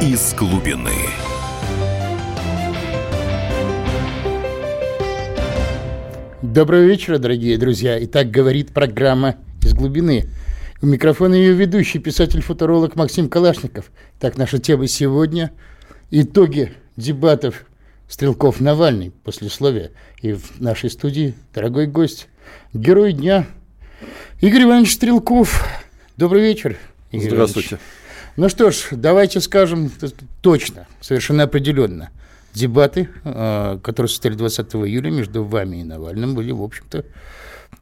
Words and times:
из 0.00 0.32
глубины. 0.32 0.94
Доброго 6.40 6.84
вечера, 6.84 7.18
дорогие 7.18 7.58
друзья. 7.58 8.02
Итак, 8.04 8.30
говорит 8.30 8.70
программа 8.72 9.36
«Из 9.62 9.74
глубины». 9.74 10.24
У 10.80 10.86
микрофона 10.86 11.34
ее 11.34 11.52
ведущий, 11.52 11.98
писатель-футуролог 11.98 12.96
Максим 12.96 13.28
Калашников. 13.28 13.90
Так, 14.18 14.38
наша 14.38 14.58
тема 14.58 14.86
сегодня– 14.86 15.52
итоги 16.10 16.72
дебатов 16.96 17.66
Стрелков-Навальный, 18.08 19.12
послесловие. 19.22 19.90
И 20.22 20.32
в 20.32 20.60
нашей 20.60 20.88
студии 20.88 21.34
дорогой 21.52 21.86
гость, 21.86 22.28
герой 22.72 23.12
дня 23.12 23.46
Игорь 24.40 24.62
Иванович 24.62 24.94
Стрелков. 24.94 25.68
Добрый 26.16 26.40
вечер, 26.40 26.78
Игорь 27.12 27.28
Здравствуйте. 27.28 27.68
Иванович. 27.68 27.99
Ну 28.40 28.48
что 28.48 28.70
ж, 28.70 28.88
давайте 28.92 29.38
скажем 29.38 29.92
точно, 30.40 30.86
совершенно 31.02 31.42
определенно. 31.42 32.08
Дебаты, 32.54 33.10
э, 33.22 33.78
которые 33.82 34.08
состояли 34.08 34.38
20 34.38 34.76
июля 34.76 35.10
между 35.10 35.44
вами 35.44 35.82
и 35.82 35.84
Навальным, 35.84 36.34
были, 36.34 36.50
в 36.50 36.62
общем-то, 36.62 37.04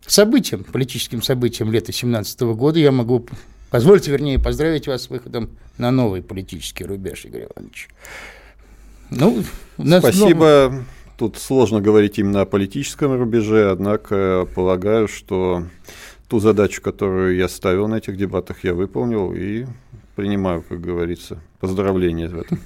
событием, 0.04 0.64
политическим 0.64 1.22
событием 1.22 1.70
лета 1.70 1.92
2017 1.92 2.40
года. 2.56 2.80
Я 2.80 2.90
могу, 2.90 3.24
позвольте, 3.70 4.10
вернее, 4.10 4.40
поздравить 4.40 4.88
вас 4.88 5.02
с 5.02 5.10
выходом 5.10 5.48
на 5.76 5.92
новый 5.92 6.22
политический 6.22 6.82
рубеж, 6.82 7.24
Игорь 7.26 7.46
Иванович. 7.54 7.88
Ну, 9.10 9.44
Спасибо. 9.76 10.70
Новом... 10.72 10.86
Тут 11.16 11.38
сложно 11.38 11.80
говорить 11.80 12.18
именно 12.18 12.40
о 12.40 12.46
политическом 12.46 13.16
рубеже, 13.16 13.70
однако 13.70 14.48
полагаю, 14.56 15.06
что 15.06 15.62
ту 16.26 16.40
задачу, 16.40 16.82
которую 16.82 17.36
я 17.36 17.48
ставил 17.48 17.86
на 17.86 17.98
этих 17.98 18.16
дебатах, 18.16 18.64
я 18.64 18.74
выполнил 18.74 19.32
и 19.32 19.66
принимаю, 20.18 20.64
как 20.68 20.80
говорится, 20.80 21.38
поздравления 21.60 22.26
в 22.28 22.40
этом. 22.40 22.58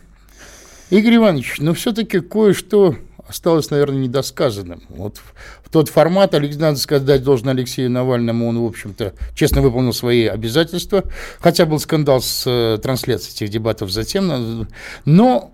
Игорь 0.88 1.16
Иванович, 1.16 1.56
но 1.58 1.74
все-таки 1.74 2.20
кое-что 2.20 2.96
осталось, 3.28 3.70
наверное, 3.70 3.98
недосказанным. 3.98 4.82
Вот 4.88 5.20
в 5.62 5.68
тот 5.68 5.90
формат, 5.90 6.32
надо 6.32 6.76
сказать, 6.76 7.22
должен 7.22 7.50
Алексею 7.50 7.90
Навальному, 7.90 8.48
он, 8.48 8.58
в 8.58 8.64
общем-то, 8.64 9.12
честно 9.34 9.60
выполнил 9.60 9.92
свои 9.92 10.24
обязательства, 10.24 11.04
хотя 11.40 11.66
был 11.66 11.78
скандал 11.78 12.22
с 12.22 12.44
э, 12.46 12.78
трансляцией 12.82 13.34
этих 13.34 13.50
дебатов 13.50 13.90
затем, 13.90 14.66
но 15.04 15.52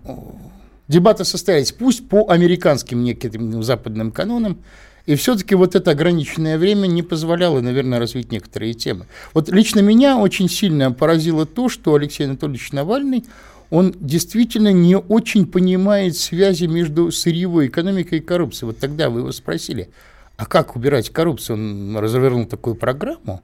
дебаты 0.87 1.25
состоялись, 1.25 1.73
пусть 1.73 2.07
по 2.07 2.29
американским 2.29 3.03
неким 3.03 3.61
западным 3.61 4.13
канонам, 4.13 4.59
и 5.09 5.15
все-таки 5.15 5.55
вот 5.55 5.73
это 5.73 5.89
ограниченное 5.89 6.59
время 6.59 6.85
не 6.85 7.01
позволяло, 7.01 7.61
наверное, 7.61 7.97
развить 7.97 8.31
некоторые 8.31 8.75
темы. 8.75 9.07
Вот 9.33 9.49
лично 9.49 9.79
меня 9.79 10.19
очень 10.19 10.47
сильно 10.47 10.91
поразило 10.91 11.47
то, 11.47 11.67
что 11.67 11.95
Алексей 11.95 12.27
Анатольевич 12.27 12.71
Навальный, 12.73 13.25
он 13.71 13.95
действительно 13.99 14.71
не 14.71 14.95
очень 14.95 15.47
понимает 15.47 16.15
связи 16.15 16.65
между 16.65 17.11
сырьевой 17.11 17.69
экономикой 17.69 18.19
и 18.19 18.21
коррупцией. 18.21 18.67
Вот 18.67 18.77
тогда 18.77 19.09
вы 19.09 19.21
его 19.21 19.31
спросили, 19.31 19.89
а 20.37 20.45
как 20.45 20.75
убирать 20.75 21.09
коррупцию? 21.09 21.55
Он 21.55 21.97
развернул 21.97 22.45
такую 22.45 22.75
программу, 22.75 23.41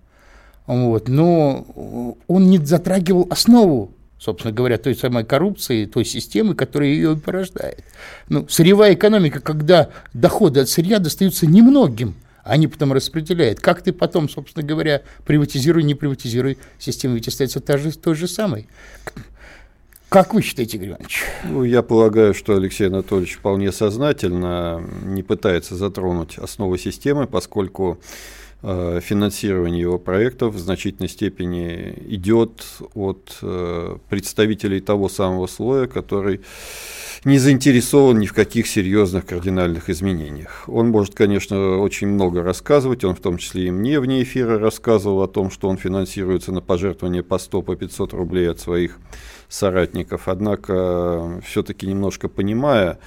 вот, 0.67 1.09
но 1.09 2.15
он 2.27 2.47
не 2.47 2.59
затрагивал 2.59 3.25
основу 3.31 3.91
собственно 4.17 4.53
говоря, 4.53 4.77
той 4.77 4.95
самой 4.95 5.23
коррупции, 5.23 5.85
той 5.85 6.05
системы, 6.05 6.55
которая 6.55 6.89
ее 6.89 7.15
порождает. 7.15 7.83
Ну, 8.29 8.47
сырьевая 8.47 8.93
экономика, 8.93 9.39
когда 9.39 9.89
доходы 10.13 10.61
от 10.61 10.69
сырья 10.69 10.99
достаются 10.99 11.45
немногим, 11.45 12.15
они 12.43 12.67
потом 12.67 12.93
распределяют. 12.93 13.59
Как 13.59 13.81
ты 13.81 13.91
потом, 13.91 14.29
собственно 14.29 14.65
говоря, 14.65 15.01
приватизируй, 15.25 15.83
не 15.83 15.95
приватизируй, 15.95 16.57
система 16.79 17.15
ведь 17.15 17.27
остается 17.27 17.59
та 17.59 17.77
же, 17.77 17.91
той 17.91 18.15
же 18.15 18.27
самой. 18.27 18.67
Как 20.09 20.33
вы 20.33 20.43
считаете, 20.43 20.77
Игорь 20.77 20.89
Иванович? 20.89 21.23
Ну, 21.43 21.63
я 21.63 21.81
полагаю, 21.81 22.33
что 22.33 22.55
Алексей 22.55 22.87
Анатольевич 22.87 23.35
вполне 23.35 23.71
сознательно 23.71 24.81
не 25.03 25.23
пытается 25.23 25.75
затронуть 25.75 26.37
основы 26.37 26.77
системы, 26.77 27.25
поскольку 27.27 27.99
финансирование 28.65 29.81
его 29.81 29.99
проектов 29.99 30.55
в 30.55 30.59
значительной 30.59 31.07
степени 31.07 31.93
идет 32.07 32.65
от 32.95 33.37
э, 33.43 33.97
представителей 34.09 34.79
того 34.79 35.07
самого 35.07 35.45
слоя, 35.45 35.85
который 35.85 36.41
не 37.25 37.37
заинтересован 37.37 38.17
ни 38.19 38.25
в 38.25 38.33
каких 38.33 38.65
серьезных 38.65 39.27
кардинальных 39.27 39.89
изменениях. 39.91 40.63
Он 40.67 40.89
может, 40.89 41.13
конечно, 41.13 41.77
очень 41.77 42.07
много 42.07 42.41
рассказывать, 42.41 43.03
он 43.03 43.13
в 43.13 43.19
том 43.19 43.37
числе 43.37 43.67
и 43.67 43.71
мне 43.71 43.99
вне 43.99 44.23
эфира 44.23 44.57
рассказывал 44.57 45.21
о 45.21 45.27
том, 45.27 45.51
что 45.51 45.69
он 45.69 45.77
финансируется 45.77 46.51
на 46.51 46.61
пожертвование 46.61 47.21
по 47.21 47.37
100, 47.37 47.61
по 47.61 47.75
500 47.75 48.13
рублей 48.13 48.49
от 48.49 48.59
своих 48.59 48.97
соратников, 49.47 50.27
однако 50.27 51.39
все-таки 51.45 51.85
немножко 51.85 52.29
понимая, 52.29 52.97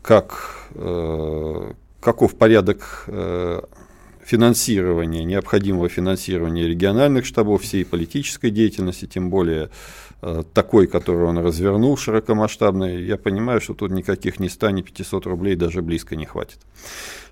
как, 0.00 0.66
э, 0.74 1.72
каков 2.00 2.36
порядок 2.36 3.04
финансирования, 4.28 5.24
необходимого 5.24 5.88
финансирования 5.88 6.68
региональных 6.68 7.24
штабов, 7.24 7.62
всей 7.62 7.84
политической 7.84 8.50
деятельности, 8.50 9.06
тем 9.06 9.30
более 9.30 9.70
э, 10.20 10.42
такой, 10.52 10.86
который 10.86 11.24
он 11.24 11.38
развернул 11.38 11.96
широкомасштабный, 11.96 13.02
я 13.04 13.16
понимаю, 13.16 13.62
что 13.62 13.72
тут 13.72 13.90
никаких 13.90 14.38
ни 14.38 14.48
100, 14.48 14.70
ни 14.70 14.82
500 14.82 15.26
рублей 15.26 15.56
даже 15.56 15.80
близко 15.80 16.14
не 16.14 16.26
хватит. 16.26 16.58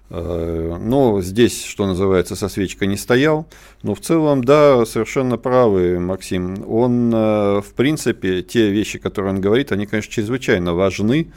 Э, 0.08 0.78
но 0.80 1.20
здесь, 1.20 1.66
что 1.66 1.86
называется, 1.86 2.34
со 2.34 2.48
свечкой 2.48 2.88
не 2.88 2.96
стоял. 2.96 3.46
Но 3.82 3.94
в 3.94 4.00
целом, 4.00 4.42
да, 4.42 4.86
совершенно 4.86 5.36
правы, 5.36 5.98
Максим. 6.00 6.64
Он, 6.66 7.12
э, 7.14 7.60
в 7.60 7.74
принципе, 7.76 8.40
те 8.40 8.70
вещи, 8.70 8.98
которые 8.98 9.34
он 9.34 9.42
говорит, 9.42 9.70
они, 9.70 9.84
конечно, 9.84 10.10
чрезвычайно 10.10 10.72
важны 10.72 11.30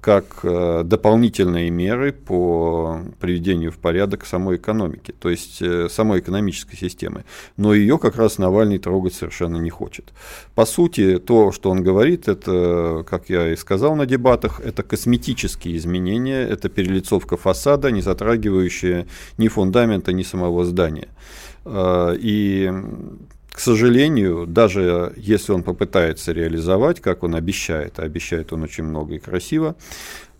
как 0.00 0.40
э, 0.42 0.82
дополнительные 0.84 1.70
меры 1.70 2.12
по 2.12 3.00
приведению 3.20 3.72
в 3.72 3.78
порядок 3.78 4.26
самой 4.26 4.56
экономики, 4.56 5.12
то 5.18 5.30
есть 5.30 5.62
э, 5.62 5.88
самой 5.88 6.20
экономической 6.20 6.76
системы. 6.76 7.24
Но 7.56 7.74
ее 7.74 7.98
как 7.98 8.16
раз 8.16 8.38
Навальный 8.38 8.78
трогать 8.78 9.14
совершенно 9.14 9.56
не 9.56 9.70
хочет. 9.70 10.12
По 10.54 10.66
сути, 10.66 11.18
то, 11.18 11.52
что 11.52 11.70
он 11.70 11.82
говорит, 11.82 12.28
это, 12.28 13.04
как 13.08 13.30
я 13.30 13.52
и 13.52 13.56
сказал 13.56 13.96
на 13.96 14.06
дебатах, 14.06 14.60
это 14.60 14.82
косметические 14.82 15.76
изменения, 15.76 16.42
это 16.42 16.68
перелицовка 16.68 17.36
фасада, 17.36 17.90
не 17.90 18.02
затрагивающая 18.02 19.06
ни 19.38 19.48
фундамента, 19.48 20.12
ни 20.12 20.22
самого 20.22 20.64
здания. 20.64 21.08
Э, 21.64 22.14
и 22.18 22.72
к 23.58 23.60
сожалению, 23.60 24.46
даже 24.46 25.12
если 25.16 25.50
он 25.50 25.64
попытается 25.64 26.30
реализовать, 26.30 27.00
как 27.00 27.24
он 27.24 27.34
обещает, 27.34 27.98
а 27.98 28.04
обещает 28.04 28.52
он 28.52 28.62
очень 28.62 28.84
много 28.84 29.16
и 29.16 29.18
красиво, 29.18 29.74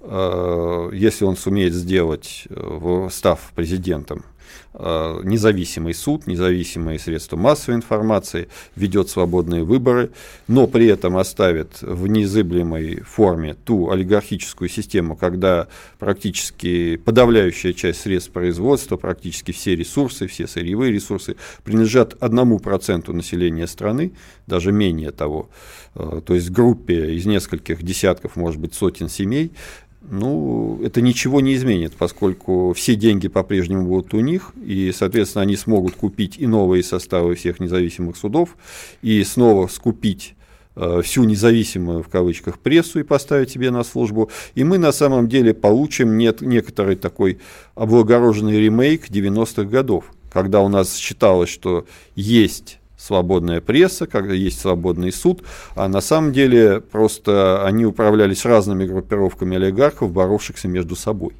э, 0.00 0.90
если 0.92 1.24
он 1.24 1.36
сумеет 1.36 1.74
сделать, 1.74 2.44
э, 2.48 3.08
став 3.10 3.40
президентом, 3.56 4.24
независимый 4.74 5.94
суд, 5.94 6.26
независимые 6.26 6.98
средства 6.98 7.36
массовой 7.36 7.76
информации, 7.76 8.48
ведет 8.76 9.08
свободные 9.08 9.64
выборы, 9.64 10.10
но 10.46 10.66
при 10.66 10.86
этом 10.86 11.16
оставит 11.16 11.82
в 11.82 12.06
незыблемой 12.06 13.00
форме 13.00 13.54
ту 13.54 13.90
олигархическую 13.90 14.68
систему, 14.68 15.16
когда 15.16 15.68
практически 15.98 16.96
подавляющая 16.96 17.72
часть 17.72 18.00
средств 18.02 18.32
производства, 18.32 18.96
практически 18.96 19.52
все 19.52 19.74
ресурсы, 19.74 20.26
все 20.26 20.46
сырьевые 20.46 20.92
ресурсы 20.92 21.36
принадлежат 21.64 22.16
одному 22.20 22.58
проценту 22.58 23.12
населения 23.12 23.66
страны, 23.66 24.12
даже 24.46 24.72
менее 24.72 25.10
того, 25.10 25.50
э, 25.94 26.20
то 26.24 26.34
есть 26.34 26.50
группе 26.50 27.14
из 27.14 27.26
нескольких 27.26 27.82
десятков, 27.82 28.36
может 28.36 28.60
быть, 28.60 28.74
сотен 28.74 29.08
семей, 29.08 29.52
ну, 30.10 30.80
это 30.82 31.00
ничего 31.00 31.40
не 31.40 31.54
изменит, 31.54 31.94
поскольку 31.96 32.72
все 32.72 32.94
деньги 32.94 33.28
по-прежнему 33.28 33.86
будут 33.86 34.14
у 34.14 34.20
них, 34.20 34.52
и, 34.64 34.92
соответственно, 34.94 35.42
они 35.42 35.56
смогут 35.56 35.94
купить 35.94 36.36
и 36.38 36.46
новые 36.46 36.82
составы 36.82 37.34
всех 37.34 37.60
независимых 37.60 38.16
судов, 38.16 38.56
и 39.02 39.22
снова 39.24 39.66
скупить 39.66 40.34
э, 40.76 41.02
всю 41.02 41.24
независимую, 41.24 42.02
в 42.02 42.08
кавычках, 42.08 42.58
прессу 42.58 43.00
и 43.00 43.02
поставить 43.02 43.50
себе 43.50 43.70
на 43.70 43.84
службу. 43.84 44.30
И 44.54 44.64
мы 44.64 44.78
на 44.78 44.92
самом 44.92 45.28
деле 45.28 45.54
получим 45.54 46.16
нет, 46.16 46.40
некоторый 46.40 46.96
такой 46.96 47.38
облагороженный 47.74 48.58
ремейк 48.58 49.08
90-х 49.08 49.64
годов, 49.64 50.12
когда 50.32 50.60
у 50.60 50.68
нас 50.68 50.96
считалось, 50.96 51.50
что 51.50 51.86
есть 52.14 52.78
свободная 52.98 53.60
пресса, 53.60 54.06
когда 54.06 54.34
есть 54.34 54.60
свободный 54.60 55.12
суд, 55.12 55.42
а 55.74 55.88
на 55.88 56.00
самом 56.00 56.32
деле 56.32 56.80
просто 56.80 57.64
они 57.64 57.86
управлялись 57.86 58.44
разными 58.44 58.84
группировками 58.84 59.56
олигархов, 59.56 60.12
боровшихся 60.12 60.68
между 60.68 60.96
собой. 60.96 61.32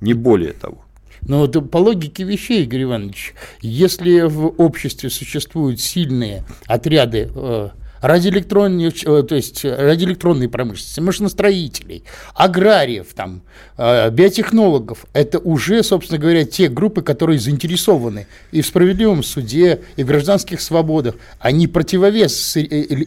Не 0.00 0.14
более 0.14 0.52
того. 0.52 0.78
Но 1.22 1.40
вот 1.40 1.70
по 1.70 1.78
логике 1.78 2.24
вещей, 2.24 2.64
Игорь 2.64 2.84
Иванович, 2.84 3.34
если 3.60 4.22
в 4.22 4.46
обществе 4.58 5.10
существуют 5.10 5.80
сильные 5.80 6.44
отряды 6.66 7.30
э, 7.34 7.70
радиоэлектронной, 8.06 8.88
э, 8.88 9.22
то 9.22 9.34
есть 9.34 9.64
радиоэлектронной 9.64 10.48
промышленности, 10.48 11.00
машиностроителей, 11.00 12.04
аграриев, 12.34 13.08
там, 13.14 13.42
э, 13.76 14.10
биотехнологов. 14.10 15.06
Это 15.12 15.38
уже, 15.38 15.82
собственно 15.82 16.18
говоря, 16.18 16.44
те 16.44 16.68
группы, 16.68 17.02
которые 17.02 17.38
заинтересованы 17.38 18.26
и 18.52 18.62
в 18.62 18.66
справедливом 18.66 19.22
суде, 19.22 19.80
и 19.96 20.04
в 20.04 20.06
гражданских 20.06 20.60
свободах. 20.60 21.16
Они 21.38 21.66
противовес 21.66 22.56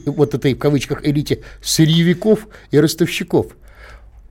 вот 0.06 0.34
этой, 0.34 0.54
в 0.54 0.57
кавычках, 0.57 1.06
элите 1.06 1.40
сырьевиков 1.62 2.48
и 2.72 2.80
ростовщиков. 2.80 3.48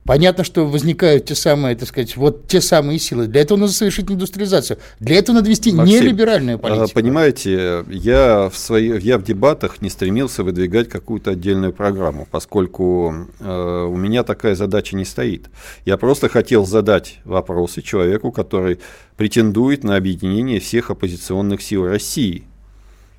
Понятно, 0.05 0.43
что 0.43 0.65
возникают 0.65 1.25
те 1.25 1.35
самые, 1.35 1.75
так 1.75 1.87
сказать, 1.87 2.17
вот 2.17 2.47
те 2.47 2.61
самые 2.61 2.99
силы. 2.99 3.27
Для 3.27 3.41
этого 3.41 3.57
надо 3.59 3.73
совершить 3.73 4.09
индустриализацию. 4.09 4.79
Для 4.99 5.17
этого 5.17 5.35
надо 5.35 5.49
вести 5.49 5.71
Максим, 5.71 6.03
нелиберальную 6.03 6.55
а, 6.55 6.59
политику. 6.59 6.93
Понимаете, 6.93 7.85
я 7.89 8.49
в, 8.49 8.57
свои, 8.57 8.99
я 8.99 9.17
в 9.17 9.23
дебатах 9.23 9.81
не 9.81 9.89
стремился 9.89 10.43
выдвигать 10.43 10.89
какую-то 10.89 11.31
отдельную 11.31 11.73
программу, 11.73 12.27
поскольку 12.29 13.27
э, 13.39 13.87
у 13.89 13.95
меня 13.95 14.23
такая 14.23 14.55
задача 14.55 14.95
не 14.95 15.05
стоит. 15.05 15.49
Я 15.85 15.97
просто 15.97 16.27
хотел 16.27 16.65
задать 16.65 17.19
вопросы 17.23 17.81
человеку, 17.81 18.31
который 18.31 18.79
претендует 19.15 19.83
на 19.83 19.95
объединение 19.95 20.59
всех 20.59 20.89
оппозиционных 20.89 21.61
сил 21.61 21.85
России 21.85 22.48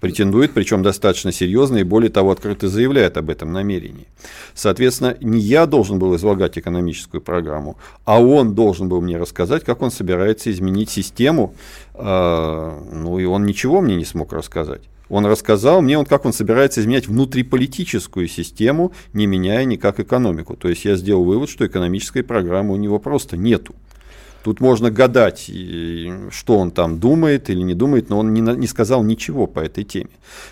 претендует, 0.01 0.53
причем 0.53 0.83
достаточно 0.83 1.31
серьезно 1.31 1.79
и 1.79 1.83
более 1.83 2.11
того 2.11 2.31
открыто 2.31 2.69
заявляет 2.69 3.17
об 3.17 3.31
этом 3.31 3.53
намерении. 3.53 4.07
Соответственно, 4.55 5.17
не 5.21 5.41
я 5.41 5.67
должен 5.67 5.99
был 5.99 6.17
излагать 6.17 6.59
экономическую 6.59 7.21
программу, 7.21 7.77
а 8.05 8.21
он 8.21 8.55
должен 8.55 8.89
был 8.89 9.01
мне 9.01 9.17
рассказать, 9.19 9.65
как 9.65 9.83
он 9.83 9.91
собирается 9.91 10.51
изменить 10.51 10.91
систему, 10.91 11.55
э, 11.95 12.81
ну 12.93 13.19
и 13.19 13.25
он 13.25 13.45
ничего 13.45 13.81
мне 13.81 13.97
не 13.97 14.05
смог 14.05 14.33
рассказать. 14.33 14.83
Он 15.11 15.27
рассказал 15.27 15.83
мне, 15.83 15.99
он, 15.99 16.07
как 16.07 16.25
он 16.25 16.33
собирается 16.33 16.81
изменять 16.81 17.09
внутриполитическую 17.09 18.29
систему, 18.29 18.93
не 19.13 19.27
меняя 19.27 19.65
никак 19.65 19.99
экономику. 19.99 20.57
То 20.57 20.69
есть 20.69 20.85
я 20.85 20.95
сделал 20.95 21.25
вывод, 21.25 21.51
что 21.51 21.67
экономической 21.67 22.23
программы 22.23 22.75
у 22.75 22.77
него 22.77 23.01
просто 23.01 23.37
нету. 23.37 23.75
Тут 24.43 24.61
можно 24.61 24.91
гадать, 24.91 25.51
что 26.31 26.59
он 26.59 26.71
там 26.71 26.99
думает 26.99 27.51
или 27.51 27.61
не 27.61 27.75
думает, 27.75 28.09
но 28.09 28.19
он 28.21 28.33
не, 28.33 28.67
сказал 28.67 29.03
ничего 29.03 29.47
по 29.47 29.61
этой 29.61 29.85
теме. 29.85 30.11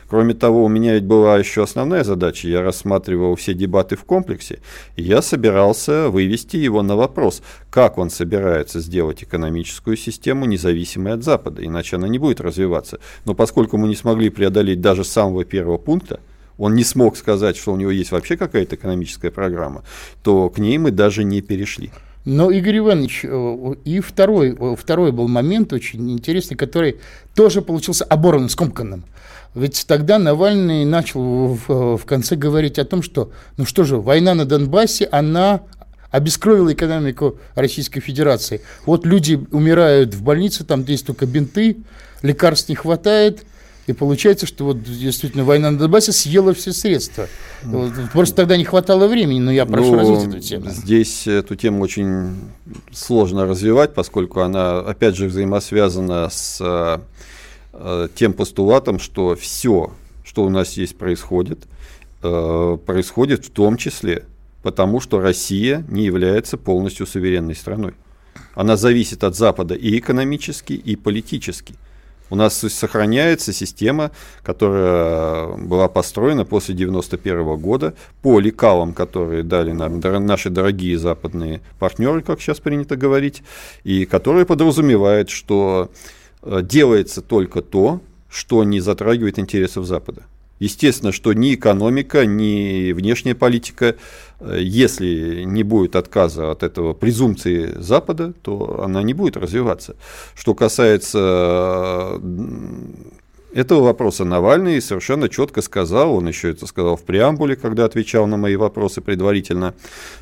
Кроме 0.08 0.35
того, 0.35 0.64
у 0.64 0.69
меня 0.69 0.94
ведь 0.94 1.05
была 1.05 1.38
еще 1.38 1.62
основная 1.62 2.05
задача. 2.05 2.49
Я 2.49 2.62
рассматривал 2.62 3.35
все 3.37 3.55
дебаты 3.55 3.96
в 3.96 4.05
комплексе, 4.05 4.58
и 4.96 5.02
я 5.02 5.23
собирался 5.23 6.11
вывести 6.11 6.56
его 6.56 6.82
на 6.82 6.96
вопрос, 6.96 7.43
как 7.70 7.96
он 7.96 8.11
собирается 8.11 8.81
сделать 8.81 9.23
экономическую 9.23 9.96
систему 9.96 10.44
независимой 10.44 11.14
от 11.14 11.25
Запада, 11.25 11.64
иначе 11.64 11.96
она 11.96 12.08
не 12.08 12.19
будет 12.19 12.40
развиваться. 12.40 13.00
Но 13.25 13.35
поскольку 13.35 13.79
мы 13.79 13.88
не 13.88 13.96
смогли 13.96 14.29
преодолеть 14.29 14.82
даже 14.82 15.02
самого 15.02 15.44
первого 15.44 15.79
пункта, 15.79 16.20
он 16.58 16.75
не 16.75 16.85
смог 16.85 17.17
сказать, 17.17 17.56
что 17.56 17.73
у 17.73 17.76
него 17.76 17.90
есть 17.90 18.11
вообще 18.11 18.37
какая-то 18.37 18.75
экономическая 18.75 19.31
программа, 19.31 19.85
то 20.23 20.50
к 20.50 20.58
ней 20.58 20.76
мы 20.76 20.90
даже 20.90 21.25
не 21.25 21.40
перешли. 21.40 21.90
Но, 22.25 22.50
Игорь 22.50 22.79
Иванович, 22.79 23.20
э, 23.25 23.75
и 23.85 24.00
второй, 24.00 24.56
э, 24.59 24.76
второй 24.79 25.12
был 25.12 25.29
момент 25.29 25.73
очень 25.73 26.11
интересный, 26.11 26.56
который 26.56 26.99
тоже 27.35 27.62
получился 27.62 28.05
оборванным, 28.05 28.49
скомканным. 28.49 29.05
Ведь 29.55 29.85
тогда 29.87 30.19
Навальный 30.19 30.85
начал 30.85 31.59
в, 31.67 31.97
в 31.97 32.05
конце 32.05 32.37
говорить 32.37 32.79
о 32.79 32.85
том, 32.85 33.03
что, 33.03 33.32
ну 33.56 33.65
что 33.65 33.85
же, 33.85 33.97
война 33.97 34.35
на 34.35 34.44
Донбассе, 34.44 35.09
она 35.11 35.62
обескровила 36.11 36.73
экономику 36.73 37.38
Российской 37.55 38.00
Федерации. 38.00 38.61
Вот 38.85 39.06
люди 39.06 39.41
умирают 39.50 40.14
в 40.14 40.23
больнице, 40.23 40.64
там 40.64 40.85
есть 40.85 41.06
только 41.06 41.26
бинты, 41.26 41.79
лекарств 42.23 42.69
не 42.69 42.75
хватает– 42.75 43.44
и 43.88 43.94
получается, 43.94 44.46
что 44.46 44.64
вот 44.64 44.82
действительно 44.82 45.44
война 45.44 45.70
на 45.70 45.79
Донбассе 45.79 46.12
съела 46.12 46.52
все 46.52 46.73
средства. 46.73 47.26
Вот, 47.62 47.93
просто 48.12 48.37
тогда 48.37 48.56
не 48.56 48.64
хватало 48.64 49.08
времени, 49.08 49.38
но 49.38 49.50
я 49.50 49.64
прошу 49.64 49.93
ну, 49.93 49.99
развить 49.99 50.29
эту 50.29 50.40
тему. 50.40 50.70
Здесь 50.70 51.26
эту 51.26 51.56
тему 51.56 51.82
очень 51.82 52.37
сложно 52.93 53.46
развивать, 53.46 53.94
поскольку 53.94 54.40
она, 54.40 54.81
опять 54.81 55.17
же, 55.17 55.26
взаимосвязана 55.26 56.29
с 56.31 57.00
э, 57.73 58.08
тем 58.14 58.35
постулатом, 58.35 58.99
что 58.99 59.35
все, 59.37 59.93
что 60.23 60.44
у 60.44 60.50
нас 60.50 60.75
есть, 60.75 60.96
происходит, 60.96 61.61
э, 62.23 62.79
происходит 62.85 63.46
в 63.46 63.50
том 63.50 63.79
числе 63.79 64.25
потому, 64.62 65.00
что 65.00 65.20
Россия 65.20 65.82
не 65.88 66.05
является 66.05 66.58
полностью 66.58 67.06
суверенной 67.06 67.55
страной. 67.55 67.94
Она 68.55 68.76
зависит 68.76 69.25
от 69.25 69.35
Запада 69.35 69.75
и 69.75 69.99
экономически, 69.99 70.75
и 70.75 70.94
политически. 70.94 71.75
У 72.30 72.36
нас 72.36 72.58
сохраняется 72.58 73.52
система, 73.52 74.10
которая 74.42 75.56
была 75.56 75.88
построена 75.88 76.44
после 76.44 76.75
1991 76.75 77.56
года 77.56 77.94
по 78.22 78.38
лекалам, 78.38 78.92
которые 78.92 79.42
дали 79.42 79.72
нам 79.72 80.00
наши 80.00 80.50
дорогие 80.50 80.98
западные 80.98 81.60
партнеры, 81.78 82.22
как 82.22 82.40
сейчас 82.40 82.60
принято 82.60 82.96
говорить, 82.96 83.42
и 83.84 84.04
которая 84.04 84.44
подразумевает, 84.44 85.30
что 85.30 85.90
э, 86.42 86.60
делается 86.62 87.22
только 87.22 87.62
то, 87.62 88.00
что 88.28 88.62
не 88.64 88.80
затрагивает 88.80 89.38
интересов 89.38 89.86
Запада. 89.86 90.22
Естественно, 90.58 91.12
что 91.12 91.32
ни 91.32 91.55
экономика, 91.55 92.26
ни 92.26 92.93
внешняя 92.93 93.34
политика, 93.34 93.96
э, 94.40 94.58
если 94.60 95.44
не 95.44 95.62
будет 95.62 95.96
отказа 95.96 96.50
от 96.50 96.62
этого 96.62 96.94
презумпции 96.94 97.75
Запада, 97.76 98.32
то 98.43 98.82
она 98.82 99.02
не 99.02 99.14
будет 99.14 99.37
развиваться. 99.37 99.96
Что 100.34 100.55
касается 100.55 102.20
этого 103.53 103.85
вопроса 103.85 104.25
Навальный 104.25 104.81
совершенно 104.81 105.29
четко 105.29 105.62
сказал, 105.62 106.15
он 106.15 106.29
еще 106.29 106.50
это 106.50 106.67
сказал 106.67 106.97
в 106.97 107.03
преамбуле, 107.03 107.56
когда 107.56 107.87
отвечал 107.87 108.27
на 108.27 108.37
мои 108.37 108.56
вопросы 108.56 109.00
предварительно, 109.00 109.75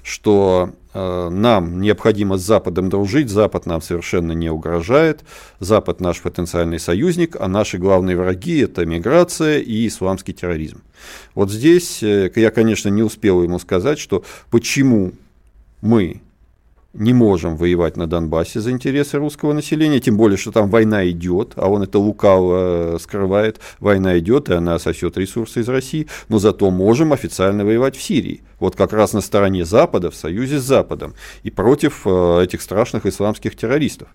что 0.03 0.71
э, 0.95 1.29
нам 1.29 1.81
необходимо 1.81 2.37
с 2.37 2.43
Западом 2.43 2.89
дружить, 2.89 3.29
Запад 3.29 3.67
нам 3.67 3.83
совершенно 3.83 4.33
не 4.33 4.49
угрожает, 4.49 5.23
Запад 5.59 6.01
наш 6.01 6.21
потенциальный 6.21 6.79
союзник, 6.79 7.37
а 7.39 7.49
наши 7.49 7.79
главные 7.79 8.17
враги 8.17 8.61
это 8.61 8.87
миграция 8.87 9.59
и 9.59 9.87
исламский 9.89 10.33
терроризм. 10.33 10.83
Вот 11.35 11.51
здесь 11.51 12.03
э, 12.03 12.31
я, 12.37 12.51
конечно, 12.51 12.89
не 12.91 13.03
успел 13.03 13.43
ему 13.43 13.59
сказать, 13.59 13.99
что 13.99 14.25
почему 14.51 15.13
мы 15.83 16.21
не 16.99 17.13
можем 17.13 17.57
воевать 17.57 17.97
на 17.97 18.07
Донбассе 18.07 18.61
за 18.61 18.71
интересы 18.71 19.19
русского 19.19 19.53
населения, 19.53 20.01
тем 20.01 20.17
более, 20.17 20.37
что 20.37 20.53
там 20.53 20.71
война 20.71 21.09
идет, 21.09 21.53
а 21.57 21.69
он 21.69 21.83
это 21.83 21.99
лукаво 21.99 22.95
э, 22.95 22.99
скрывает. 23.01 23.61
Война 23.81 24.19
идет, 24.19 24.49
и 24.49 24.55
она 24.55 24.79
сосет 24.79 25.17
ресурсы 25.17 25.61
из 25.61 25.69
России, 25.69 26.09
но 26.29 26.39
зато 26.39 26.71
можем 26.71 27.13
официально 27.13 27.65
воевать 27.65 27.97
в 27.97 28.03
Сирии. 28.03 28.43
Вот 28.59 28.77
как 28.77 28.93
раз 28.93 29.13
на 29.13 29.21
стороне 29.21 29.65
Запада, 29.65 30.11
в 30.11 30.17
союзе 30.17 30.59
с 30.59 30.65
Западом, 30.65 31.15
и 31.43 31.51
против 31.51 32.03
э, 32.07 32.43
этих 32.43 32.63
страшных 32.63 33.07
исламских 33.07 33.57
террористов. 33.57 34.09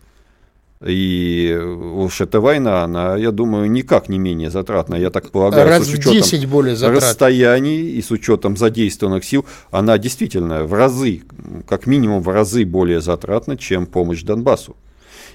И 0.83 1.56
уж 1.95 2.22
эта 2.22 2.42
война, 2.42 2.83
она, 2.83 3.16
я 3.16 3.31
думаю, 3.31 3.69
никак 3.69 4.10
не 4.10 4.18
менее 4.18 4.50
затратная. 4.50 5.00
Я 5.00 5.12
так 5.12 5.30
полагаю, 5.30 5.68
Раз 5.68 5.86
с 5.86 5.94
учетом 5.94 6.13
10 6.13 6.45
более 6.48 6.75
затрат. 6.75 7.04
расстояний 7.04 7.92
и 7.92 8.01
с 8.01 8.10
учетом 8.10 8.58
задействованных 8.58 9.24
сил, 9.24 9.46
она 9.70 10.00
действительно 10.00 10.63
в 10.63 10.74
разы, 10.74 11.22
как 11.67 11.86
минимум 11.86 12.22
в 12.24 12.29
разы 12.29 12.65
более 12.65 13.00
затратна, 13.00 13.58
чем 13.58 13.86
помощь 13.86 14.24
Донбассу. 14.24 14.75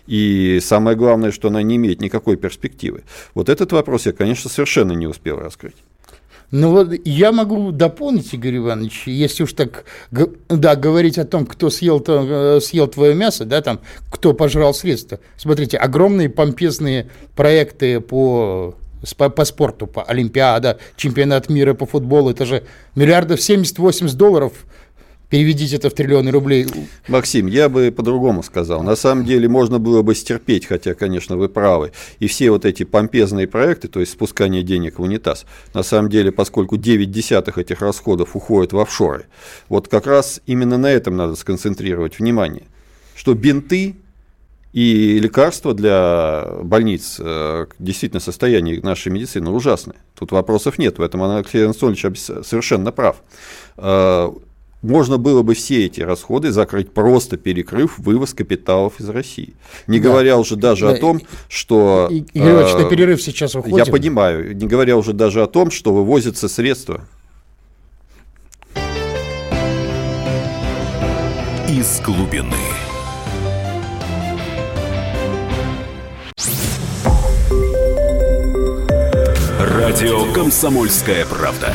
И 0.09 0.59
самое 0.63 0.97
главное, 0.97 1.31
что 1.31 1.49
она 1.49 1.63
не 1.63 1.77
имеет 1.77 2.01
никакой 2.01 2.37
перспективы. 2.37 3.03
Вот 3.35 3.49
этот 3.49 3.73
вопрос 3.73 4.07
я, 4.07 4.13
конечно, 4.13 4.51
совершенно 4.51 4.93
не 4.93 5.07
успел 5.07 5.39
раскрыть. 5.39 5.77
Ну 6.51 6.71
вот 6.71 6.93
я 7.05 7.33
могу 7.33 7.73
дополнить, 7.73 8.33
Игорь 8.33 8.59
Иванович, 8.59 9.05
если 9.07 9.43
уж 9.43 9.53
так 9.53 9.85
да, 10.11 10.77
говорить 10.77 11.19
о 11.19 11.25
том, 11.25 11.45
кто 11.45 11.71
съел, 11.71 12.01
то, 12.01 12.57
э, 12.57 12.61
съел 12.61 12.87
твое 12.87 13.15
мясо, 13.15 13.45
да, 13.45 13.63
там, 13.63 13.81
кто 14.11 14.33
пожрал 14.33 14.73
средства. 14.73 15.19
Смотрите, 15.37 15.77
огромные 15.77 16.29
помпезные 16.29 17.09
проекты 17.35 18.01
по 18.01 18.75
по, 19.17 19.29
по 19.29 19.45
спорту, 19.45 19.87
по 19.87 20.03
Олимпиада, 20.03 20.79
чемпионат 20.97 21.49
мира 21.49 21.75
по 21.75 21.87
футболу, 21.87 22.31
это 22.31 22.45
же 22.45 22.65
миллиардов 22.95 23.39
70-80 23.39 24.15
долларов 24.15 24.53
Переведите 25.29 25.77
это 25.77 25.91
в 25.91 25.95
триллионы 25.95 26.31
рублей. 26.31 26.67
Максим, 27.09 27.47
я 27.49 27.69
бы 27.69 27.91
по-другому 27.91 28.45
сказал. 28.45 28.83
На 28.85 28.95
самом 28.95 29.25
деле 29.25 29.49
можно 29.49 29.81
было 29.81 30.03
бы 30.03 30.15
стерпеть, 30.15 30.67
хотя, 30.67 30.95
конечно, 30.95 31.37
вы 31.37 31.49
правы. 31.49 31.91
И 32.21 32.29
все 32.29 32.51
вот 32.51 32.65
эти 32.65 32.85
помпезные 32.85 33.49
проекты, 33.49 33.89
то 33.89 33.99
есть 33.99 34.13
спускание 34.13 34.63
денег 34.63 35.01
в 35.01 35.03
унитаз, 35.03 35.45
на 35.75 35.83
самом 35.83 36.11
деле, 36.11 36.31
поскольку 36.31 36.77
9 36.77 37.11
десятых 37.11 37.59
этих 37.59 37.81
расходов 37.81 38.37
уходят 38.37 38.73
в 38.73 38.79
офшоры, 38.79 39.27
вот 39.69 39.89
как 39.89 40.07
раз 40.07 40.41
именно 40.47 40.79
на 40.79 40.91
этом 40.91 41.17
надо 41.17 41.35
сконцентрировать 41.35 42.21
внимание. 42.21 42.65
Что 43.17 43.35
бинты 43.35 43.97
и 44.73 45.19
лекарства 45.19 45.75
для 45.75 46.47
больниц, 46.63 47.17
э, 47.19 47.67
действительно, 47.79 48.21
состояние 48.21 48.81
нашей 48.83 49.11
медицины 49.11 49.51
ужасное. 49.51 49.97
Тут 50.15 50.33
вопросов 50.33 50.79
нет, 50.79 50.99
в 50.99 51.03
этом 51.03 51.23
Алексей 51.23 51.65
Анатольевич 51.65 52.21
совершенно 52.47 52.93
прав 52.93 53.23
э, 53.79 54.31
можно 54.87 55.19
было 55.19 55.43
бы 55.43 55.55
все 55.55 55.87
эти 55.87 56.01
расходы 56.01 56.51
закрыть, 56.53 56.93
просто 56.93 57.37
перекрыв 57.37 57.99
вывоз 57.99 58.35
капиталов 58.35 59.01
из 59.01 59.09
России. 59.09 59.55
Не 59.87 59.99
да. 59.99 60.09
говоря 60.09 60.39
уже 60.39 60.57
даже 60.57 60.87
да. 60.87 60.93
о 60.93 60.97
том, 60.97 61.21
что... 61.49 62.09
Игорь 62.11 62.29
Иванович, 62.35 62.75
э, 62.75 62.79
на 62.83 62.89
перерыв 62.89 63.23
сейчас 63.23 63.55
уходим. 63.55 63.77
Я 63.77 63.87
понимаю. 63.87 64.57
Не 64.57 64.67
говоря 64.67 64.97
уже 64.97 65.13
даже 65.13 65.43
о 65.43 65.47
том, 65.47 65.71
что 65.71 65.93
вывозятся 65.93 66.49
средства. 66.49 67.03
Из 71.69 72.01
глубины. 72.01 72.55
Радио 79.59 80.33
«Комсомольская 80.33 81.27
правда». 81.27 81.75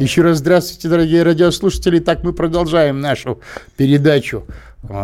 Еще 0.00 0.22
раз 0.22 0.38
здравствуйте, 0.38 0.88
дорогие 0.88 1.22
радиослушатели. 1.22 2.00
Так 2.00 2.24
мы 2.24 2.32
продолжаем 2.32 3.00
нашу 3.00 3.40
передачу 3.76 4.44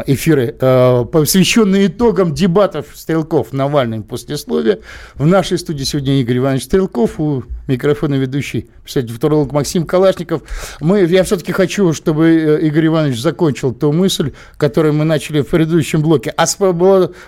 эфиры, 0.06 0.54
а, 0.60 1.04
посвященные 1.04 1.86
итогам 1.86 2.34
дебатов 2.34 2.86
Стрелков 2.94 3.52
Навальный 3.52 4.02
послесловие. 4.02 4.80
В 5.14 5.26
нашей 5.26 5.58
студии 5.58 5.84
сегодня 5.84 6.20
Игорь 6.20 6.38
Иванович 6.38 6.64
Стрелков, 6.64 7.18
у 7.18 7.44
микрофона 7.66 8.14
ведущий 8.14 8.68
писатель 8.84 9.12
футуролог 9.12 9.52
Максим 9.52 9.86
Калашников. 9.86 10.42
Мы, 10.80 11.04
я 11.04 11.24
все-таки 11.24 11.52
хочу, 11.52 11.92
чтобы 11.92 12.28
э, 12.28 12.66
Игорь 12.66 12.86
Иванович 12.86 13.20
закончил 13.20 13.72
ту 13.72 13.92
мысль, 13.92 14.32
которую 14.56 14.94
мы 14.94 15.04
начали 15.04 15.40
в 15.40 15.46
предыдущем 15.46 16.02
блоке. 16.02 16.34
А 16.36 16.44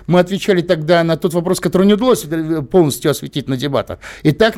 мы 0.07 0.19
отвечали 0.19 0.61
тогда 0.61 1.03
на 1.03 1.17
тот 1.17 1.33
вопрос, 1.33 1.59
который 1.59 1.87
не 1.87 1.93
удалось 1.93 2.25
э, 2.29 2.61
полностью 2.61 3.09
осветить 3.09 3.47
на 3.47 3.57
дебатах. 3.57 3.99
Итак, 4.23 4.55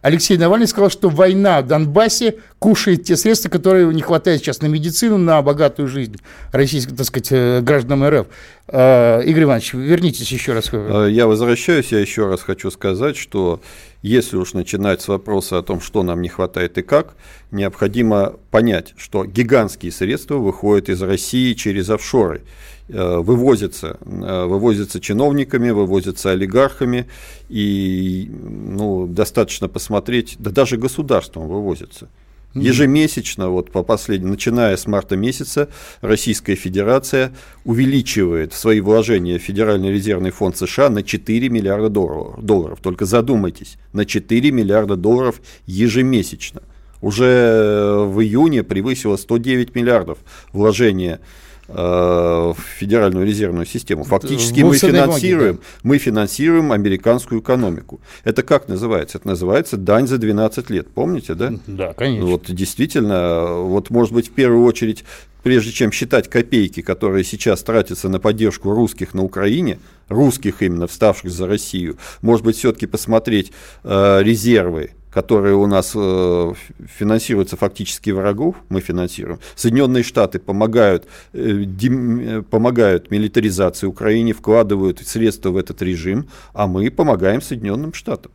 Алексей 0.00 0.38
Навальный 0.38 0.66
сказал, 0.66 0.90
что 0.90 1.10
война 1.10 1.60
в 1.60 1.66
Донбассе 1.66 2.36
кушает 2.58 3.04
те 3.04 3.16
средства, 3.16 3.50
которые 3.50 3.92
не 3.92 4.00
хватает 4.00 4.40
сейчас 4.40 4.62
на 4.62 4.66
медицину, 4.66 5.18
на 5.18 5.42
богатую 5.42 5.88
жизнь 5.88 6.16
российской, 6.52 6.94
так 6.94 7.06
сказать, 7.06 7.33
Э, 7.33 7.33
гражданам 7.62 8.08
РФ. 8.08 8.26
Э, 8.68 9.22
Игорь 9.24 9.44
Иванович, 9.44 9.74
вернитесь 9.74 10.30
еще 10.32 10.52
раз. 10.52 10.70
Э, 10.72 11.08
я 11.10 11.26
возвращаюсь, 11.26 11.92
я 11.92 12.00
еще 12.00 12.26
раз 12.26 12.40
хочу 12.40 12.70
сказать, 12.70 13.16
что 13.16 13.60
если 14.02 14.36
уж 14.36 14.54
начинать 14.54 15.02
с 15.02 15.08
вопроса 15.08 15.58
о 15.58 15.62
том, 15.62 15.80
что 15.80 16.02
нам 16.02 16.22
не 16.22 16.28
хватает 16.28 16.78
и 16.78 16.82
как, 16.82 17.14
необходимо 17.50 18.34
понять, 18.50 18.94
что 18.96 19.24
гигантские 19.24 19.92
средства 19.92 20.36
выходят 20.36 20.88
из 20.88 21.02
России 21.02 21.52
через 21.54 21.90
офшоры 21.90 22.42
вывозятся, 22.86 23.96
вывозятся 24.02 25.00
чиновниками, 25.00 25.70
вывозятся 25.70 26.32
олигархами, 26.32 27.06
и 27.48 28.30
ну, 28.30 29.06
достаточно 29.06 29.68
посмотреть, 29.68 30.36
да 30.38 30.50
даже 30.50 30.76
государством 30.76 31.48
вывозятся. 31.48 32.10
Ежемесячно, 32.54 33.48
вот 33.50 33.70
по 33.70 33.82
последнему, 33.82 34.32
начиная 34.32 34.76
с 34.76 34.86
марта 34.86 35.16
месяца, 35.16 35.68
Российская 36.00 36.54
Федерация 36.54 37.32
увеличивает 37.64 38.52
свои 38.52 38.80
вложения 38.80 39.38
в 39.38 39.42
Федеральный 39.42 39.90
резервный 39.90 40.30
фонд 40.30 40.56
США 40.56 40.88
на 40.88 41.02
4 41.02 41.48
миллиарда 41.48 41.88
долларов. 41.88 42.44
долларов. 42.44 42.78
Только 42.80 43.06
задумайтесь, 43.06 43.76
на 43.92 44.06
4 44.06 44.50
миллиарда 44.50 44.96
долларов 44.96 45.40
ежемесячно. 45.66 46.62
Уже 47.00 48.04
в 48.06 48.20
июне 48.20 48.62
превысило 48.62 49.16
109 49.16 49.74
миллиардов 49.74 50.18
вложения 50.52 51.20
Э, 51.20 51.43
в 51.66 52.56
Федеральную 52.78 53.26
резервную 53.26 53.66
систему. 53.66 54.04
Фактически 54.04 54.60
мы 54.60 54.76
финансируем, 54.76 55.56
бумаги, 55.56 55.62
да. 55.62 55.78
мы 55.82 55.98
финансируем 55.98 56.72
американскую 56.72 57.40
экономику. 57.40 58.00
Это 58.24 58.42
как 58.42 58.68
называется? 58.68 59.18
Это 59.18 59.28
называется 59.28 59.76
дань 59.76 60.06
за 60.06 60.18
12 60.18 60.70
лет. 60.70 60.88
Помните, 60.88 61.34
да? 61.34 61.52
Да, 61.66 61.92
конечно. 61.94 62.26
Вот 62.26 62.44
действительно, 62.48 63.54
вот 63.54 63.90
может 63.90 64.12
быть 64.12 64.28
в 64.28 64.32
первую 64.32 64.64
очередь 64.64 65.04
прежде 65.44 65.70
чем 65.70 65.92
считать 65.92 66.28
копейки, 66.28 66.80
которые 66.82 67.22
сейчас 67.22 67.62
тратятся 67.62 68.08
на 68.08 68.18
поддержку 68.18 68.72
русских 68.72 69.14
на 69.14 69.22
Украине, 69.22 69.78
русских 70.08 70.62
именно, 70.62 70.88
вставших 70.88 71.30
за 71.30 71.46
Россию, 71.46 71.98
может 72.22 72.44
быть, 72.44 72.56
все-таки 72.56 72.86
посмотреть 72.86 73.52
э, 73.84 74.22
резервы 74.22 74.90
которые 75.14 75.54
у 75.54 75.66
нас 75.66 75.92
э, 75.94 76.52
финансируются 76.98 77.56
фактически 77.56 78.10
врагов, 78.10 78.56
мы 78.68 78.80
финансируем. 78.80 79.38
Соединенные 79.54 80.02
Штаты 80.02 80.40
помогают, 80.40 81.06
э, 81.32 81.62
дем, 81.64 82.18
э, 82.18 82.42
помогают 82.42 83.12
милитаризации 83.12 83.86
Украине, 83.86 84.32
вкладывают 84.32 84.98
средства 85.06 85.50
в 85.50 85.56
этот 85.56 85.80
режим, 85.82 86.26
а 86.52 86.66
мы 86.66 86.90
помогаем 86.90 87.40
Соединенным 87.40 87.94
Штатам. 87.94 88.32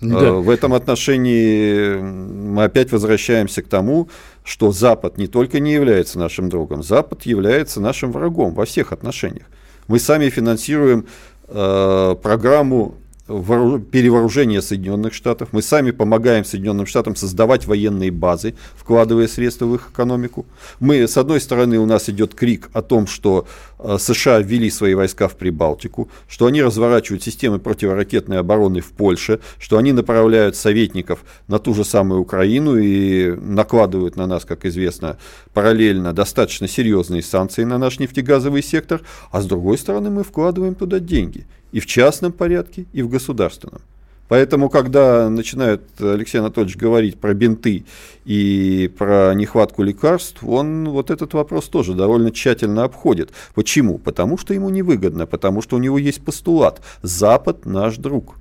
Да. 0.00 0.26
Э, 0.26 0.30
в 0.30 0.48
этом 0.48 0.74
отношении 0.74 1.96
мы 1.96 2.64
опять 2.64 2.92
возвращаемся 2.92 3.62
к 3.62 3.66
тому, 3.66 4.08
что 4.44 4.70
Запад 4.70 5.18
не 5.18 5.26
только 5.26 5.58
не 5.58 5.72
является 5.72 6.20
нашим 6.20 6.48
другом, 6.48 6.84
Запад 6.84 7.26
является 7.26 7.80
нашим 7.80 8.12
врагом 8.12 8.54
во 8.54 8.64
всех 8.64 8.92
отношениях. 8.92 9.46
Мы 9.88 9.98
сами 9.98 10.30
финансируем 10.30 11.06
э, 11.48 12.16
программу 12.22 12.94
перевооружения 13.26 14.60
Соединенных 14.60 15.12
Штатов. 15.12 15.48
Мы 15.52 15.62
сами 15.62 15.90
помогаем 15.90 16.44
Соединенным 16.44 16.86
Штатам 16.86 17.16
создавать 17.16 17.66
военные 17.66 18.12
базы, 18.12 18.54
вкладывая 18.76 19.26
средства 19.26 19.66
в 19.66 19.74
их 19.74 19.90
экономику. 19.92 20.46
Мы, 20.78 21.08
с 21.08 21.16
одной 21.16 21.40
стороны, 21.40 21.78
у 21.78 21.86
нас 21.86 22.08
идет 22.08 22.34
крик 22.34 22.70
о 22.72 22.82
том, 22.82 23.08
что 23.08 23.46
э, 23.78 23.96
США 23.98 24.38
ввели 24.38 24.70
свои 24.70 24.94
войска 24.94 25.26
в 25.26 25.34
Прибалтику, 25.34 26.08
что 26.28 26.46
они 26.46 26.62
разворачивают 26.62 27.22
системы 27.22 27.58
противоракетной 27.58 28.38
обороны 28.38 28.80
в 28.80 28.92
Польше, 28.92 29.40
что 29.58 29.76
они 29.76 29.92
направляют 29.92 30.54
советников 30.54 31.24
на 31.48 31.58
ту 31.58 31.74
же 31.74 31.84
самую 31.84 32.20
Украину 32.20 32.76
и 32.76 33.34
накладывают 33.34 34.14
на 34.14 34.28
нас, 34.28 34.44
как 34.44 34.64
известно, 34.66 35.18
параллельно 35.52 36.12
достаточно 36.12 36.68
серьезные 36.68 37.22
санкции 37.22 37.64
на 37.64 37.78
наш 37.78 37.98
нефтегазовый 37.98 38.62
сектор, 38.62 39.00
а 39.32 39.40
с 39.40 39.46
другой 39.46 39.78
стороны 39.78 40.10
мы 40.10 40.22
вкладываем 40.22 40.76
туда 40.76 41.00
деньги 41.00 41.46
и 41.72 41.80
в 41.80 41.86
частном 41.86 42.32
порядке, 42.32 42.86
и 42.92 43.02
в 43.02 43.08
государственном. 43.08 43.80
Поэтому, 44.28 44.68
когда 44.68 45.30
начинает 45.30 45.82
Алексей 46.00 46.38
Анатольевич 46.38 46.76
говорить 46.76 47.16
про 47.16 47.32
бинты 47.32 47.84
и 48.24 48.90
про 48.98 49.34
нехватку 49.34 49.84
лекарств, 49.84 50.42
он 50.42 50.88
вот 50.88 51.10
этот 51.10 51.32
вопрос 51.34 51.66
тоже 51.68 51.94
довольно 51.94 52.32
тщательно 52.32 52.82
обходит. 52.82 53.30
Почему? 53.54 53.98
Потому 53.98 54.36
что 54.36 54.52
ему 54.52 54.68
невыгодно, 54.68 55.26
потому 55.26 55.62
что 55.62 55.76
у 55.76 55.78
него 55.78 55.96
есть 55.98 56.24
постулат 56.24 56.82
«Запад 57.02 57.66
наш 57.66 57.98
друг». 57.98 58.34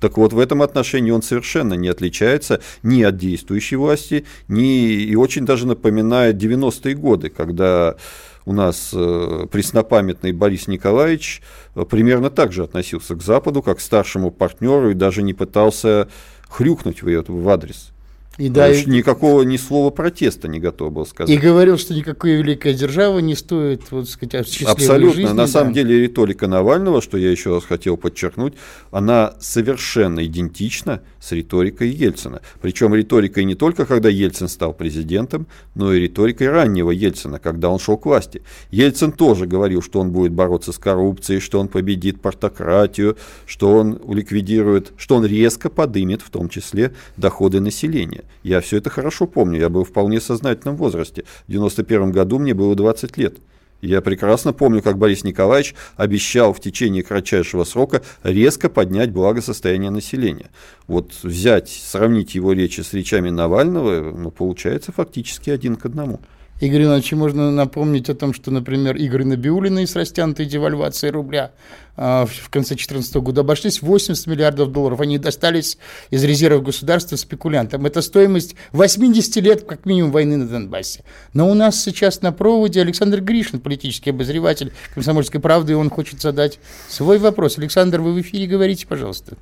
Так 0.00 0.16
вот, 0.16 0.32
в 0.32 0.38
этом 0.38 0.62
отношении 0.62 1.10
он 1.10 1.22
совершенно 1.22 1.74
не 1.74 1.88
отличается 1.88 2.60
ни 2.82 3.02
от 3.02 3.18
действующей 3.18 3.76
власти, 3.76 4.24
ни 4.48 4.94
и 4.94 5.14
очень 5.14 5.44
даже 5.44 5.66
напоминает 5.66 6.42
90-е 6.42 6.94
годы, 6.94 7.28
когда 7.28 7.96
у 8.44 8.52
нас 8.52 8.90
э, 8.92 9.46
преснопамятный 9.50 10.32
Борис 10.32 10.66
Николаевич 10.68 11.42
э, 11.74 11.84
примерно 11.84 12.30
так 12.30 12.52
же 12.52 12.64
относился 12.64 13.14
к 13.14 13.22
Западу, 13.22 13.62
как 13.62 13.78
к 13.78 13.80
старшему 13.80 14.30
партнеру 14.30 14.90
и 14.90 14.94
даже 14.94 15.22
не 15.22 15.34
пытался 15.34 16.08
хрюкнуть 16.48 17.02
в, 17.02 17.08
ее, 17.08 17.24
в 17.26 17.48
адрес. 17.48 17.92
И 18.40 18.48
да, 18.48 18.72
и... 18.72 18.86
Никакого 18.86 19.42
ни 19.42 19.58
слова 19.58 19.90
протеста 19.90 20.48
не 20.48 20.60
готов 20.60 20.94
был 20.94 21.04
сказать. 21.04 21.28
И 21.28 21.36
говорил, 21.36 21.76
что 21.76 21.92
никакой 21.92 22.36
великая 22.36 22.72
держава 22.72 23.18
не 23.18 23.34
стоит, 23.34 23.82
вот 23.90 24.08
сказать, 24.08 24.62
Абсолютно. 24.64 25.14
Жизни, 25.14 25.28
На 25.28 25.34
да. 25.34 25.46
самом 25.46 25.74
деле 25.74 26.00
риторика 26.00 26.46
Навального, 26.46 27.02
что 27.02 27.18
я 27.18 27.30
еще 27.30 27.54
раз 27.54 27.64
хотел 27.64 27.98
подчеркнуть, 27.98 28.54
она 28.92 29.34
совершенно 29.40 30.24
идентична 30.24 31.02
с 31.20 31.32
риторикой 31.32 31.90
Ельцина. 31.90 32.40
Причем 32.62 32.94
риторикой 32.94 33.44
не 33.44 33.54
только, 33.54 33.84
когда 33.84 34.08
Ельцин 34.08 34.48
стал 34.48 34.72
президентом, 34.72 35.46
но 35.74 35.92
и 35.92 36.00
риторикой 36.00 36.48
раннего 36.48 36.92
Ельцина, 36.92 37.38
когда 37.38 37.68
он 37.68 37.78
шел 37.78 37.98
к 37.98 38.06
власти. 38.06 38.40
Ельцин 38.70 39.12
тоже 39.12 39.46
говорил, 39.46 39.82
что 39.82 40.00
он 40.00 40.12
будет 40.12 40.32
бороться 40.32 40.72
с 40.72 40.78
коррупцией, 40.78 41.40
что 41.40 41.60
он 41.60 41.68
победит 41.68 42.22
портократию, 42.22 43.18
что 43.44 43.74
он 43.74 44.00
ликвидирует, 44.08 44.92
что 44.96 45.16
он 45.16 45.26
резко 45.26 45.68
подымет 45.68 46.22
в 46.22 46.30
том 46.30 46.48
числе 46.48 46.94
доходы 47.18 47.60
населения. 47.60 48.24
Я 48.42 48.60
все 48.60 48.78
это 48.78 48.90
хорошо 48.90 49.26
помню, 49.26 49.60
я 49.60 49.68
был 49.68 49.84
в 49.84 49.88
вполне 49.88 50.20
сознательном 50.20 50.76
возрасте. 50.76 51.24
В 51.46 51.52
91 51.52 52.12
году 52.12 52.38
мне 52.38 52.54
было 52.54 52.74
20 52.74 53.16
лет. 53.16 53.36
Я 53.82 54.02
прекрасно 54.02 54.52
помню, 54.52 54.82
как 54.82 54.98
Борис 54.98 55.24
Николаевич 55.24 55.74
обещал 55.96 56.52
в 56.52 56.60
течение 56.60 57.02
кратчайшего 57.02 57.64
срока 57.64 58.02
резко 58.22 58.68
поднять 58.68 59.10
благосостояние 59.10 59.90
населения. 59.90 60.50
Вот 60.86 61.12
взять, 61.22 61.70
сравнить 61.70 62.34
его 62.34 62.52
речи 62.52 62.82
с 62.82 62.92
речами 62.92 63.30
Навального, 63.30 64.12
ну, 64.12 64.30
получается 64.30 64.92
фактически 64.92 65.48
один 65.48 65.76
к 65.76 65.86
одному. 65.86 66.20
Игорь 66.60 66.84
Иванович, 66.84 67.12
можно 67.12 67.50
напомнить 67.50 68.10
о 68.10 68.14
том, 68.14 68.34
что, 68.34 68.50
например, 68.50 68.94
игры 68.96 69.24
Набиулиной 69.24 69.86
с 69.86 69.96
растянутой 69.96 70.44
девальвацией 70.44 71.10
рубля 71.10 71.52
а, 71.96 72.26
в 72.26 72.50
конце 72.50 72.74
2014 72.74 73.14
года 73.16 73.40
обошлись 73.40 73.80
80 73.80 74.26
миллиардов 74.26 74.70
долларов. 74.70 75.00
Они 75.00 75.16
достались 75.16 75.78
из 76.10 76.22
резервов 76.22 76.64
государства 76.64 77.16
спекулянтам. 77.16 77.86
Это 77.86 78.02
стоимость 78.02 78.56
80 78.72 79.36
лет, 79.42 79.64
как 79.64 79.86
минимум, 79.86 80.12
войны 80.12 80.36
на 80.36 80.46
Донбассе. 80.46 81.02
Но 81.32 81.48
у 81.48 81.54
нас 81.54 81.82
сейчас 81.82 82.20
на 82.20 82.30
проводе 82.30 82.82
Александр 82.82 83.22
Гришин, 83.22 83.60
политический 83.60 84.10
обозреватель 84.10 84.74
«Комсомольской 84.92 85.40
правды», 85.40 85.72
и 85.72 85.76
он 85.76 85.88
хочет 85.88 86.20
задать 86.20 86.58
свой 86.88 87.16
вопрос. 87.16 87.56
Александр, 87.56 88.02
вы 88.02 88.12
в 88.12 88.20
эфире 88.20 88.46
говорите, 88.46 88.86
пожалуйста. 88.86 89.38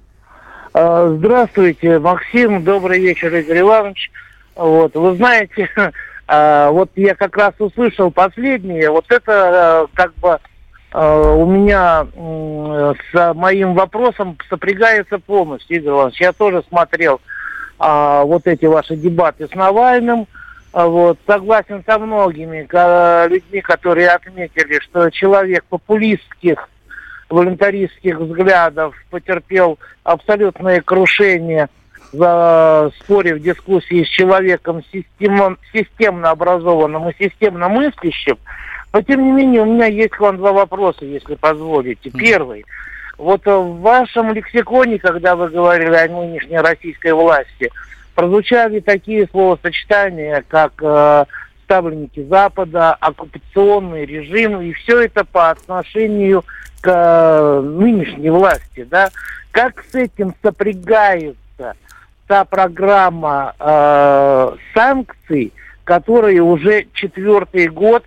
А, 0.73 1.13
здравствуйте, 1.19 1.99
Максим. 1.99 2.63
Добрый 2.63 3.01
вечер, 3.01 3.35
Игорь 3.35 3.61
Иванович. 3.61 4.13
Вот, 4.55 4.95
вы 4.95 5.17
знаете, 5.17 5.69
а, 6.29 6.71
вот 6.71 6.91
я 6.95 7.15
как 7.15 7.37
раз 7.37 7.55
услышал 7.59 8.11
последнее. 8.11 8.91
Вот 8.91 9.07
это 9.09 9.23
а, 9.29 9.87
как 9.95 10.15
бы 10.17 10.39
у 10.91 11.45
меня 11.45 12.07
с 13.13 13.35
моим 13.35 13.75
вопросом 13.75 14.39
сопрягается 14.49 15.19
полностью, 15.19 15.77
Игорь 15.77 15.93
Иванович. 15.93 16.21
Я 16.23 16.33
тоже 16.33 16.65
смотрел 16.67 17.21
вот 17.79 18.47
эти 18.47 18.65
ваши 18.65 18.97
дебаты 18.97 19.49
с 19.49 19.55
Навальным. 19.55 20.27
Вот, 20.73 21.19
согласен 21.27 21.85
со 21.87 21.99
многими 21.99 22.67
людьми, 23.29 23.61
которые 23.61 24.09
отметили, 24.09 24.79
что 24.81 25.11
человек 25.11 25.65
популистских 25.69 26.71
волонтаристских 27.29 28.19
взглядов 28.19 28.95
потерпел 29.11 29.79
абсолютное 30.05 30.81
крушение 30.81 31.69
за 32.13 32.91
споре 33.01 33.35
в 33.35 33.41
дискуссии 33.41 34.05
с 34.05 34.09
человеком 34.09 34.83
системно, 34.93 35.57
системно 35.73 36.31
образованным 36.31 37.09
и 37.09 37.17
системно 37.19 37.69
мыслящим. 37.69 38.39
Но, 38.93 39.03
тем 39.03 39.23
не 39.23 39.33
менее, 39.33 39.63
у 39.63 39.67
меня 39.67 39.87
есть 39.87 40.13
к 40.13 40.21
вам 40.21 40.39
два 40.39 40.53
вопроса, 40.53 41.05
если 41.05 41.35
позволите. 41.35 42.11
Первый. 42.11 42.65
Вот 43.19 43.45
в 43.45 43.81
вашем 43.81 44.33
лексиконе, 44.33 44.99
когда 44.99 45.37
вы 45.37 45.49
говорили 45.49 45.95
о 45.95 46.09
нынешней 46.09 46.59
российской 46.59 47.13
власти, 47.13 47.71
прозвучали 48.15 48.81
такие 48.81 49.27
словосочетания, 49.31 50.45
как 50.49 50.73
э, 50.81 51.25
ставленники 51.65 52.25
Запада, 52.25 52.95
оккупационный 52.95 54.07
режим, 54.07 54.61
и 54.63 54.73
все 54.73 55.03
это 55.03 55.25
по 55.25 55.51
отношению 55.51 56.45
к 56.81 56.89
э, 56.89 57.61
нынешней 57.61 58.31
власти, 58.31 58.85
да, 58.85 59.11
как 59.51 59.85
с 59.91 59.95
этим 59.95 60.35
сопрягается 60.43 61.75
та 62.29 62.45
программа 62.45 63.55
э, 63.59 64.57
санкций, 64.75 65.53
которая 65.85 66.43
уже 66.43 66.87
четвертый 66.93 67.69
год 67.69 68.05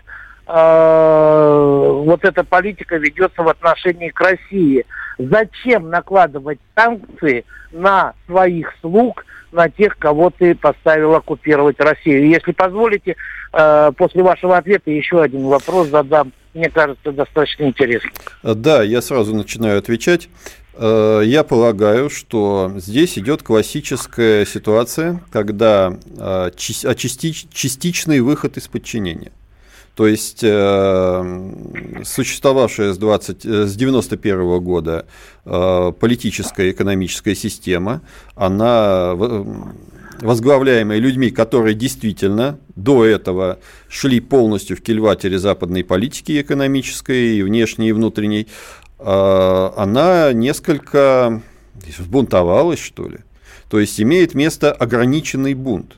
вот 0.53 2.25
эта 2.25 2.43
политика 2.43 2.97
ведется 2.97 3.41
в 3.41 3.47
отношении 3.47 4.09
к 4.09 4.19
России. 4.19 4.85
Зачем 5.17 5.89
накладывать 5.89 6.59
санкции 6.75 7.45
на 7.71 8.13
своих 8.25 8.73
слуг, 8.81 9.25
на 9.51 9.69
тех, 9.69 9.97
кого 9.97 10.29
ты 10.29 10.55
поставил 10.55 11.15
оккупировать 11.15 11.79
Россию? 11.79 12.27
Если 12.27 12.51
позволите, 12.51 13.15
э, 13.53 13.91
после 13.95 14.23
вашего 14.23 14.57
ответа 14.57 14.91
еще 14.91 15.21
один 15.21 15.45
вопрос 15.45 15.87
задам 15.87 16.33
мне 16.53 16.69
кажется, 16.69 17.11
достаточно 17.11 17.63
интересно. 17.63 18.09
Да, 18.43 18.83
я 18.83 19.01
сразу 19.01 19.33
начинаю 19.33 19.79
отвечать. 19.79 20.27
Э, 20.73 21.21
я 21.23 21.43
полагаю, 21.43 22.09
что 22.09 22.73
здесь 22.75 23.17
идет 23.17 23.43
классическая 23.43 24.45
ситуация, 24.45 25.21
когда 25.31 25.97
э, 26.17 26.51
частичный 26.55 28.19
выход 28.19 28.57
из 28.57 28.67
подчинения. 28.67 29.31
То 29.95 30.07
есть 30.07 30.39
э, 30.41 31.53
существовавшая 32.03 32.93
с, 32.93 32.97
20, 32.97 33.45
с 33.45 33.75
91 33.75 34.59
года 34.61 35.05
политическая 35.43 36.69
и 36.69 36.71
экономическая 36.71 37.35
система, 37.35 38.01
она 38.35 39.15
возглавляемые 40.21 40.99
людьми, 40.99 41.31
которые 41.31 41.73
действительно 41.73 42.59
до 42.75 43.05
этого 43.05 43.59
шли 43.89 44.19
полностью 44.19 44.77
в 44.77 44.81
кильватере 44.81 45.39
западной 45.39 45.83
политики 45.83 46.39
экономической, 46.41 47.37
и 47.37 47.43
внешней, 47.43 47.89
и 47.89 47.91
внутренней, 47.91 48.47
а, 48.99 49.73
она 49.75 50.31
несколько 50.33 51.41
взбунтовалась, 51.97 52.79
что 52.79 53.07
ли. 53.07 53.19
То 53.69 53.79
есть 53.79 53.99
имеет 53.99 54.35
место 54.35 54.71
ограниченный 54.71 55.53
бунт 55.53 55.97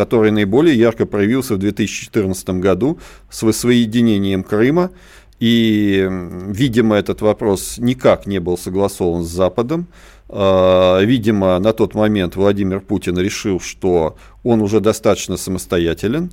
который 0.00 0.30
наиболее 0.30 0.78
ярко 0.78 1.04
проявился 1.04 1.56
в 1.56 1.58
2014 1.58 2.48
году 2.60 2.98
с 3.28 3.42
воссоединением 3.42 4.42
Крыма. 4.42 4.92
И, 5.40 6.08
видимо, 6.46 6.96
этот 6.96 7.20
вопрос 7.20 7.76
никак 7.76 8.26
не 8.26 8.38
был 8.38 8.56
согласован 8.56 9.24
с 9.24 9.28
Западом. 9.28 9.88
А, 10.30 11.00
видимо, 11.00 11.58
на 11.58 11.74
тот 11.74 11.94
момент 11.94 12.34
Владимир 12.34 12.80
Путин 12.80 13.18
решил, 13.18 13.60
что 13.60 14.16
он 14.42 14.62
уже 14.62 14.80
достаточно 14.80 15.36
самостоятелен 15.36 16.30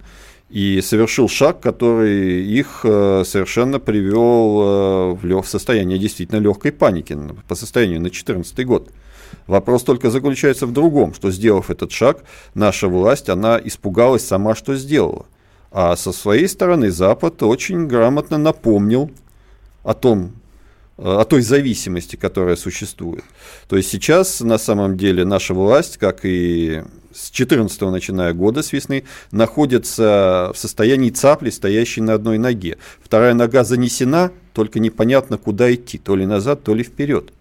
и 0.50 0.80
совершил 0.82 1.28
шаг, 1.28 1.60
который 1.60 2.46
их 2.46 2.86
э, 2.86 3.24
совершенно 3.26 3.80
привел 3.80 5.18
э, 5.20 5.42
в 5.42 5.46
состояние 5.46 6.00
действительно 6.00 6.40
легкой 6.40 6.72
паники 6.72 7.18
по 7.50 7.56
состоянию 7.56 7.98
на 7.98 8.10
2014 8.10 8.66
год. 8.66 8.88
Вопрос 9.48 9.84
только 9.84 10.10
заключается 10.10 10.66
в 10.66 10.74
другом, 10.74 11.14
что 11.14 11.32
сделав 11.32 11.70
этот 11.70 11.92
шаг, 11.92 12.24
наша 12.54 12.88
власть, 12.88 13.30
она 13.30 13.60
испугалась 13.64 14.26
сама, 14.26 14.56
что 14.56 14.76
сделала. 14.76 15.26
А 15.72 15.96
со 15.96 16.12
своей 16.12 16.48
стороны 16.48 16.92
Запад 16.92 17.44
очень 17.44 17.88
грамотно 17.88 18.38
напомнил 18.38 19.12
о 19.84 19.94
том, 19.94 20.34
о 20.98 21.24
той 21.26 21.42
зависимости, 21.42 22.16
которая 22.16 22.56
существует. 22.56 23.24
То 23.68 23.78
есть 23.78 23.90
сейчас 23.90 24.42
на 24.42 24.58
самом 24.58 24.98
деле 24.98 25.26
наша 25.26 25.54
власть, 25.54 25.98
как 25.98 26.22
и 26.24 26.84
с 27.14 27.30
14 27.32 27.82
начиная 27.82 28.34
года, 28.34 28.62
с 28.62 28.74
весны, 28.74 29.04
находится 29.32 30.52
в 30.54 30.58
состоянии 30.58 31.10
цапли, 31.10 31.50
стоящей 31.50 32.02
на 32.02 32.14
одной 32.14 32.38
ноге. 32.38 32.78
Вторая 33.04 33.34
нога 33.34 33.64
занесена, 33.64 34.32
только 34.54 34.80
непонятно, 34.80 35.38
куда 35.38 35.74
идти, 35.74 35.98
то 35.98 36.16
ли 36.16 36.26
назад, 36.26 36.64
то 36.64 36.74
ли 36.74 36.84
вперед. 36.84 37.32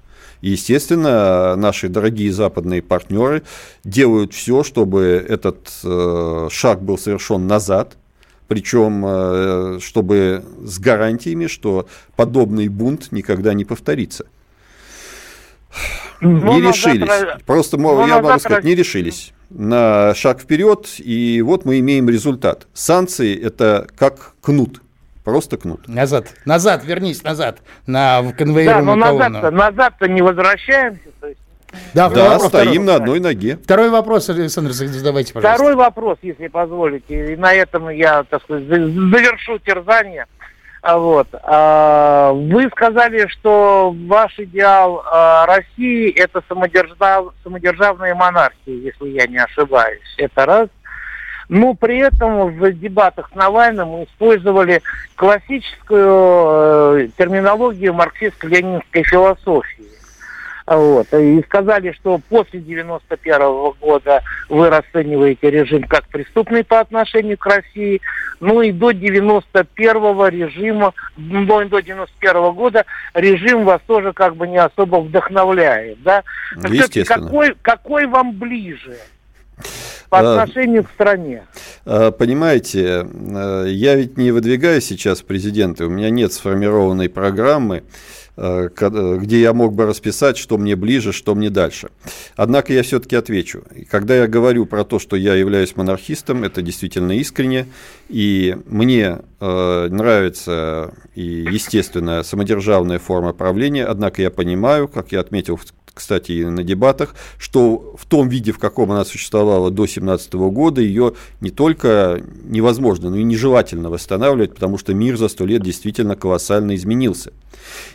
И, 0.41 0.51
естественно, 0.51 1.57
наши 1.57 1.89
дорогие 1.89 2.33
западные 2.33 2.83
партнеры 2.83 3.43
делают 3.85 4.35
все, 4.35 4.63
чтобы 4.63 5.25
этот 5.29 5.71
э, 5.85 6.49
шаг 6.51 6.83
был 6.83 6.99
совершен 6.99 7.47
назад, 7.47 7.97
причем 8.49 9.05
э, 9.07 9.79
чтобы 9.81 10.45
с 10.63 10.79
гарантиями, 10.79 11.47
что 11.47 11.89
подобный 12.17 12.69
бунт 12.69 13.13
никогда 13.13 13.55
не 13.55 13.65
повторится. 13.65 14.27
Ну, 16.21 16.55
не 16.55 16.69
решились. 16.69 17.07
Завтра... 17.07 17.41
Просто 17.45 17.77
ну, 17.77 18.07
я 18.07 18.17
могу 18.17 18.29
завтра... 18.29 18.39
сказать, 18.39 18.65
не 18.65 18.75
решились 18.75 19.33
на 19.51 20.15
шаг 20.15 20.41
вперед, 20.41 20.95
и 20.99 21.43
вот 21.43 21.65
мы 21.65 21.79
имеем 21.79 22.09
результат. 22.09 22.67
Санкции 22.75 23.39
это 23.39 23.87
как 23.97 24.35
кнут. 24.41 24.83
Просто 25.27 25.57
кнут. 25.57 25.89
Назад, 25.89 26.29
назад, 26.45 26.85
вернись 26.85 27.25
назад 27.25 27.59
на 27.85 28.23
конвоируемую 28.39 28.97
да, 28.97 29.11
но 29.11 29.19
назад-то, 29.19 29.51
назад-то 29.51 30.09
не 30.09 30.23
возвращаемся. 30.23 31.09
То 31.21 31.27
есть 31.27 31.41
да, 31.95 32.09
да 32.09 32.31
вопрос, 32.31 32.47
стоим 32.47 32.69
второй. 32.69 32.87
на 32.87 32.95
одной 32.95 33.19
ноге. 33.19 33.59
Второй 33.61 33.91
вопрос, 33.91 34.31
Александр, 34.31 34.71
задавайте, 34.71 35.35
пожалуйста. 35.35 35.57
Второй 35.57 35.75
вопрос, 35.75 36.19
если 36.23 36.47
позволите. 36.47 37.33
И 37.33 37.37
на 37.37 37.53
этом 37.53 37.89
я, 37.89 38.23
так 38.23 38.41
сказать, 38.45 38.67
завершу 38.67 39.59
терзание. 39.59 40.27
А 40.83 40.97
вот. 40.97 41.27
А, 41.43 42.31
вы 42.31 42.69
сказали, 42.69 43.27
что 43.27 43.93
ваш 44.07 44.39
идеал 44.39 45.03
а, 45.05 45.45
России– 45.47 46.09
это 46.17 46.41
самодержав... 46.49 47.35
самодержавная 47.43 48.15
монархия, 48.15 48.77
если 48.77 49.09
я 49.09 49.27
не 49.27 49.39
ошибаюсь. 49.39 50.15
Это 50.19 50.47
раз. 50.47 50.69
Но 51.49 51.75
при 51.75 51.99
этом 51.99 52.49
в 52.49 52.73
дебатах 52.73 53.31
с 53.33 53.35
Навальным 53.35 53.89
мы 53.89 54.05
использовали 54.05 54.83
классическую 55.15 57.05
э, 57.05 57.09
терминологию 57.17 57.95
марксистско-ленинской 57.95 59.05
философии. 59.05 59.87
Вот. 60.67 61.13
И 61.15 61.43
сказали, 61.45 61.93
что 61.93 62.21
после 62.29 62.61
91 62.61 63.41
-го 63.41 63.75
года 63.81 64.23
вы 64.49 64.69
расцениваете 64.69 65.51
режим 65.51 65.85
как 65.85 66.09
преступный 66.09 66.65
по 66.65 66.81
отношению 66.81 67.39
к 67.39 67.47
России. 67.47 68.01
Ну 68.41 68.61
и 68.63 68.73
до 68.73 68.91
91 68.91 70.29
режима, 70.29 70.93
до, 71.17 71.65
до 71.65 71.81
91 71.81 72.53
года 72.53 72.85
режим 73.15 73.65
вас 73.65 73.81
тоже 73.87 74.13
как 74.13 74.35
бы 74.35 74.49
не 74.49 74.59
особо 74.59 74.97
вдохновляет. 74.97 76.03
Да? 76.03 76.25
Естественно. 76.57 77.27
Какой, 77.27 77.55
какой 77.63 78.07
вам 78.07 78.33
ближе? 78.33 78.97
По 80.09 80.19
отношению 80.19 80.85
к 80.85 80.91
стране? 80.91 81.45
А, 81.85 82.11
понимаете, 82.11 83.07
э, 83.07 83.67
я 83.69 83.95
ведь 83.95 84.17
не 84.17 84.31
выдвигаю 84.31 84.81
сейчас 84.81 85.23
президента, 85.23 85.87
у 85.87 85.91
меня 85.91 86.11
нет 86.11 86.33
сформированной 86.33 87.09
программы, 87.09 87.83
Э, 88.39 88.69
где 89.19 89.41
я 89.41 89.55
мог 89.55 89.75
бы 89.75 89.87
расписать, 89.87 90.37
что 90.37 90.59
мне 90.59 90.77
ближе, 90.77 91.13
что 91.13 91.35
мне 91.35 91.49
дальше. 91.49 91.89
Однако 92.37 92.73
я 92.75 92.83
все-таки 92.83 93.17
отвечу. 93.17 93.65
Когда 93.91 94.15
я 94.15 94.27
говорю 94.27 94.67
про 94.67 94.85
то, 94.85 94.99
что 94.99 95.17
я 95.17 95.35
являюсь 95.35 95.75
монархистом, 95.75 96.45
это 96.45 96.61
действительно 96.61 97.13
искренне, 97.13 97.67
и 98.11 98.55
мне 98.67 99.21
э, 99.41 99.89
нравится 99.89 100.93
и 101.15 101.23
естественная 101.23 102.23
самодержавная 102.25 102.99
форма 102.99 103.33
правления, 103.33 103.87
однако 103.87 104.21
я 104.21 104.31
понимаю, 104.31 104.87
как 104.87 105.13
я 105.13 105.21
отметил 105.21 105.57
кстати, 105.97 106.33
и 106.33 106.45
на 106.45 106.63
дебатах, 106.63 107.15
что 107.39 107.97
в 107.99 108.05
том 108.05 108.29
виде, 108.29 108.53
в 108.53 108.59
каком 108.59 108.93
она 108.93 109.07
существовала 109.07 109.71
до 109.71 109.85
2017 109.85 110.35
года, 110.35 110.83
ее 110.83 111.15
не 111.41 111.49
только 111.49 112.23
невозможно, 112.45 113.09
но 113.09 113.17
и 113.17 113.23
нежелательно 113.23 113.89
восстанавливать, 113.89 114.55
потому 114.55 114.77
что 114.77 114.93
мир 114.93 115.17
за 115.17 115.29
сто 115.29 115.47
лет 115.47 115.63
действительно 115.63 116.15
колоссально 116.15 116.75
изменился. 116.77 117.33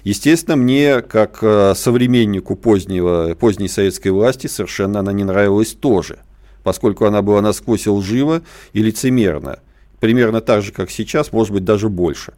Естественно, 0.03 0.55
мне, 0.55 1.03
как 1.03 1.43
э, 1.43 1.73
современнику 1.75 2.55
позднего, 2.55 3.35
поздней 3.35 3.67
советской 3.67 4.09
власти, 4.09 4.47
совершенно 4.47 5.01
она 5.01 5.13
не 5.13 5.23
нравилась 5.23 5.73
тоже, 5.73 6.17
поскольку 6.63 7.05
она 7.05 7.21
была 7.21 7.41
насквозь 7.41 7.85
лжива 7.85 8.41
и 8.73 8.81
лицемерна. 8.81 9.59
Примерно 10.01 10.41
так 10.41 10.63
же, 10.63 10.71
как 10.71 10.89
сейчас, 10.89 11.31
может 11.31 11.53
быть, 11.53 11.63
даже 11.63 11.87
больше. 11.87 12.33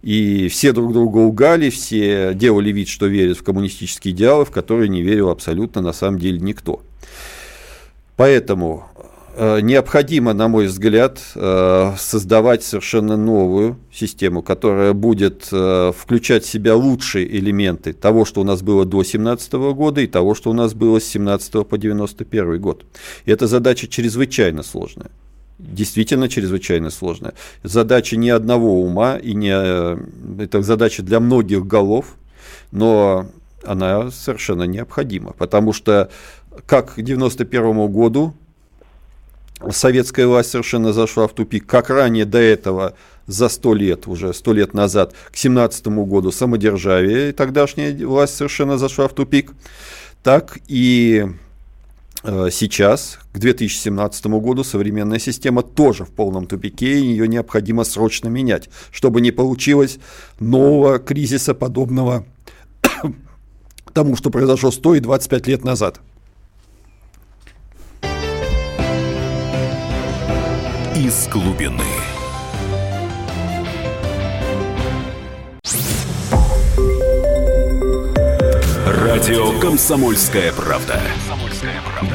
И 0.00 0.48
все 0.48 0.72
друг 0.72 0.94
друга 0.94 1.18
лгали, 1.18 1.68
все 1.68 2.32
делали 2.34 2.72
вид, 2.72 2.88
что 2.88 3.06
верят 3.06 3.36
в 3.36 3.42
коммунистические 3.42 4.14
идеалы, 4.14 4.46
в 4.46 4.50
которые 4.50 4.88
не 4.88 5.02
верил 5.02 5.28
абсолютно 5.28 5.82
на 5.82 5.92
самом 5.92 6.18
деле 6.18 6.38
никто. 6.40 6.82
Поэтому 8.16 8.86
э, 9.36 9.60
необходимо, 9.60 10.32
на 10.32 10.48
мой 10.48 10.68
взгляд, 10.68 11.20
э, 11.34 11.92
создавать 11.98 12.64
совершенно 12.64 13.18
новую 13.18 13.76
систему, 13.92 14.42
которая 14.42 14.94
будет 14.94 15.48
э, 15.52 15.92
включать 15.94 16.44
в 16.44 16.48
себя 16.48 16.76
лучшие 16.76 17.30
элементы 17.38 17.92
того, 17.92 18.24
что 18.24 18.40
у 18.40 18.44
нас 18.44 18.62
было 18.62 18.86
до 18.86 19.02
2017 19.02 19.52
года 19.52 20.00
и 20.00 20.06
того, 20.06 20.34
что 20.34 20.48
у 20.48 20.54
нас 20.54 20.72
было 20.72 20.98
с 20.98 21.04
17 21.04 21.68
по 21.68 21.76
91 21.76 22.58
год. 22.58 22.86
И 23.26 23.30
эта 23.30 23.46
задача 23.46 23.86
чрезвычайно 23.86 24.62
сложная 24.62 25.10
действительно 25.58 26.28
чрезвычайно 26.28 26.90
сложная. 26.90 27.34
Задача 27.62 28.16
не 28.16 28.30
одного 28.30 28.80
ума, 28.82 29.16
и 29.16 29.34
не, 29.34 29.52
э, 29.52 29.98
это 30.40 30.62
задача 30.62 31.02
для 31.02 31.20
многих 31.20 31.66
голов, 31.66 32.16
но 32.72 33.26
она 33.64 34.10
совершенно 34.10 34.64
необходима, 34.64 35.32
потому 35.32 35.72
что 35.72 36.10
как 36.66 36.94
к 36.94 36.98
1991 36.98 37.88
году 37.88 38.34
советская 39.70 40.26
власть 40.26 40.50
совершенно 40.50 40.92
зашла 40.92 41.26
в 41.26 41.32
тупик, 41.32 41.66
как 41.66 41.90
ранее 41.90 42.24
до 42.24 42.38
этого 42.38 42.94
за 43.26 43.48
сто 43.48 43.74
лет, 43.74 44.06
уже 44.06 44.32
сто 44.32 44.52
лет 44.52 44.74
назад, 44.74 45.14
к 45.30 45.36
17 45.36 45.86
году 45.86 46.30
самодержавие, 46.30 47.32
тогдашняя 47.32 47.94
власть 48.06 48.36
совершенно 48.36 48.78
зашла 48.78 49.08
в 49.08 49.14
тупик, 49.14 49.52
так 50.22 50.58
и 50.68 51.26
сейчас, 52.50 53.18
к 53.32 53.38
2017 53.38 54.26
году, 54.26 54.64
современная 54.64 55.18
система 55.18 55.62
тоже 55.62 56.04
в 56.04 56.10
полном 56.10 56.46
тупике, 56.46 56.98
и 56.98 57.06
ее 57.06 57.28
необходимо 57.28 57.84
срочно 57.84 58.28
менять, 58.28 58.68
чтобы 58.90 59.20
не 59.20 59.30
получилось 59.30 59.98
нового 60.40 60.98
кризиса, 60.98 61.54
подобного 61.54 62.24
тому, 63.92 64.16
что 64.16 64.30
произошло 64.30 64.70
100 64.70 64.96
и 64.96 65.00
25 65.00 65.46
лет 65.46 65.64
назад. 65.64 66.00
Из 70.96 71.28
глубины. 71.28 71.84
Радио 78.86 79.58
«Комсомольская 79.60 80.52
правда». 80.52 81.00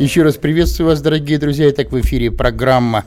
Еще 0.00 0.24
раз 0.24 0.36
приветствую 0.36 0.88
вас, 0.88 1.00
дорогие 1.00 1.38
друзья. 1.38 1.70
Итак, 1.70 1.92
в 1.92 2.00
эфире 2.00 2.32
программа 2.32 3.04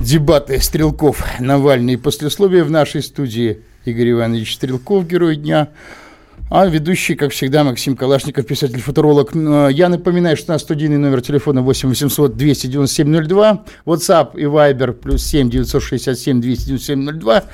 «Дебаты 0.00 0.60
Стрелков. 0.60 1.24
Навальный» 1.38 1.92
и 1.94 1.96
послесловие 1.96 2.64
в 2.64 2.72
нашей 2.72 3.04
студии 3.04 3.60
Игорь 3.84 4.10
Иванович 4.10 4.56
Стрелков, 4.56 5.06
герой 5.06 5.36
дня. 5.36 5.68
А 6.50 6.66
ведущий, 6.66 7.14
как 7.14 7.30
всегда, 7.30 7.62
Максим 7.62 7.94
Калашников, 7.96 8.46
писатель-футуролог. 8.46 9.32
Ну, 9.34 9.68
я 9.68 9.88
напоминаю, 9.88 10.36
что 10.36 10.50
у 10.50 10.54
нас 10.54 10.62
студийный 10.62 10.98
номер 10.98 11.20
телефона 11.20 11.62
8 11.62 11.88
800 11.88 12.36
297 12.36 13.24
02, 13.28 13.64
WhatsApp 13.86 14.36
и 14.36 14.42
Viber 14.42 14.94
плюс 14.94 15.24
7 15.24 15.48
967 15.50 16.40
297 16.40 17.20
02. 17.20 17.44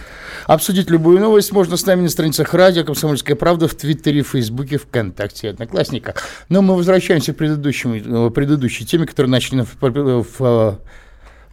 Обсудить 0.46 0.90
любую 0.90 1.20
новость 1.20 1.52
можно 1.52 1.76
с 1.76 1.86
нами 1.86 2.02
на 2.02 2.08
страницах 2.08 2.52
радио 2.52 2.84
«Комсомольская 2.84 3.36
правда» 3.36 3.66
в 3.66 3.74
Твиттере, 3.74 4.22
Фейсбуке, 4.22 4.76
ВКонтакте 4.76 5.46
и 5.46 5.50
Одноклассниках. 5.50 6.16
Но 6.48 6.60
мы 6.60 6.76
возвращаемся 6.76 7.32
к 7.32 7.36
предыдущему, 7.36 8.30
предыдущей 8.30 8.84
теме, 8.84 9.06
которую 9.06 9.30
начали 9.30 9.62
в, 9.62 9.76
в 9.80 10.80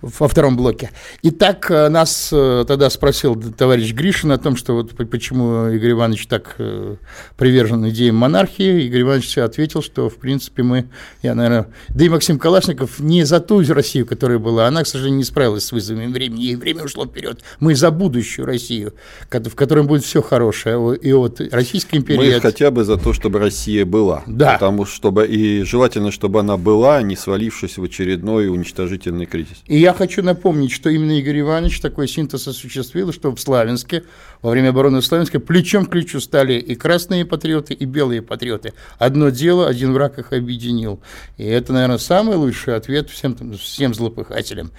во 0.01 0.27
втором 0.27 0.57
блоке. 0.57 0.91
Итак, 1.23 1.69
э, 1.69 1.89
нас 1.89 2.29
э, 2.31 2.65
тогда 2.67 2.89
спросил 2.89 3.35
товарищ 3.35 3.93
Гришин 3.93 4.31
о 4.31 4.37
том, 4.37 4.55
что 4.55 4.73
вот 4.73 4.95
почему 5.09 5.67
Игорь 5.67 5.91
Иванович 5.91 6.27
так 6.27 6.55
э, 6.57 6.95
привержен 7.37 7.87
идеям 7.89 8.15
монархии. 8.15 8.85
Игорь 8.85 9.01
Иванович 9.01 9.37
ответил, 9.39 9.81
что, 9.81 10.09
в 10.09 10.15
принципе, 10.15 10.63
мы, 10.63 10.89
я, 11.21 11.35
наверное, 11.35 11.67
да 11.89 12.05
и 12.05 12.09
Максим 12.09 12.39
Калашников 12.39 12.99
не 12.99 13.23
за 13.23 13.39
ту 13.39 13.61
Россию, 13.61 14.05
которая 14.05 14.39
была, 14.39 14.67
она, 14.67 14.83
к 14.83 14.87
сожалению, 14.87 15.19
не 15.19 15.23
справилась 15.23 15.65
с 15.65 15.71
вызовами 15.71 16.11
времени, 16.11 16.45
и 16.45 16.55
время 16.55 16.83
ушло 16.83 17.05
вперед. 17.05 17.41
Мы 17.59 17.75
за 17.75 17.91
будущую 17.91 18.45
Россию, 18.45 18.93
в 19.29 19.55
которой 19.55 19.83
будет 19.83 20.03
все 20.03 20.21
хорошее. 20.21 20.97
И 20.97 21.13
вот 21.13 21.41
Российская 21.51 21.97
империя... 21.97 22.35
Мы 22.35 22.39
хотя 22.41 22.71
бы 22.71 22.83
за 22.83 22.97
то, 22.97 23.13
чтобы 23.13 23.39
Россия 23.39 23.85
была. 23.85 24.23
Да. 24.25 24.53
Потому 24.53 24.85
что, 24.85 25.01
чтобы, 25.01 25.25
и 25.25 25.63
желательно, 25.63 26.11
чтобы 26.11 26.39
она 26.39 26.57
была, 26.57 27.01
не 27.01 27.15
свалившись 27.15 27.77
в 27.77 27.83
очередной 27.83 28.49
уничтожительный 28.49 29.25
кризис. 29.25 29.63
И 29.65 29.79
я 29.79 29.90
я 29.91 29.97
хочу 29.97 30.23
напомнить, 30.23 30.71
что 30.71 30.89
именно 30.89 31.11
Игорь 31.19 31.41
Иванович 31.41 31.81
такой 31.81 32.07
синтез 32.07 32.47
осуществил, 32.47 33.11
что 33.11 33.35
в 33.35 33.39
Славянске, 33.39 34.03
во 34.41 34.51
время 34.51 34.69
обороны 34.69 35.01
Славянска, 35.01 35.39
плечом 35.41 35.85
к 35.85 35.89
плечу 35.89 36.21
стали 36.21 36.53
и 36.53 36.75
красные 36.75 37.25
патриоты, 37.25 37.73
и 37.73 37.83
белые 37.83 38.21
патриоты. 38.21 38.73
Одно 38.97 39.29
дело, 39.29 39.67
один 39.67 39.93
враг 39.93 40.17
их 40.17 40.31
объединил. 40.31 41.01
И 41.37 41.43
это, 41.43 41.73
наверное, 41.73 41.97
самый 41.97 42.37
лучший 42.37 42.75
ответ 42.75 43.09
всем, 43.09 43.35
всем 43.57 43.93
злопыхателям. 43.93 44.71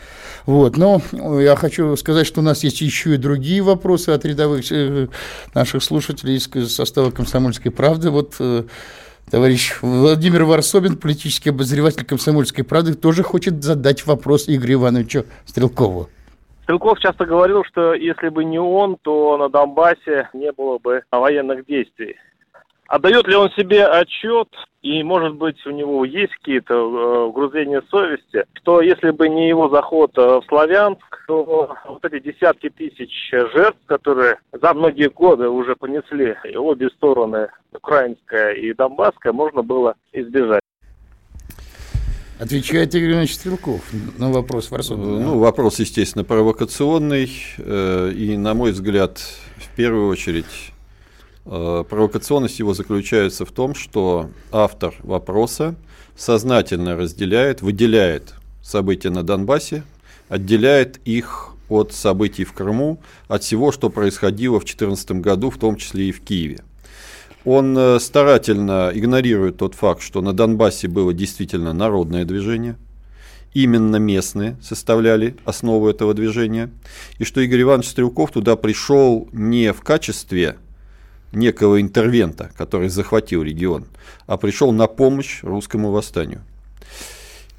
Вот. 0.47 0.79
Но 0.79 1.03
я 1.41 1.57
хочу 1.57 1.95
сказать, 1.97 2.27
что 2.27 2.41
у 2.41 2.45
нас 2.45 2.65
есть 2.65 2.81
еще 2.81 3.15
и 3.15 3.19
другие 3.19 3.61
вопросы 3.61 4.11
от 4.11 4.25
рядовых 4.25 4.65
э, 4.73 5.09
наших 5.55 5.83
слушателей 5.83 6.37
из 6.37 6.75
состава 6.75 7.11
«Комсомольской 7.11 7.71
правды». 7.71 8.09
Вот 8.09 8.37
э, 8.39 8.65
Товарищ 9.31 9.79
Владимир 9.81 10.45
Варсобин, 10.45 10.97
политический 10.97 11.51
обозреватель 11.51 12.05
«Комсомольской 12.05 12.65
правды», 12.65 12.95
тоже 12.95 13.23
хочет 13.23 13.63
задать 13.63 14.07
вопрос 14.07 14.49
Игорю 14.49 14.75
Ивановичу 14.75 15.25
Стрелкову. 15.47 16.09
Стрелков 16.65 17.01
часто 17.01 17.25
говорил, 17.25 17.65
что 17.65 17.95
если 17.95 18.29
бы 18.29 18.45
не 18.45 18.59
он, 18.59 18.97
то 19.03 19.37
на 19.37 19.49
Донбассе 19.49 20.29
не 20.33 20.53
было 20.53 20.79
бы 20.79 21.03
военных 21.11 21.67
действий. 21.67 22.17
Отдает 22.93 23.27
ли 23.27 23.35
он 23.35 23.49
себе 23.53 23.87
отчет, 23.87 24.49
и, 24.83 25.03
может 25.03 25.37
быть, 25.37 25.57
у 25.65 25.71
него 25.71 26.05
есть 26.05 26.35
какие-то 26.35 26.75
э, 26.75 27.25
угрызения 27.25 27.83
совести, 27.91 28.45
что 28.61 28.83
если 28.83 29.13
бы 29.13 29.31
не 29.31 29.49
его 29.49 29.71
заход 29.71 30.11
э, 30.19 30.21
в 30.21 30.43
Славянск, 30.47 31.25
то 31.27 31.75
вот 31.89 32.05
эти 32.05 32.23
десятки 32.23 32.69
тысяч 32.69 33.11
жертв, 33.31 33.79
которые 33.87 34.41
за 34.53 34.75
многие 34.75 35.09
годы 35.09 35.49
уже 35.49 35.75
понесли 35.75 36.37
и 36.45 36.55
обе 36.55 36.91
стороны, 36.91 37.49
украинская 37.73 38.53
и 38.53 38.75
донбасская, 38.75 39.33
можно 39.33 39.63
было 39.63 39.95
избежать. 40.13 40.61
Отвечает 42.39 42.95
Игорь 42.95 43.13
Иванович 43.13 43.37
Стрелков 43.37 43.91
на 44.19 44.31
вопрос. 44.31 44.71
Ну, 44.91 45.39
вопрос, 45.39 45.79
естественно, 45.79 46.25
провокационный. 46.25 47.31
Э, 47.57 48.13
и, 48.15 48.37
на 48.37 48.53
мой 48.53 48.73
взгляд, 48.73 49.19
в 49.57 49.75
первую 49.77 50.09
очередь 50.09 50.72
провокационность 51.45 52.59
его 52.59 52.75
заключается 52.75 53.45
в 53.45 53.51
том, 53.51 53.75
что 53.75 54.31
автор 54.51 54.95
вопроса 55.03 55.75
сознательно 56.17 56.97
разделяет, 56.97 57.63
выделяет 57.63 58.35
события 58.63 59.11
на 59.11 59.23
Донбассе, 59.23 59.83
отделяет 60.29 61.01
их 61.05 61.55
от 61.69 61.93
событий 61.93 62.45
в 62.45 62.53
Крыму, 62.53 63.01
от 63.29 63.43
всего, 63.43 63.73
что 63.73 63.91
происходило 63.91 64.57
в 64.61 64.65
2014 64.65 65.13
году, 65.13 65.51
в 65.51 65.59
том 65.59 65.77
числе 65.77 66.09
и 66.09 66.13
в 66.13 66.21
Киеве. 66.21 66.61
Он 67.45 67.77
э, 67.77 67.99
старательно 67.99 68.93
игнорирует 68.95 69.57
тот 69.57 69.75
факт, 69.75 70.03
что 70.03 70.21
на 70.21 70.33
Донбассе 70.33 70.87
было 70.87 71.13
действительно 71.13 71.73
народное 71.73 72.25
движение, 72.25 72.77
именно 73.53 73.97
местные 73.97 74.57
составляли 74.63 75.37
основу 75.45 75.89
этого 75.89 76.15
движения, 76.15 76.71
и 77.19 77.25
что 77.25 77.41
Игорь 77.41 77.63
Иванович 77.63 77.89
Стрелков 77.89 78.31
туда 78.31 78.55
пришел 78.57 79.29
не 79.33 79.73
в 79.73 79.81
качестве 79.81 80.57
некого 81.33 81.81
интервента, 81.81 82.51
который 82.57 82.89
захватил 82.89 83.43
регион, 83.43 83.87
а 84.27 84.37
пришел 84.37 84.73
на 84.73 84.87
помощь 84.87 85.43
русскому 85.43 85.91
восстанию. 85.91 86.43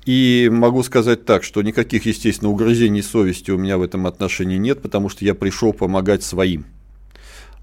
И 0.06 0.50
могу 0.52 0.84
сказать 0.84 1.26
так, 1.26 1.44
что 1.44 1.62
никаких, 1.62 2.06
естественно, 2.06 2.52
угрызений 2.52 3.02
совести 3.02 3.52
у 3.52 3.58
меня 3.58 3.78
в 3.78 3.82
этом 3.82 4.06
отношении 4.06 4.58
нет, 4.58 4.82
потому 4.82 5.08
что 5.10 5.24
я 5.24 5.34
пришел 5.34 5.72
помогать 5.72 6.24
своим. 6.24 6.66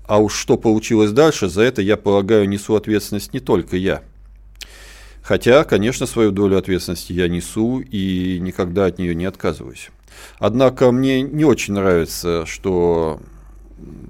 А 0.07 0.19
уж 0.19 0.35
что 0.35 0.57
получилось 0.57 1.13
дальше, 1.13 1.49
за 1.49 1.63
это, 1.63 1.83
я 1.83 1.97
полагаю, 1.97 2.49
несу 2.49 2.75
ответственность 2.75 3.35
не 3.35 3.41
только 3.41 3.77
я. 3.77 4.03
Хотя, 5.23 5.65
конечно, 5.65 6.07
свою 6.07 6.31
долю 6.33 6.57
ответственности 6.57 7.13
я 7.13 7.29
несу 7.29 7.81
и 7.81 8.39
никогда 8.41 8.87
от 8.87 8.99
нее 8.99 9.15
не 9.15 9.27
отказываюсь. 9.27 9.91
Однако 10.39 10.91
мне 10.93 11.23
не 11.23 11.45
очень 11.45 11.75
нравится, 11.75 12.45
что 12.47 13.21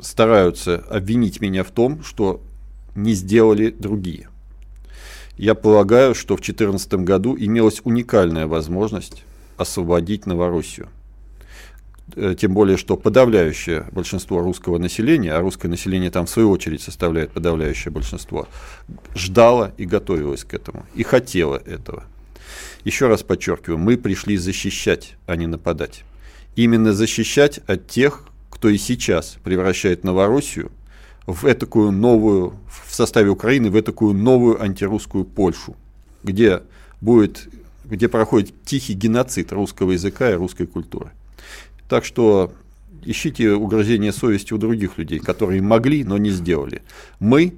стараются 0.02 0.76
обвинить 0.88 1.40
меня 1.40 1.64
в 1.64 1.70
том, 1.70 2.02
что 2.02 2.40
не 2.94 3.14
сделали 3.14 3.70
другие 3.70 4.30
я 5.40 5.54
полагаю, 5.54 6.14
что 6.14 6.37
в 6.37 6.40
2014 6.40 6.92
году 6.96 7.35
имелась 7.35 7.80
уникальная 7.85 8.46
возможность 8.46 9.24
освободить 9.56 10.26
Новороссию. 10.26 10.90
Э, 12.14 12.35
тем 12.38 12.52
более, 12.52 12.76
что 12.76 12.98
подавляющее 12.98 13.87
большинство 13.90 14.42
русского 14.42 14.76
населения, 14.76 15.33
а 15.33 15.40
русское 15.40 15.68
население 15.68 16.11
там 16.11 16.26
в 16.26 16.30
свою 16.30 16.50
очередь 16.50 16.83
составляет 16.83 17.30
подавляющее 17.30 17.90
большинство, 17.90 18.48
ждало 19.14 19.72
и 19.78 19.87
готовилось 19.87 20.44
к 20.44 20.52
этому, 20.52 20.85
и 20.94 21.04
хотело 21.04 21.56
этого. 21.56 22.04
Еще 22.85 23.06
раз 23.09 23.22
подчеркиваю, 23.22 23.78
мы 23.78 23.96
пришли 23.96 24.37
защищать, 24.37 25.16
а 25.26 25.37
не 25.37 25.46
нападать. 25.46 26.04
Именно 26.54 26.92
защищать 26.92 27.61
от 27.66 27.88
тех, 27.88 28.24
кто 28.61 28.68
и 28.68 28.77
сейчас 28.77 29.38
превращает 29.42 30.05
Новороссию 30.05 30.70
в 31.27 31.55
такую 31.55 31.92
новую, 31.92 32.59
в 32.87 32.94
составе 32.94 33.31
Украины, 33.31 33.70
в 33.70 33.81
такую 33.81 34.12
новую 34.12 34.62
антирусскую 34.62 35.25
Польшу, 35.25 35.77
где 36.23 36.61
будет, 37.01 37.49
где 37.87 38.07
проходит 38.07 38.53
тихий 38.66 38.92
геноцид 38.92 39.51
русского 39.51 39.92
языка 39.92 40.31
и 40.31 40.35
русской 40.35 40.66
культуры. 40.66 41.11
Так 41.88 42.05
что 42.05 42.53
ищите 43.03 43.53
угрызение 43.53 44.12
совести 44.12 44.53
у 44.53 44.59
других 44.59 44.99
людей, 44.99 45.20
которые 45.20 45.62
могли, 45.62 46.05
но 46.05 46.18
не 46.18 46.29
сделали. 46.29 46.83
Мы, 47.18 47.55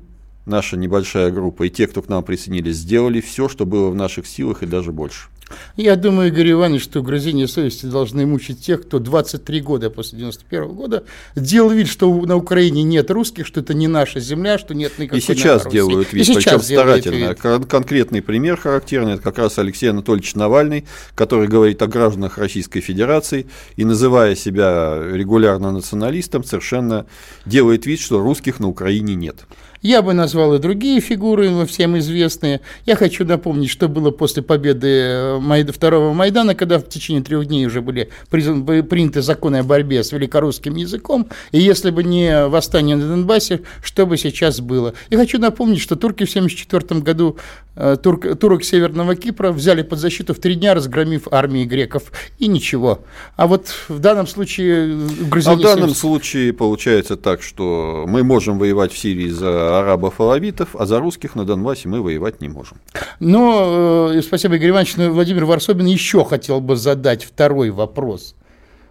наша 0.47 0.77
небольшая 0.77 1.33
группа 1.33 1.65
и 1.65 1.71
те, 1.71 1.89
кто 1.89 2.01
к 2.03 2.09
нам 2.09 2.23
присоединились, 2.23 2.77
сделали 2.77 3.21
все, 3.21 3.49
что 3.49 3.67
было 3.67 3.91
в 3.91 3.97
наших 3.97 4.25
силах 4.25 4.63
и 4.63 4.67
даже 4.67 4.93
больше. 4.93 5.32
Я 5.77 5.97
думаю, 5.97 6.29
Игорь 6.29 6.53
Иванович, 6.53 6.85
что 6.85 7.01
угрызения 7.01 7.47
совести 7.47 7.87
должны 7.87 8.27
мучить 8.27 8.61
тех, 8.61 8.83
кто 8.83 8.99
23 8.99 9.61
года 9.61 9.91
после 9.91 10.19
91 10.19 10.69
года 10.69 11.05
делал 11.35 11.71
вид, 11.71 11.89
что 11.89 12.13
на 12.27 12.37
Украине 12.37 12.83
нет 12.83 13.11
русских, 13.11 13.47
что 13.47 13.61
это 13.61 13.75
не 13.75 13.89
наша 13.89 14.21
земля, 14.21 14.59
что 14.59 14.75
нет 14.75 14.99
никакой 14.99 15.19
И 15.19 15.23
сейчас 15.23 15.67
делают 15.67 16.13
вид, 16.13 16.29
и 16.29 16.35
причем 16.35 16.61
старательно. 16.61 17.29
Вид. 17.29 17.67
Конкретный 17.69 18.23
пример 18.23 18.57
характерный, 18.57 19.15
это 19.15 19.23
как 19.23 19.39
раз 19.39 19.59
Алексей 19.59 19.91
Анатольевич 19.91 20.35
Навальный, 20.35 20.85
который 21.15 21.49
говорит 21.49 21.83
о 21.83 21.87
гражданах 21.87 22.39
Российской 22.39 22.81
Федерации 22.81 23.47
и, 23.77 23.85
называя 23.85 24.35
себя 24.35 24.99
регулярно 25.13 25.73
националистом, 25.73 26.45
совершенно 26.45 27.07
делает 27.47 27.87
вид, 27.87 28.01
что 28.01 28.21
русских 28.21 28.61
на 28.61 28.69
Украине 28.69 29.15
нет. 29.15 29.37
Я 29.83 30.01
бы 30.01 30.15
назвал 30.15 30.55
и 30.55 30.59
другие 30.61 31.01
фигуры, 31.01 31.67
всем 31.67 31.99
известные. 31.99 32.61
Я 32.87 32.95
хочу 32.95 33.25
напомнить, 33.25 33.69
что 33.69 33.89
было 33.89 34.13
после 34.13 34.41
победы 34.41 34.89
э, 34.89 35.73
второго 35.73 36.13
Майдана, 36.13 36.55
когда 36.55 36.79
в 36.79 36.89
течение 36.89 37.23
трех 37.23 37.47
дней 37.47 37.67
уже 37.67 37.83
были 37.83 38.09
приняты 38.31 39.23
законы 39.23 39.57
о 39.57 39.63
борьбе 39.65 40.05
с 40.05 40.13
великорусским 40.13 40.77
языком. 40.77 41.29
И 41.51 41.61
если 41.61 41.91
бы 41.91 42.05
не 42.05 42.47
восстание 42.47 42.95
на 42.95 43.09
Донбассе, 43.09 43.63
что 43.83 44.07
бы 44.07 44.17
сейчас 44.17 44.61
было? 44.61 44.95
И 45.11 45.17
хочу 45.17 45.41
напомнить, 45.41 45.81
что 45.81 45.97
турки 45.97 46.25
в 46.25 46.31
1974 46.31 47.01
году, 47.01 47.37
э, 47.75 47.97
турк, 48.01 48.39
турок 48.39 48.63
Северного 48.63 49.17
Кипра 49.17 49.51
взяли 49.51 49.83
под 49.83 49.99
защиту 49.99 50.33
в 50.33 50.39
три 50.39 50.55
дня, 50.55 50.75
разгромив 50.75 51.27
армии 51.33 51.65
греков. 51.65 52.13
И 52.39 52.47
ничего. 52.47 53.01
А 53.35 53.49
вот 53.49 53.67
в 53.89 53.99
данном 53.99 54.29
случае... 54.29 54.97
А 55.33 55.55
в 55.55 55.61
данном 55.61 55.91
случае 55.91 56.53
получается 56.53 57.17
так, 57.17 57.43
что 57.43 58.05
мы 58.07 58.23
можем 58.23 58.61
воевать 58.61 58.93
в 58.93 58.99
Сирии 58.99 59.29
за 59.29 59.72
арабов-алавитов, 59.81 60.77
а 60.77 60.87
за 60.87 60.99
русских 61.01 61.35
на 61.35 61.45
Донбассе 61.45 61.89
мы 61.89 62.03
воевать 62.03 62.41
не 62.41 62.49
можем. 62.49 62.79
Но, 63.21 64.11
э, 64.13 64.23
спасибо, 64.23 64.57
Игорь 64.57 64.71
Иванович, 64.71 64.97
но 64.97 65.11
Владимир 65.11 65.45
Варсобин 65.45 65.87
еще 65.87 66.25
хотел 66.25 66.61
бы 66.61 66.77
задать 66.77 67.25
второй 67.25 67.71
вопрос. 67.71 68.35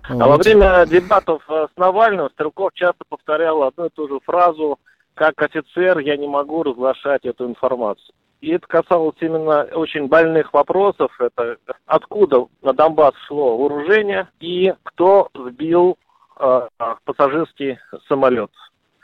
А 0.04 0.14
вот. 0.14 0.28
во 0.28 0.38
время 0.38 0.86
дебатов 0.86 1.44
с 1.48 1.78
Навальным 1.78 2.30
Стрелков 2.32 2.72
часто 2.74 3.04
повторял 3.08 3.64
одну 3.64 3.86
и 3.86 3.90
ту 3.90 4.08
же 4.08 4.20
фразу 4.26 4.80
«как 5.14 5.42
офицер 5.42 6.00
я 6.00 6.18
не 6.18 6.28
могу 6.28 6.64
разглашать 6.64 7.26
эту 7.26 7.48
информацию». 7.48 8.14
И 8.42 8.50
это 8.50 8.66
касалось 8.68 9.16
именно 9.20 9.68
очень 9.74 10.08
больных 10.08 10.52
вопросов. 10.52 11.12
Это 11.20 11.58
откуда 11.86 12.48
на 12.64 12.74
Донбасс 12.74 13.14
шло 13.28 13.56
вооружение 13.56 14.28
и 14.40 14.74
кто 14.84 15.30
сбил 15.36 15.98
э, 16.40 16.68
пассажирский 17.06 17.78
самолет. 18.08 18.50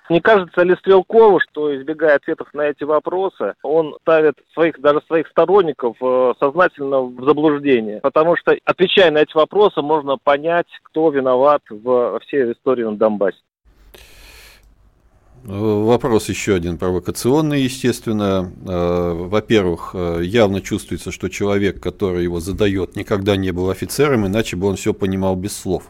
Не 0.10 0.22
кажется 0.22 0.64
ли 0.64 0.76
Стрелкову, 0.78 1.40
что, 1.42 1.76
избегая 1.76 2.16
ответов 2.16 2.48
на 2.54 2.62
эти 2.62 2.84
вопросы, 2.84 3.56
он 3.62 3.96
ставит 4.02 4.36
своих, 4.54 4.80
даже 4.80 5.02
своих 5.08 5.28
сторонников 5.28 5.98
э, 6.02 6.34
сознательно 6.40 7.02
в 7.02 7.24
заблуждение? 7.26 8.00
Потому 8.02 8.38
что, 8.38 8.56
отвечая 8.64 9.12
на 9.12 9.20
эти 9.20 9.36
вопросы, 9.36 9.82
можно 9.82 10.18
понять, 10.18 10.68
кто 10.84 11.10
виноват 11.10 11.62
в 11.70 12.20
всей 12.22 12.54
истории 12.54 12.84
на 12.84 12.96
Донбассе. 12.96 13.38
Вопрос 15.44 16.30
еще 16.30 16.56
один 16.56 16.78
провокационный, 16.78 17.62
естественно. 17.62 18.52
Э, 18.66 19.14
во-первых, 19.14 19.92
э, 19.94 20.22
явно 20.24 20.62
чувствуется, 20.62 21.12
что 21.12 21.30
человек, 21.30 21.82
который 21.82 22.24
его 22.24 22.40
задает, 22.40 22.96
никогда 22.96 23.36
не 23.36 23.52
был 23.52 23.70
офицером, 23.70 24.26
иначе 24.26 24.56
бы 24.56 24.68
он 24.68 24.78
все 24.78 24.94
понимал 24.94 25.36
без 25.36 25.56
слов 25.58 25.84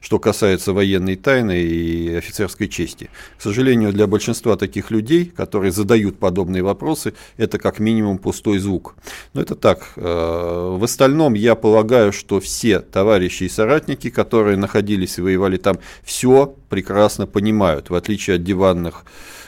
что 0.00 0.18
касается 0.18 0.72
военной 0.72 1.16
тайны 1.16 1.60
и 1.60 2.14
офицерской 2.14 2.68
чести. 2.68 3.10
К 3.38 3.42
сожалению, 3.42 3.92
для 3.92 4.06
большинства 4.06 4.56
таких 4.56 4.90
людей, 4.90 5.26
которые 5.26 5.72
задают 5.72 6.18
подобные 6.18 6.62
вопросы, 6.62 7.14
это 7.36 7.58
как 7.58 7.78
минимум 7.78 8.18
пустой 8.18 8.58
звук. 8.58 8.94
Но 9.34 9.42
это 9.42 9.54
так. 9.54 9.92
Э, 9.96 10.76
в 10.78 10.84
остальном 10.84 11.34
я 11.34 11.54
полагаю, 11.54 12.12
что 12.12 12.40
все 12.40 12.80
товарищи 12.80 13.44
и 13.44 13.48
соратники, 13.48 14.10
которые 14.10 14.56
находились 14.56 15.18
и 15.18 15.22
воевали 15.22 15.56
там, 15.56 15.78
все 16.04 16.54
прекрасно 16.68 17.26
понимают, 17.26 17.90
в 17.90 17.94
отличие 17.94 18.36
от 18.36 18.44
диванных, 18.44 19.04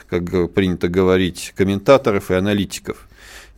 как 0.08 0.52
принято 0.52 0.88
говорить, 0.88 1.52
комментаторов 1.56 2.30
и 2.30 2.34
аналитиков 2.34 3.08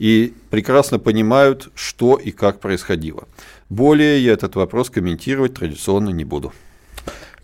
и 0.00 0.33
прекрасно 0.48 0.98
понимают, 0.98 1.68
что 1.74 2.16
и 2.16 2.33
как 2.33 2.59
происходило. 2.59 3.29
Более 3.68 4.24
я 4.24 4.33
этот 4.33 4.57
вопрос 4.57 4.88
комментировать 4.90 5.55
традиционно 5.55 6.09
не 6.09 6.24
буду. 6.24 6.53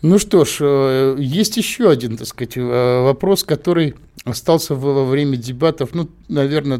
Ну 0.03 0.19
что 0.19 0.45
ж, 0.45 0.57
э, 0.61 1.15
есть 1.19 1.57
еще 1.57 1.89
один, 1.89 2.17
так 2.17 2.27
сказать, 2.27 2.55
э, 2.55 3.01
вопрос, 3.01 3.43
который 3.43 3.95
остался 4.25 4.75
во 4.75 5.05
время 5.05 5.37
дебатов, 5.37 5.91
ну, 5.93 6.07
наверное, 6.27 6.79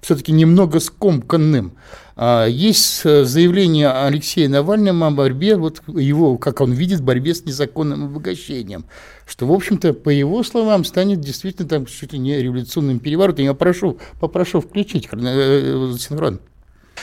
все-таки 0.00 0.30
немного 0.30 0.78
скомканным. 0.78 1.72
А, 2.16 2.46
есть 2.46 3.00
э, 3.04 3.24
заявление 3.24 3.88
Алексея 3.90 4.48
Навального 4.48 5.08
о 5.08 5.10
борьбе, 5.10 5.56
вот 5.56 5.82
его, 5.88 6.38
как 6.38 6.60
он 6.60 6.72
видит, 6.72 7.00
борьбе 7.00 7.34
с 7.34 7.44
незаконным 7.44 8.04
обогащением, 8.04 8.84
что, 9.26 9.46
в 9.46 9.52
общем-то, 9.52 9.94
по 9.94 10.10
его 10.10 10.44
словам, 10.44 10.84
станет 10.84 11.20
действительно 11.20 11.68
там 11.68 11.86
чуть 11.86 12.12
ли 12.12 12.20
не 12.20 12.40
революционным 12.40 13.00
переворотом. 13.00 13.44
Я 13.44 13.54
прошу, 13.54 13.98
попрошу 14.20 14.60
включить 14.60 15.08
синхрон 15.10 16.40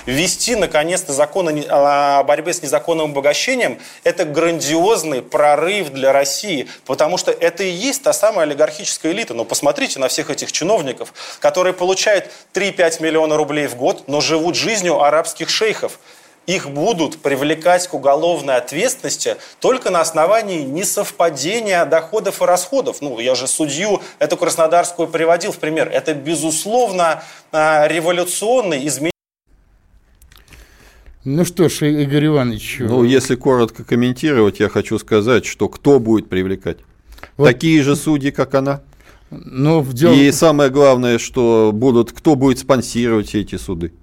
ввести, 0.06 0.56
наконец-то, 0.56 1.14
закон 1.14 1.64
о 1.70 2.24
борьбе 2.24 2.54
с 2.54 2.62
незаконным 2.62 3.12
обогащением– 3.12 3.80
это 4.04 4.26
грандиозный 4.26 5.22
прорыв 5.22 5.90
для 5.90 6.12
России, 6.12 6.68
потому 6.86 7.18
что 7.18 7.32
это 7.32 7.64
и 7.64 7.70
есть 7.70 8.04
та 8.04 8.14
самая 8.14 8.46
олигархическая 8.46 9.12
элита. 9.12 9.34
Но 9.34 9.46
посмотрите 9.46 10.00
на 10.00 10.08
всех 10.08 10.30
этих 10.30 10.52
чиновников, 10.52 11.14
которые 11.40 11.74
получают 11.74 12.30
3-5 12.54 13.02
миллиона 13.02 13.38
рублей 13.38 13.68
в 13.68 13.76
год, 13.76 14.08
но 14.08 14.22
живут 14.22 14.56
жизнью 14.56 15.02
арабских 15.02 15.50
шейхов. 15.50 16.00
Их 16.48 16.72
будут 16.72 17.22
привлекать 17.22 17.88
к 17.88 17.94
уголовной 17.94 18.56
ответственности 18.56 19.38
только 19.60 19.92
на 19.92 20.02
основании 20.02 20.64
несовпадения 20.64 21.86
доходов 21.86 22.42
и 22.42 22.46
расходов. 22.46 22.98
Ну, 23.00 23.20
я 23.20 23.36
же 23.36 23.48
судью 23.48 24.02
эту 24.18 24.38
краснодарскую 24.38 25.08
приводил 25.08 25.52
в 25.52 25.60
пример. 25.60 25.88
Это, 25.88 26.16
безусловно, 26.16 27.24
а, 27.52 27.88
революционный 27.88 28.88
изменение 28.88 29.11
Ну 31.24 31.46
что 31.46 31.70
ж, 31.70 31.84
Игорь 31.84 32.28
Иванович. 32.28 32.78
Ну, 32.80 33.04
если 33.04 33.36
коротко 33.36 33.84
комментировать, 33.84 34.60
я 34.60 34.70
хочу 34.70 34.98
сказать, 34.98 35.46
что 35.46 35.70
кто 35.70 36.00
будет 36.00 36.30
привлекать? 36.30 36.78
Вот. 37.38 37.46
Такие 37.46 37.84
же 37.84 37.96
судьи, 37.96 38.32
как 38.32 38.56
она. 38.56 38.82
Ну, 39.30 39.82
в 39.82 39.94
дел... 39.94 40.12
И 40.12 40.32
самое 40.32 40.72
главное, 40.72 41.20
что 41.20 41.72
будут, 41.74 42.12
кто 42.12 42.36
будет 42.36 42.58
спонсировать 42.58 43.36
эти 43.36 43.56
суды? 43.58 43.94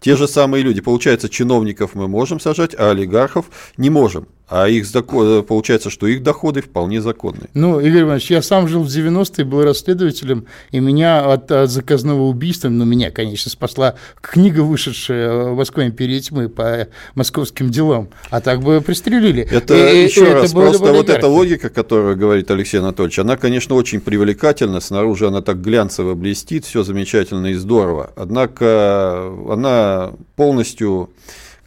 Те 0.00 0.14
же 0.14 0.28
самые 0.28 0.62
люди. 0.62 0.82
Получается, 0.82 1.30
чиновников 1.30 1.94
мы 1.94 2.06
можем 2.06 2.38
сажать, 2.38 2.74
а 2.78 2.90
олигархов 2.90 3.46
не 3.78 3.88
можем. 3.88 4.28
А 4.48 4.66
их 4.66 4.86
закон, 4.86 5.44
получается, 5.44 5.90
что 5.90 6.06
их 6.06 6.22
доходы 6.22 6.62
вполне 6.62 7.02
законные. 7.02 7.50
Ну, 7.52 7.80
Игорь 7.80 8.02
Иванович, 8.02 8.30
я 8.30 8.40
сам 8.40 8.66
жил 8.66 8.82
в 8.82 8.86
90-е, 8.86 9.44
был 9.44 9.62
расследователем, 9.62 10.46
и 10.70 10.80
меня 10.80 11.30
от, 11.30 11.52
от 11.52 11.70
заказного 11.70 12.22
убийства, 12.22 12.70
ну, 12.70 12.86
меня, 12.86 13.10
конечно, 13.10 13.50
спасла 13.50 13.96
книга, 14.22 14.60
вышедшая 14.60 15.50
в 15.50 15.56
Москве 15.56 15.86
империи 15.86 16.18
тьмы 16.20 16.48
по 16.48 16.88
московским 17.14 17.70
делам. 17.70 18.08
А 18.30 18.40
так 18.40 18.62
бы 18.62 18.80
пристрелили. 18.80 19.46
Это, 19.50 19.74
и, 19.74 20.04
еще 20.04 20.24
это 20.24 20.34
раз, 20.42 20.52
просто 20.52 20.92
вот 20.94 21.10
эта 21.10 21.26
логика, 21.26 21.68
которую 21.68 22.16
говорит 22.16 22.50
Алексей 22.50 22.78
Анатольевич, 22.78 23.18
она, 23.18 23.36
конечно, 23.36 23.74
очень 23.74 24.00
привлекательна, 24.00 24.80
снаружи 24.80 25.26
она 25.26 25.42
так 25.42 25.60
глянцево 25.60 26.14
блестит, 26.14 26.64
все 26.64 26.84
замечательно 26.84 27.48
и 27.48 27.54
здорово. 27.54 28.12
Однако 28.16 29.30
она 29.50 30.12
полностью 30.36 31.10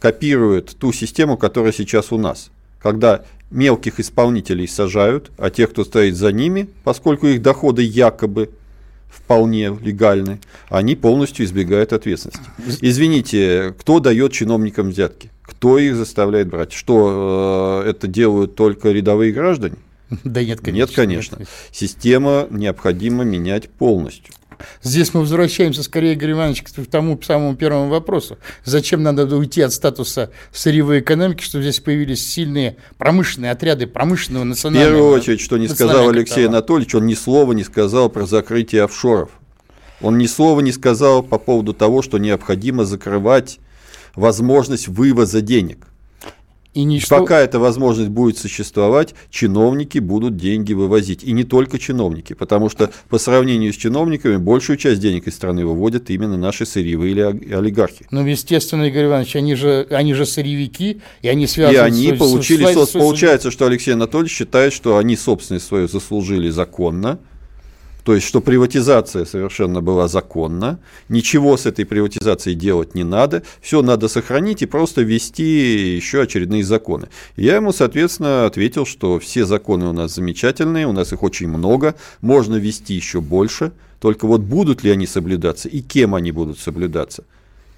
копирует 0.00 0.76
ту 0.76 0.92
систему, 0.92 1.36
которая 1.36 1.72
сейчас 1.72 2.10
у 2.10 2.18
нас 2.18 2.50
когда 2.82 3.24
мелких 3.50 4.00
исполнителей 4.00 4.66
сажают, 4.66 5.30
а 5.38 5.50
тех, 5.50 5.70
кто 5.70 5.84
стоит 5.84 6.16
за 6.16 6.32
ними, 6.32 6.68
поскольку 6.84 7.26
их 7.26 7.42
доходы 7.42 7.82
якобы 7.82 8.50
вполне 9.08 9.76
легальны, 9.80 10.40
они 10.68 10.96
полностью 10.96 11.44
избегают 11.44 11.92
ответственности. 11.92 12.44
Извините, 12.80 13.74
кто 13.78 14.00
дает 14.00 14.32
чиновникам 14.32 14.88
взятки? 14.88 15.30
Кто 15.42 15.78
их 15.78 15.96
заставляет 15.96 16.48
брать? 16.48 16.72
Что 16.72 17.82
э, 17.84 17.90
это 17.90 18.06
делают 18.06 18.54
только 18.54 18.90
рядовые 18.90 19.32
граждане? 19.32 19.76
Да 20.24 20.42
нет, 20.44 20.60
конечно. 20.60 20.78
Нет, 20.78 20.94
конечно. 20.94 21.38
Система 21.70 22.46
необходимо 22.50 23.24
менять 23.24 23.68
полностью. 23.70 24.34
Здесь 24.82 25.12
мы 25.12 25.20
возвращаемся 25.20 25.82
скорее, 25.82 26.12
Игорь 26.12 26.32
Иванович, 26.32 26.62
к 26.62 26.86
тому 26.86 27.20
самому 27.20 27.56
первому 27.56 27.88
вопросу. 27.88 28.38
Зачем 28.64 29.02
надо 29.02 29.24
уйти 29.36 29.60
от 29.60 29.72
статуса 29.72 30.30
сырьевой 30.52 31.00
экономики, 31.00 31.42
чтобы 31.42 31.64
здесь 31.64 31.80
появились 31.80 32.24
сильные 32.24 32.76
промышленные 32.96 33.50
отряды 33.50 33.86
промышленного 33.88 34.44
национального... 34.44 34.90
В 34.90 34.94
первую 34.94 35.14
очередь, 35.14 35.40
что 35.40 35.58
не 35.58 35.66
сказал 35.68 36.10
Алексей 36.10 36.46
Анатольевич, 36.46 36.94
он 36.94 37.06
ни 37.06 37.14
слова 37.14 37.52
не 37.52 37.64
сказал 37.64 38.08
про 38.08 38.24
закрытие 38.26 38.84
офшоров. 38.84 39.30
Он 40.00 40.18
ни 40.18 40.26
слова 40.26 40.60
не 40.60 40.72
сказал 40.72 41.22
по 41.22 41.38
поводу 41.38 41.74
того, 41.74 42.02
что 42.02 42.18
необходимо 42.18 42.84
закрывать 42.84 43.58
возможность 44.14 44.88
вывоза 44.88 45.40
денег. 45.40 45.86
И 46.74 46.84
ничто... 46.84 47.18
Пока 47.18 47.40
эта 47.40 47.58
возможность 47.58 48.08
будет 48.08 48.38
существовать, 48.38 49.14
чиновники 49.30 49.98
будут 49.98 50.36
деньги 50.36 50.72
вывозить. 50.72 51.22
И 51.22 51.32
не 51.32 51.44
только 51.44 51.78
чиновники, 51.78 52.32
потому 52.32 52.70
что 52.70 52.90
по 53.08 53.18
сравнению 53.18 53.72
с 53.72 53.76
чиновниками 53.76 54.36
большую 54.36 54.78
часть 54.78 55.00
денег 55.00 55.26
из 55.26 55.34
страны 55.34 55.66
выводят 55.66 56.08
именно 56.08 56.38
наши 56.38 56.64
сырьевые 56.64 57.28
олигархи. 57.28 58.06
Ну, 58.10 58.26
естественно, 58.26 58.84
Игорь 58.84 59.06
Иванович, 59.06 59.36
они 59.36 59.54
же, 59.54 59.86
они 59.90 60.14
же 60.14 60.24
сырьевики, 60.24 61.02
и 61.20 61.28
они 61.28 61.46
связаны 61.46 61.76
И 61.76 61.78
они 61.78 62.14
с, 62.14 62.18
получили, 62.18 62.64
с, 62.64 62.90
с, 62.90 62.92
получается, 62.92 63.50
что 63.50 63.66
Алексей 63.66 63.92
Анатольевич 63.92 64.32
считает, 64.32 64.72
что 64.72 64.96
они 64.96 65.16
собственность 65.16 65.66
свою 65.66 65.88
заслужили 65.88 66.48
законно, 66.48 67.18
то 68.04 68.14
есть, 68.14 68.26
что 68.26 68.40
приватизация 68.40 69.24
совершенно 69.24 69.80
была 69.80 70.08
законна, 70.08 70.80
ничего 71.08 71.56
с 71.56 71.66
этой 71.66 71.84
приватизацией 71.84 72.56
делать 72.56 72.94
не 72.94 73.04
надо, 73.04 73.42
все 73.60 73.82
надо 73.82 74.08
сохранить 74.08 74.62
и 74.62 74.66
просто 74.66 75.02
ввести 75.02 75.94
еще 75.94 76.22
очередные 76.22 76.64
законы. 76.64 77.08
я 77.36 77.56
ему, 77.56 77.72
соответственно, 77.72 78.46
ответил, 78.46 78.86
что 78.86 79.20
все 79.20 79.44
законы 79.44 79.86
у 79.86 79.92
нас 79.92 80.14
замечательные, 80.14 80.86
у 80.86 80.92
нас 80.92 81.12
их 81.12 81.22
очень 81.22 81.48
много, 81.48 81.94
можно 82.20 82.56
ввести 82.56 82.94
еще 82.94 83.20
больше, 83.20 83.72
только 84.00 84.26
вот 84.26 84.40
будут 84.40 84.82
ли 84.82 84.90
они 84.90 85.06
соблюдаться 85.06 85.68
и 85.68 85.80
кем 85.80 86.16
они 86.16 86.32
будут 86.32 86.58
соблюдаться. 86.58 87.24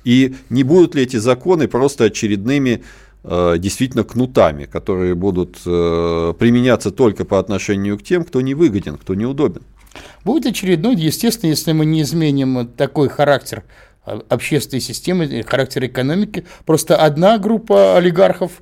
И 0.04 0.34
не 0.48 0.64
будут 0.64 0.94
ли 0.94 1.02
эти 1.02 1.16
законы 1.16 1.68
просто 1.68 2.04
очередными 2.04 2.82
э, 3.24 3.56
действительно 3.58 4.04
кнутами, 4.04 4.64
которые 4.64 5.14
будут 5.14 5.58
э, 5.66 6.34
применяться 6.38 6.90
только 6.90 7.26
по 7.26 7.38
отношению 7.38 7.98
к 7.98 8.02
тем, 8.02 8.24
кто 8.24 8.40
не 8.40 8.54
выгоден, 8.54 8.96
кто 8.96 9.14
неудобен. 9.14 9.62
Будет 10.24 10.46
очередной, 10.46 10.96
естественно, 10.96 11.50
если 11.50 11.72
мы 11.72 11.84
не 11.84 12.02
изменим 12.02 12.66
такой 12.66 13.08
характер 13.08 13.64
а, 14.04 14.22
общественной 14.28 14.80
системы, 14.80 15.44
характер 15.46 15.86
экономики, 15.86 16.44
просто 16.66 16.96
одна 16.96 17.38
группа 17.38 17.96
олигархов 17.96 18.52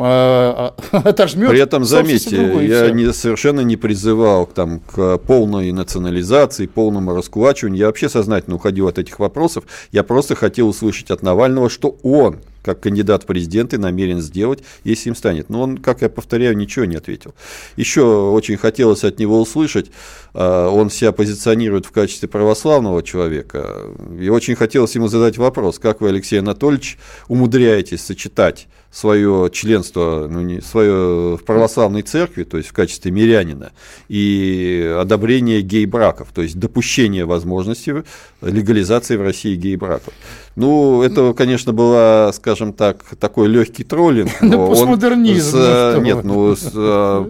а, 0.00 0.74
а, 0.92 0.96
отожмет. 1.08 1.50
При 1.50 1.60
этом, 1.60 1.84
заметьте, 1.84 2.36
я 2.66 2.90
не, 2.90 3.12
совершенно 3.12 3.60
не 3.60 3.76
призывал 3.76 4.46
там, 4.46 4.80
к 4.80 5.18
полной 5.18 5.72
национализации, 5.72 6.66
полному 6.66 7.14
раскулачиванию. 7.14 7.80
Я 7.80 7.86
вообще 7.86 8.08
сознательно 8.08 8.56
уходил 8.56 8.86
от 8.86 8.98
этих 8.98 9.18
вопросов. 9.18 9.64
Я 9.90 10.04
просто 10.04 10.36
хотел 10.36 10.68
услышать 10.68 11.10
от 11.10 11.22
Навального, 11.22 11.68
что 11.68 11.98
он 12.02 12.38
как 12.62 12.80
кандидат 12.80 13.24
в 13.24 13.26
президенты 13.26 13.78
намерен 13.78 14.20
сделать, 14.20 14.60
если 14.84 15.10
им 15.10 15.16
станет. 15.16 15.50
Но 15.50 15.62
он, 15.62 15.78
как 15.78 16.02
я 16.02 16.08
повторяю, 16.08 16.56
ничего 16.56 16.84
не 16.84 16.96
ответил. 16.96 17.34
Еще 17.76 18.02
очень 18.02 18.56
хотелось 18.56 19.04
от 19.04 19.18
него 19.18 19.40
услышать, 19.40 19.90
а, 20.34 20.68
он 20.68 20.90
себя 20.90 21.12
позиционирует 21.12 21.86
в 21.86 21.90
качестве 21.90 22.28
православного 22.28 23.02
человека, 23.02 23.82
и 24.20 24.28
очень 24.28 24.54
хотелось 24.54 24.94
ему 24.94 25.08
задать 25.08 25.38
вопрос, 25.38 25.78
как 25.78 26.00
вы, 26.00 26.08
Алексей 26.08 26.40
Анатольевич, 26.40 26.98
умудряетесь 27.28 28.02
сочетать 28.04 28.68
свое 28.90 29.50
членство 29.52 30.26
ну, 30.30 30.40
не, 30.40 30.60
свое 30.60 31.36
в 31.36 31.44
православной 31.44 32.02
церкви, 32.02 32.44
то 32.44 32.56
есть 32.56 32.70
в 32.70 32.72
качестве 32.72 33.10
мирянина, 33.10 33.72
и 34.08 34.96
одобрение 34.98 35.60
гей-браков, 35.60 36.28
то 36.34 36.42
есть 36.42 36.58
допущение 36.58 37.26
возможности 37.26 38.02
легализации 38.40 39.16
в 39.16 39.22
России 39.22 39.56
гей-браков. 39.56 40.14
Ну, 40.56 41.02
это, 41.02 41.34
конечно, 41.34 41.72
была, 41.72 42.32
скажем 42.32 42.47
так, 42.72 43.04
такой 43.18 43.48
легкий 43.48 43.84
троллинг. 43.84 44.30
Ну, 44.40 44.68
постмодернизм. 44.68 45.58
С, 45.58 45.92
ну, 45.96 46.02
нет, 46.02 46.24
ну, 46.24 46.56
с, 46.56 46.70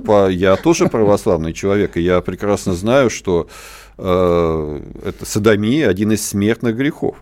по, 0.07 0.29
я 0.31 0.57
тоже 0.57 0.87
православный 0.89 1.53
человек, 1.53 1.97
и 1.97 2.01
я 2.01 2.21
прекрасно 2.21 2.75
знаю, 2.75 3.11
что 3.11 3.49
э, 3.97 4.81
это 5.05 5.27
садомия 5.27 5.89
один 5.89 6.13
из 6.13 6.27
смертных 6.27 6.77
грехов. 6.77 7.17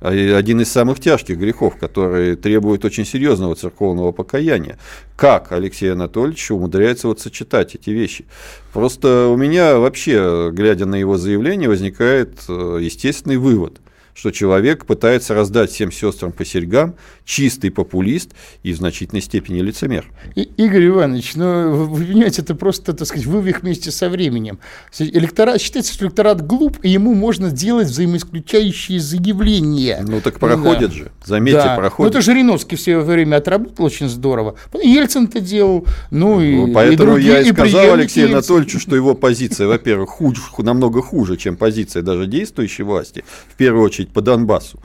А, 0.00 0.10
один 0.10 0.60
из 0.60 0.70
самых 0.70 1.00
тяжких 1.00 1.38
грехов, 1.38 1.76
который 1.76 2.36
требует 2.36 2.84
очень 2.84 3.04
серьезного 3.04 3.54
церковного 3.54 4.12
покаяния. 4.12 4.78
Как 5.16 5.52
Алексей 5.52 5.92
Анатольевич 5.92 6.50
умудряется 6.50 7.08
вот 7.08 7.20
сочетать 7.20 7.74
эти 7.74 7.90
вещи? 7.90 8.24
Просто 8.72 9.28
у 9.28 9.36
меня 9.36 9.78
вообще, 9.78 10.50
глядя 10.52 10.86
на 10.86 10.96
его 10.96 11.16
заявление, 11.16 11.68
возникает 11.68 12.40
э, 12.48 12.78
естественный 12.80 13.36
вывод– 13.36 13.80
что 14.18 14.32
человек 14.32 14.84
пытается 14.84 15.32
раздать 15.32 15.70
всем 15.70 15.92
сестрам 15.92 16.32
по 16.32 16.44
серьгам, 16.44 16.96
чистый 17.24 17.70
популист 17.70 18.32
и 18.64 18.72
в 18.72 18.76
значительной 18.76 19.22
степени 19.22 19.60
лицемер. 19.60 20.06
И, 20.34 20.42
Игорь 20.56 20.88
Иванович, 20.88 21.36
ну, 21.36 21.86
вы 21.86 22.04
понимаете, 22.04 22.42
это 22.42 22.56
просто, 22.56 22.94
так 22.94 23.06
сказать, 23.06 23.26
вывих 23.26 23.62
вместе 23.62 23.92
со 23.92 24.08
временем. 24.08 24.58
Электорат, 24.98 25.60
считается, 25.60 25.94
что 25.94 26.06
электорат 26.06 26.44
глуп, 26.44 26.78
и 26.82 26.88
ему 26.88 27.14
можно 27.14 27.52
делать 27.52 27.86
взаимоисключающие 27.86 28.98
заявления. 28.98 30.04
Ну, 30.04 30.20
так 30.20 30.40
проходит 30.40 30.90
да. 30.90 30.96
же, 30.96 31.12
заметьте, 31.24 31.62
да. 31.62 31.76
проходит. 31.76 32.12
Ну, 32.12 32.18
это 32.18 32.24
Жириновский 32.24 32.74
в 32.74 32.80
свое 32.80 33.00
время 33.00 33.36
отработал 33.36 33.84
очень 33.84 34.08
здорово. 34.08 34.56
Ельцин 34.82 35.26
это 35.26 35.40
делал, 35.40 35.86
ну, 36.10 36.40
и 36.40 36.56
ну, 36.56 36.72
Поэтому 36.72 37.10
и 37.10 37.12
другие, 37.12 37.32
я 37.34 37.40
и 37.42 37.52
сказал 37.52 37.92
Алексею 37.92 38.30
Анатольевичу, 38.30 38.80
что 38.80 38.96
его 38.96 39.14
позиция, 39.14 39.68
во-первых, 39.68 40.10
хуже, 40.10 40.40
намного 40.58 41.02
хуже, 41.02 41.36
чем 41.36 41.56
позиция 41.56 42.02
даже 42.02 42.26
действующей 42.26 42.82
власти, 42.82 43.24
в 43.48 43.54
первую 43.54 43.84
очередь 43.84 44.07
по 44.12 44.20
Донбассу. 44.20 44.80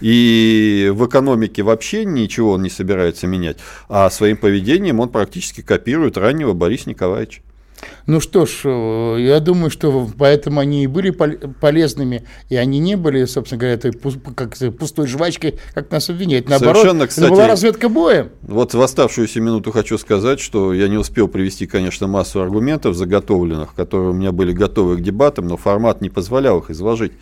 И 0.00 0.90
в 0.92 1.06
экономике 1.06 1.62
вообще 1.62 2.04
ничего 2.04 2.52
он 2.52 2.62
не 2.62 2.70
собирается 2.70 3.28
менять, 3.28 3.58
а 3.88 4.10
своим 4.10 4.36
поведением 4.36 4.98
он 4.98 5.08
практически 5.08 5.60
копирует 5.60 6.16
раннего 6.16 6.54
Бориса 6.54 6.88
Николаевича. 6.88 7.42
Ну 8.06 8.20
что 8.20 8.46
ж, 8.46 8.62
э, 8.64 9.16
я 9.20 9.40
думаю, 9.40 9.70
что 9.70 10.08
поэтому 10.18 10.60
они 10.60 10.84
и 10.84 10.86
были 10.86 11.10
полезными, 11.10 12.24
и 12.48 12.56
они 12.56 12.78
не 12.78 12.96
были, 12.96 13.24
собственно 13.26 13.60
говоря, 13.60 13.74
этой 13.74 13.92
как 13.92 14.56
пустой 14.78 15.06
жвачкой, 15.06 15.58
как 15.74 15.90
нас 15.90 16.10
обвиняют. 16.10 16.48
Наоборот, 16.48 16.76
Совершенно, 16.78 17.06
кстати, 17.06 17.26
это 17.26 17.34
была 17.34 17.48
разведка 17.48 17.88
боем. 17.88 18.30
Вот 18.42 18.74
в 18.74 18.80
оставшуюся 18.80 19.40
минуту 19.40 19.70
хочу 19.70 19.98
сказать, 19.98 20.40
что 20.40 20.72
я 20.74 20.88
не 20.88 20.96
успел 20.96 21.28
привести, 21.28 21.66
конечно, 21.66 22.06
массу 22.06 22.40
аргументов 22.40 22.96
заготовленных, 22.96 23.74
которые 23.74 24.10
у 24.10 24.14
меня 24.14 24.32
были 24.32 24.52
готовы 24.52 24.96
к 24.96 25.00
дебатам, 25.00 25.46
но 25.46 25.56
формат 25.56 26.00
не 26.00 26.10
позволял 26.10 26.58
их 26.58 26.70
изложить. 26.70 27.12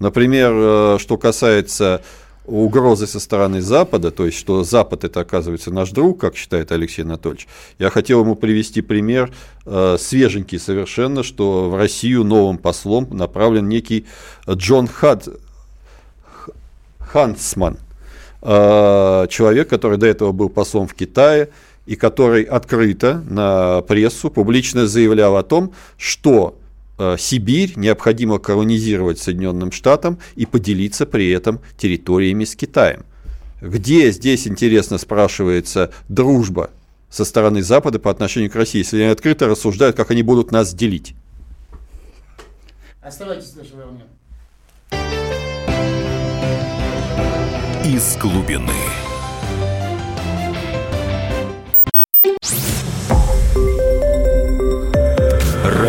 Например, 0.00 0.52
э, 0.54 0.96
что 0.98 1.16
касается 1.18 2.02
угрозы 2.46 3.06
со 3.06 3.20
стороны 3.20 3.60
Запада, 3.60 4.10
то 4.10 4.26
есть 4.26 4.38
что 4.38 4.64
Запад 4.64 5.04
это 5.04 5.20
оказывается 5.20 5.70
наш 5.70 5.90
друг, 5.90 6.20
как 6.20 6.36
считает 6.36 6.72
Алексей 6.72 7.02
Анатольевич, 7.02 7.46
я 7.78 7.90
хотел 7.90 8.22
ему 8.22 8.34
привести 8.34 8.80
пример 8.80 9.30
э, 9.66 9.96
свеженький 10.00 10.58
совершенно, 10.58 11.22
что 11.22 11.70
в 11.70 11.76
Россию 11.76 12.24
новым 12.24 12.58
послом 12.58 13.08
направлен 13.10 13.68
некий 13.68 14.06
Джон 14.48 14.88
Хад, 14.88 15.28
Хансман. 16.98 17.76
э, 18.42 19.26
человек, 19.28 19.68
который 19.68 19.98
до 19.98 20.06
этого 20.06 20.32
был 20.32 20.48
послом 20.48 20.88
в 20.88 20.94
Китае, 20.94 21.50
и 21.86 21.96
который 21.96 22.44
открыто 22.44 23.22
на 23.28 23.82
прессу 23.82 24.30
публично 24.30 24.86
заявлял 24.86 25.36
о 25.36 25.42
том, 25.42 25.72
что 25.98 26.56
Сибирь 27.18 27.72
необходимо 27.76 28.38
колонизировать 28.38 29.18
Соединенным 29.18 29.72
Штатам 29.72 30.18
и 30.36 30.44
поделиться 30.46 31.06
при 31.06 31.30
этом 31.30 31.60
территориями 31.78 32.44
с 32.44 32.54
Китаем. 32.54 33.04
Где 33.60 34.10
здесь, 34.10 34.46
интересно, 34.46 34.98
спрашивается, 34.98 35.92
дружба 36.08 36.70
со 37.08 37.24
стороны 37.24 37.62
Запада 37.62 37.98
по 37.98 38.10
отношению 38.10 38.50
к 38.50 38.54
России, 38.54 38.78
если 38.78 38.98
они 39.02 39.10
открыто 39.10 39.48
рассуждают, 39.48 39.96
как 39.96 40.10
они 40.10 40.22
будут 40.22 40.52
нас 40.52 40.72
делить? 40.72 41.14
Оставайтесь 43.02 43.54
на 43.54 43.64
волне. 43.82 44.04
Из 47.84 48.16
глубины. 48.18 48.70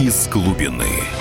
Из 0.00 0.28
глубины. 0.28 1.19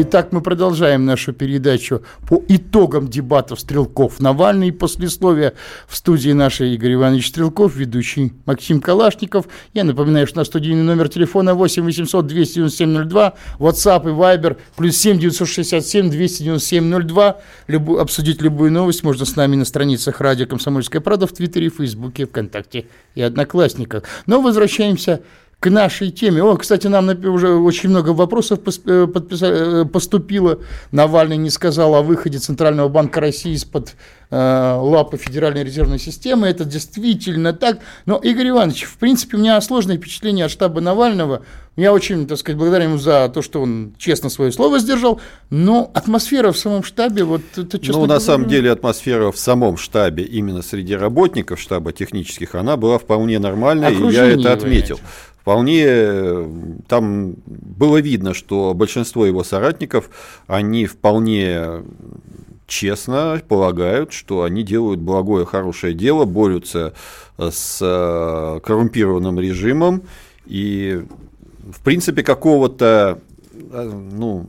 Итак, 0.00 0.30
мы 0.30 0.42
продолжаем 0.42 1.06
нашу 1.06 1.32
передачу 1.32 2.02
по 2.28 2.40
итогам 2.46 3.08
дебатов 3.08 3.58
Стрелков 3.58 4.20
Навальный. 4.20 4.70
Послесловие 4.70 5.54
в 5.88 5.96
студии 5.96 6.30
нашей 6.30 6.74
Игорь 6.74 6.94
Иванович 6.94 7.30
Стрелков, 7.30 7.74
ведущий 7.74 8.32
Максим 8.46 8.80
Калашников. 8.80 9.48
Я 9.74 9.82
напоминаю, 9.82 10.28
что 10.28 10.38
на 10.38 10.44
студийный 10.44 10.84
номер 10.84 11.08
телефона 11.08 11.54
8 11.54 11.82
800 11.82 12.26
297 12.28 13.08
02, 13.08 13.34
WhatsApp 13.58 14.02
и 14.04 14.12
Viber 14.12 14.58
плюс 14.76 14.96
7 14.98 15.18
967 15.18 16.10
297 16.10 17.08
02. 17.08 17.40
Любу, 17.66 17.98
обсудить 17.98 18.40
любую 18.40 18.70
новость 18.70 19.02
можно 19.02 19.24
с 19.24 19.34
нами 19.34 19.56
на 19.56 19.64
страницах 19.64 20.20
радио 20.20 20.46
«Комсомольская 20.46 21.00
правда» 21.00 21.26
в 21.26 21.32
Твиттере, 21.32 21.70
Фейсбуке, 21.70 22.26
ВКонтакте 22.26 22.86
и 23.16 23.22
Одноклассниках. 23.22 24.04
Но 24.26 24.40
возвращаемся 24.40 25.22
нашей 25.66 26.10
теме. 26.10 26.42
О, 26.42 26.56
кстати, 26.56 26.86
нам 26.86 27.08
уже 27.08 27.48
очень 27.54 27.88
много 27.90 28.10
вопросов 28.10 28.60
э, 28.86 29.06
э, 29.40 29.84
поступило. 29.84 30.60
Навальный 30.92 31.36
не 31.36 31.50
сказал 31.50 31.96
о 31.96 32.02
выходе 32.02 32.38
Центрального 32.38 32.88
банка 32.88 33.20
России 33.20 33.54
из-под 33.54 33.96
э, 34.30 34.78
лапы 34.80 35.16
Федеральной 35.16 35.64
резервной 35.64 35.98
системы. 35.98 36.46
Это 36.46 36.64
действительно 36.64 37.52
так. 37.52 37.80
Но, 38.06 38.18
Игорь 38.18 38.50
Иванович, 38.50 38.84
в 38.84 38.98
принципе, 38.98 39.36
у 39.36 39.40
меня 39.40 39.60
сложное 39.60 39.96
впечатление 39.96 40.44
от 40.44 40.52
штаба 40.52 40.80
Навального. 40.80 41.42
Я 41.74 41.92
очень, 41.92 42.26
так 42.26 42.38
сказать, 42.38 42.58
благодарен 42.58 42.90
ему 42.90 42.98
за 42.98 43.28
то, 43.28 43.42
что 43.42 43.60
он 43.60 43.94
честно 43.98 44.30
свое 44.30 44.52
слово 44.52 44.78
сдержал. 44.78 45.20
Но 45.50 45.90
атмосфера 45.92 46.52
в 46.52 46.58
самом 46.58 46.84
штабе, 46.84 47.24
вот 47.24 47.42
это 47.56 47.78
честно 47.80 48.02
Ну, 48.02 48.06
на 48.06 48.20
самом 48.20 48.48
деле, 48.48 48.70
атмосфера 48.70 49.32
в 49.32 49.38
самом 49.38 49.76
штабе, 49.76 50.22
именно 50.22 50.62
среди 50.62 50.94
работников 50.94 51.60
штаба 51.60 51.92
технических, 51.92 52.54
она 52.54 52.76
была 52.76 52.98
вполне 52.98 53.40
нормальная, 53.40 53.90
и 53.90 54.12
я 54.12 54.26
это 54.26 54.52
отметил 54.52 55.00
вполне 55.48 56.46
там 56.88 57.36
было 57.46 57.96
видно, 58.02 58.34
что 58.34 58.74
большинство 58.74 59.24
его 59.24 59.42
соратников, 59.42 60.10
они 60.46 60.84
вполне 60.84 61.84
честно 62.66 63.40
полагают, 63.48 64.12
что 64.12 64.42
они 64.42 64.62
делают 64.62 65.00
благое, 65.00 65.46
хорошее 65.46 65.94
дело, 65.94 66.26
борются 66.26 66.92
с 67.38 67.78
э, 67.80 68.60
коррумпированным 68.62 69.40
режимом, 69.40 70.02
и, 70.44 71.06
в 71.72 71.82
принципе, 71.82 72.22
какого-то 72.22 73.18
э, 73.72 73.90
ну, 74.12 74.48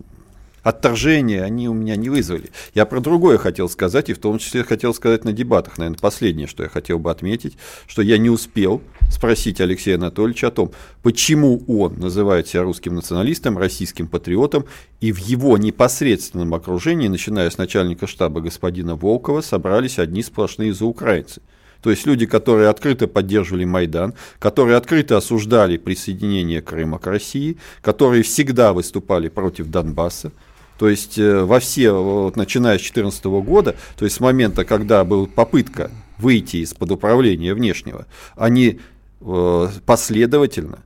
отторжения 0.63 1.43
они 1.43 1.69
у 1.69 1.73
меня 1.73 1.95
не 1.95 2.09
вызвали. 2.09 2.49
Я 2.73 2.85
про 2.85 2.99
другое 2.99 3.37
хотел 3.37 3.69
сказать, 3.69 4.09
и 4.09 4.13
в 4.13 4.19
том 4.19 4.39
числе 4.39 4.63
хотел 4.63 4.93
сказать 4.93 5.23
на 5.25 5.33
дебатах, 5.33 5.77
наверное, 5.77 5.99
последнее, 5.99 6.47
что 6.47 6.63
я 6.63 6.69
хотел 6.69 6.99
бы 6.99 7.11
отметить, 7.11 7.57
что 7.87 8.01
я 8.01 8.17
не 8.17 8.29
успел 8.29 8.81
спросить 9.11 9.61
Алексея 9.61 9.95
Анатольевича 9.95 10.47
о 10.47 10.51
том, 10.51 10.71
почему 11.03 11.63
он 11.67 11.99
называет 11.99 12.47
себя 12.47 12.63
русским 12.63 12.95
националистом, 12.95 13.57
российским 13.57 14.07
патриотом, 14.07 14.65
и 15.01 15.11
в 15.11 15.17
его 15.17 15.57
непосредственном 15.57 16.53
окружении, 16.53 17.07
начиная 17.07 17.49
с 17.49 17.57
начальника 17.57 18.07
штаба 18.07 18.41
господина 18.41 18.95
Волкова, 18.95 19.41
собрались 19.41 19.99
одни 19.99 20.23
сплошные 20.23 20.73
заукраинцы. 20.73 21.41
То 21.81 21.89
есть 21.91 22.05
люди, 22.05 22.25
которые 22.25 22.69
открыто 22.69 23.07
поддерживали 23.07 23.63
Майдан, 23.63 24.13
которые 24.37 24.75
открыто 24.75 25.17
осуждали 25.17 25.77
присоединение 25.77 26.61
Крыма 26.61 26.99
к 26.99 27.07
России, 27.07 27.57
которые 27.81 28.23
всегда 28.23 28.73
выступали 28.73 29.29
против 29.29 29.67
Донбасса, 29.67 30.31
то 30.79 30.87
есть 30.87 31.19
э, 31.19 31.43
во 31.43 31.59
все, 31.59 31.91
вот, 31.91 32.37
начиная 32.37 32.77
с 32.77 32.81
2014 32.81 33.25
года, 33.25 33.75
то 33.97 34.05
есть 34.05 34.15
с 34.15 34.19
момента, 34.21 34.63
когда 34.63 35.03
была 35.03 35.27
попытка 35.27 35.91
выйти 36.17 36.57
из-под 36.57 36.91
управления 36.91 37.53
внешнего, 37.53 38.07
они 38.37 38.79
э, 39.19 39.67
последовательно 39.85 40.79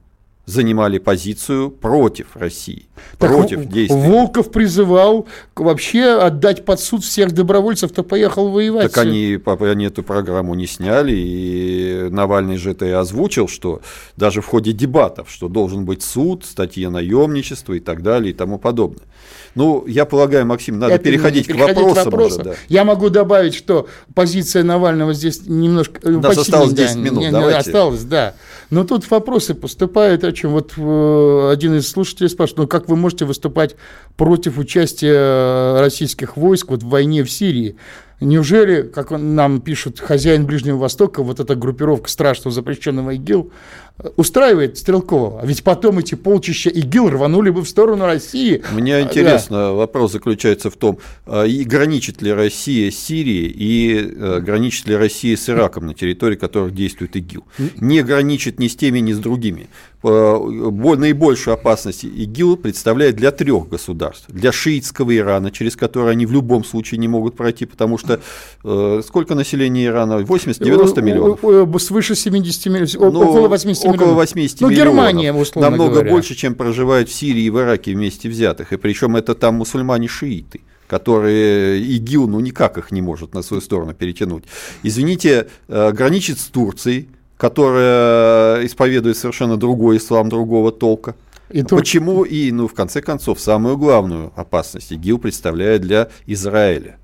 занимали 0.45 0.97
позицию 0.97 1.71
против 1.71 2.35
России, 2.35 2.87
так 3.17 3.29
против 3.29 3.65
действий. 3.65 4.09
Волков 4.09 4.51
призывал 4.51 5.25
вообще 5.55 6.19
отдать 6.19 6.65
под 6.65 6.81
суд 6.81 7.03
всех 7.03 7.31
добровольцев, 7.31 7.91
кто 7.91 8.03
поехал 8.03 8.49
воевать. 8.49 8.91
Так 8.91 9.05
они, 9.05 9.39
они 9.45 9.85
эту 9.85 10.03
программу 10.03 10.53
не 10.53 10.67
сняли, 10.67 11.13
и 11.15 12.07
Навальный 12.09 12.57
же 12.57 12.71
это 12.71 12.85
и 12.85 12.91
озвучил, 12.91 13.47
что 13.47 13.81
даже 14.17 14.41
в 14.41 14.45
ходе 14.45 14.73
дебатов, 14.73 15.29
что 15.29 15.47
должен 15.47 15.85
быть 15.85 16.03
суд, 16.03 16.45
статья 16.45 16.89
наемничества 16.89 17.73
и 17.73 17.79
так 17.79 18.03
далее 18.03 18.31
и 18.31 18.33
тому 18.33 18.59
подобное. 18.59 19.05
Ну, 19.55 19.85
я 19.87 20.05
полагаю, 20.05 20.45
Максим, 20.45 20.79
надо 20.79 20.95
Это 20.95 21.03
переходить, 21.03 21.47
к 21.47 21.55
вопросам. 21.55 22.11
К 22.11 22.17
уже, 22.17 22.37
да. 22.43 22.53
Я 22.69 22.83
могу 22.83 23.09
добавить, 23.09 23.53
что 23.53 23.87
позиция 24.15 24.63
Навального 24.63 25.13
здесь 25.13 25.45
немножко... 25.45 25.99
У 26.07 26.19
нас 26.19 26.37
осталось 26.37 26.73
10 26.73 26.95
минут, 26.97 27.19
не, 27.19 27.31
давайте. 27.31 27.59
Осталось, 27.59 28.03
да. 28.03 28.33
Но 28.71 28.83
тут 28.83 29.09
вопросы 29.11 29.53
поступают, 29.53 30.23
чем 30.34 30.51
вот 30.51 30.73
э, 30.77 31.49
один 31.51 31.75
из 31.75 31.89
слушателей 31.89 32.29
спрашивает, 32.29 32.59
ну 32.59 32.67
как 32.67 32.89
вы 32.89 32.95
можете 32.95 33.25
выступать 33.25 33.75
против 34.17 34.57
участия 34.57 35.79
российских 35.79 36.38
войск 36.38 36.69
вот 36.69 36.84
в 36.84 36.89
войне 36.89 37.23
в 37.23 37.31
Сирии? 37.31 37.77
Неужели, 38.20 38.84
как 38.84 39.11
он 39.11 39.36
нам 39.36 39.59
пишет, 39.59 39.99
хозяин 39.99 40.45
Ближнего 40.45 40.78
Востока, 40.78 41.24
вот 41.24 41.39
эта 41.39 41.55
группировка 41.55 42.09
страшного 42.09 42.53
запрещенного 42.53 43.11
ИГИЛ, 43.16 43.51
устраивает 44.16 44.78
Стрелкова? 44.78 45.41
А 45.41 45.45
ведь 45.45 45.64
потом 45.64 45.99
эти 45.99 46.16
полчища 46.16 46.70
ИГИЛ 46.70 47.09
рванули 47.09 47.49
бы 47.49 47.61
в 47.61 47.70
сторону 47.70 48.05
России. 48.05 48.64
Мне 48.72 49.01
интересно, 49.01 49.57
да. 49.57 49.72
вопрос 49.74 50.14
заключается 50.14 50.70
в 50.70 50.76
том, 50.78 50.99
а, 51.26 51.43
и 51.43 51.64
граничит 51.64 52.22
ли 52.22 52.32
Россия 52.32 52.91
с 52.91 52.95
Сирией 52.95 53.47
и 53.47 53.97
э, 53.97 54.39
граничит 54.39 54.88
ли 54.88 54.95
Россия 54.95 55.36
с 55.36 55.49
Ираком, 55.49 55.88
на 55.88 55.93
территории 55.93 56.36
которых 56.36 56.74
действует 56.74 57.16
ИГИЛ. 57.16 57.43
Не 57.80 58.03
граничит 58.03 58.59
ни 58.59 58.68
с 58.68 58.76
теми, 58.76 58.99
ни 58.99 59.14
с 59.14 59.20
другими. 59.20 59.68
Наибольшую 60.03 61.53
опасность 61.53 62.03
ИГИЛ 62.03 62.57
представляет 62.57 63.16
для 63.16 63.32
трех 63.32 63.70
государств. 63.70 64.26
Для 64.28 64.51
шиитского 64.51 65.16
Ирана, 65.16 65.49
через 65.49 65.76
который 65.78 66.11
они 66.11 66.26
в 66.26 66.32
любом 66.32 66.66
случае 66.66 66.99
не 66.99 67.07
могут 67.07 67.38
пройти, 67.38 67.66
потому 67.66 67.97
что 67.97 68.02
э, 68.63 69.01
сколько 69.05 69.35
населения 69.35 69.85
Ирана? 69.85 70.21
80-90 70.21 71.01
миллионов? 71.01 71.81
Свыше 71.81 72.15
70 72.15 72.65
миллионов, 72.67 73.13
ну, 73.13 73.29
около 73.29 73.47
80 73.47 73.83
миллионов. 73.83 74.01
Около 74.01 74.13
80 74.15 74.61
ну, 74.61 74.69
миллионов. 74.69 74.93
Германия, 74.93 75.33
условно 75.33 75.69
Намного 75.69 75.93
говоря. 75.93 76.11
больше, 76.11 76.35
чем 76.35 76.55
проживают 76.55 77.09
в 77.09 77.13
Сирии 77.13 77.43
и 77.43 77.49
в 77.49 77.59
Ираке 77.59 77.93
вместе 77.93 78.29
взятых. 78.29 78.73
И 78.73 78.77
причем 78.77 79.15
это 79.15 79.35
там 79.35 79.61
мусульмане-шииты 79.61 80.61
которые 80.85 81.81
ИГИЛ, 81.81 82.27
ну 82.27 82.39
никак 82.39 82.77
их 82.77 82.91
не 82.91 83.01
может 83.01 83.33
на 83.33 83.41
свою 83.41 83.61
сторону 83.61 83.95
перетянуть. 83.95 84.43
Извините, 84.83 85.47
э, 85.67 85.91
граничит 85.91 86.37
с 86.37 86.45
Турцией, 86.45 87.07
которая 87.37 88.63
исповедует 88.65 89.17
совершенно 89.17 89.57
другой 89.57 89.97
ислам, 89.97 90.29
другого 90.29 90.71
толка. 90.71 91.15
И 91.49 91.63
Почему 91.63 92.23
и, 92.23 92.51
ну, 92.51 92.67
в 92.67 92.73
конце 92.73 93.01
концов, 93.01 93.39
самую 93.39 93.77
главную 93.77 94.31
опасность 94.35 94.91
ИГИЛ 94.91 95.19
представляет 95.19 95.81
для 95.81 96.09
Израиля. 96.25 96.97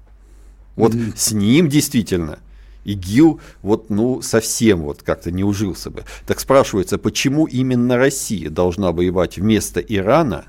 Вот 0.79 0.93
mm-hmm. 0.93 1.13
с 1.15 1.31
ним 1.31 1.69
действительно 1.69 2.39
ИГИЛ 2.85 3.39
вот, 3.61 3.89
ну, 3.89 4.21
совсем 4.21 4.81
вот 4.81 5.03
как-то 5.03 5.31
не 5.31 5.43
ужился 5.43 5.89
бы. 5.89 6.05
Так 6.25 6.39
спрашивается, 6.39 6.97
почему 6.97 7.45
именно 7.45 7.97
Россия 7.97 8.49
должна 8.49 8.91
воевать 8.91 9.37
вместо 9.37 9.79
Ирана, 9.81 10.45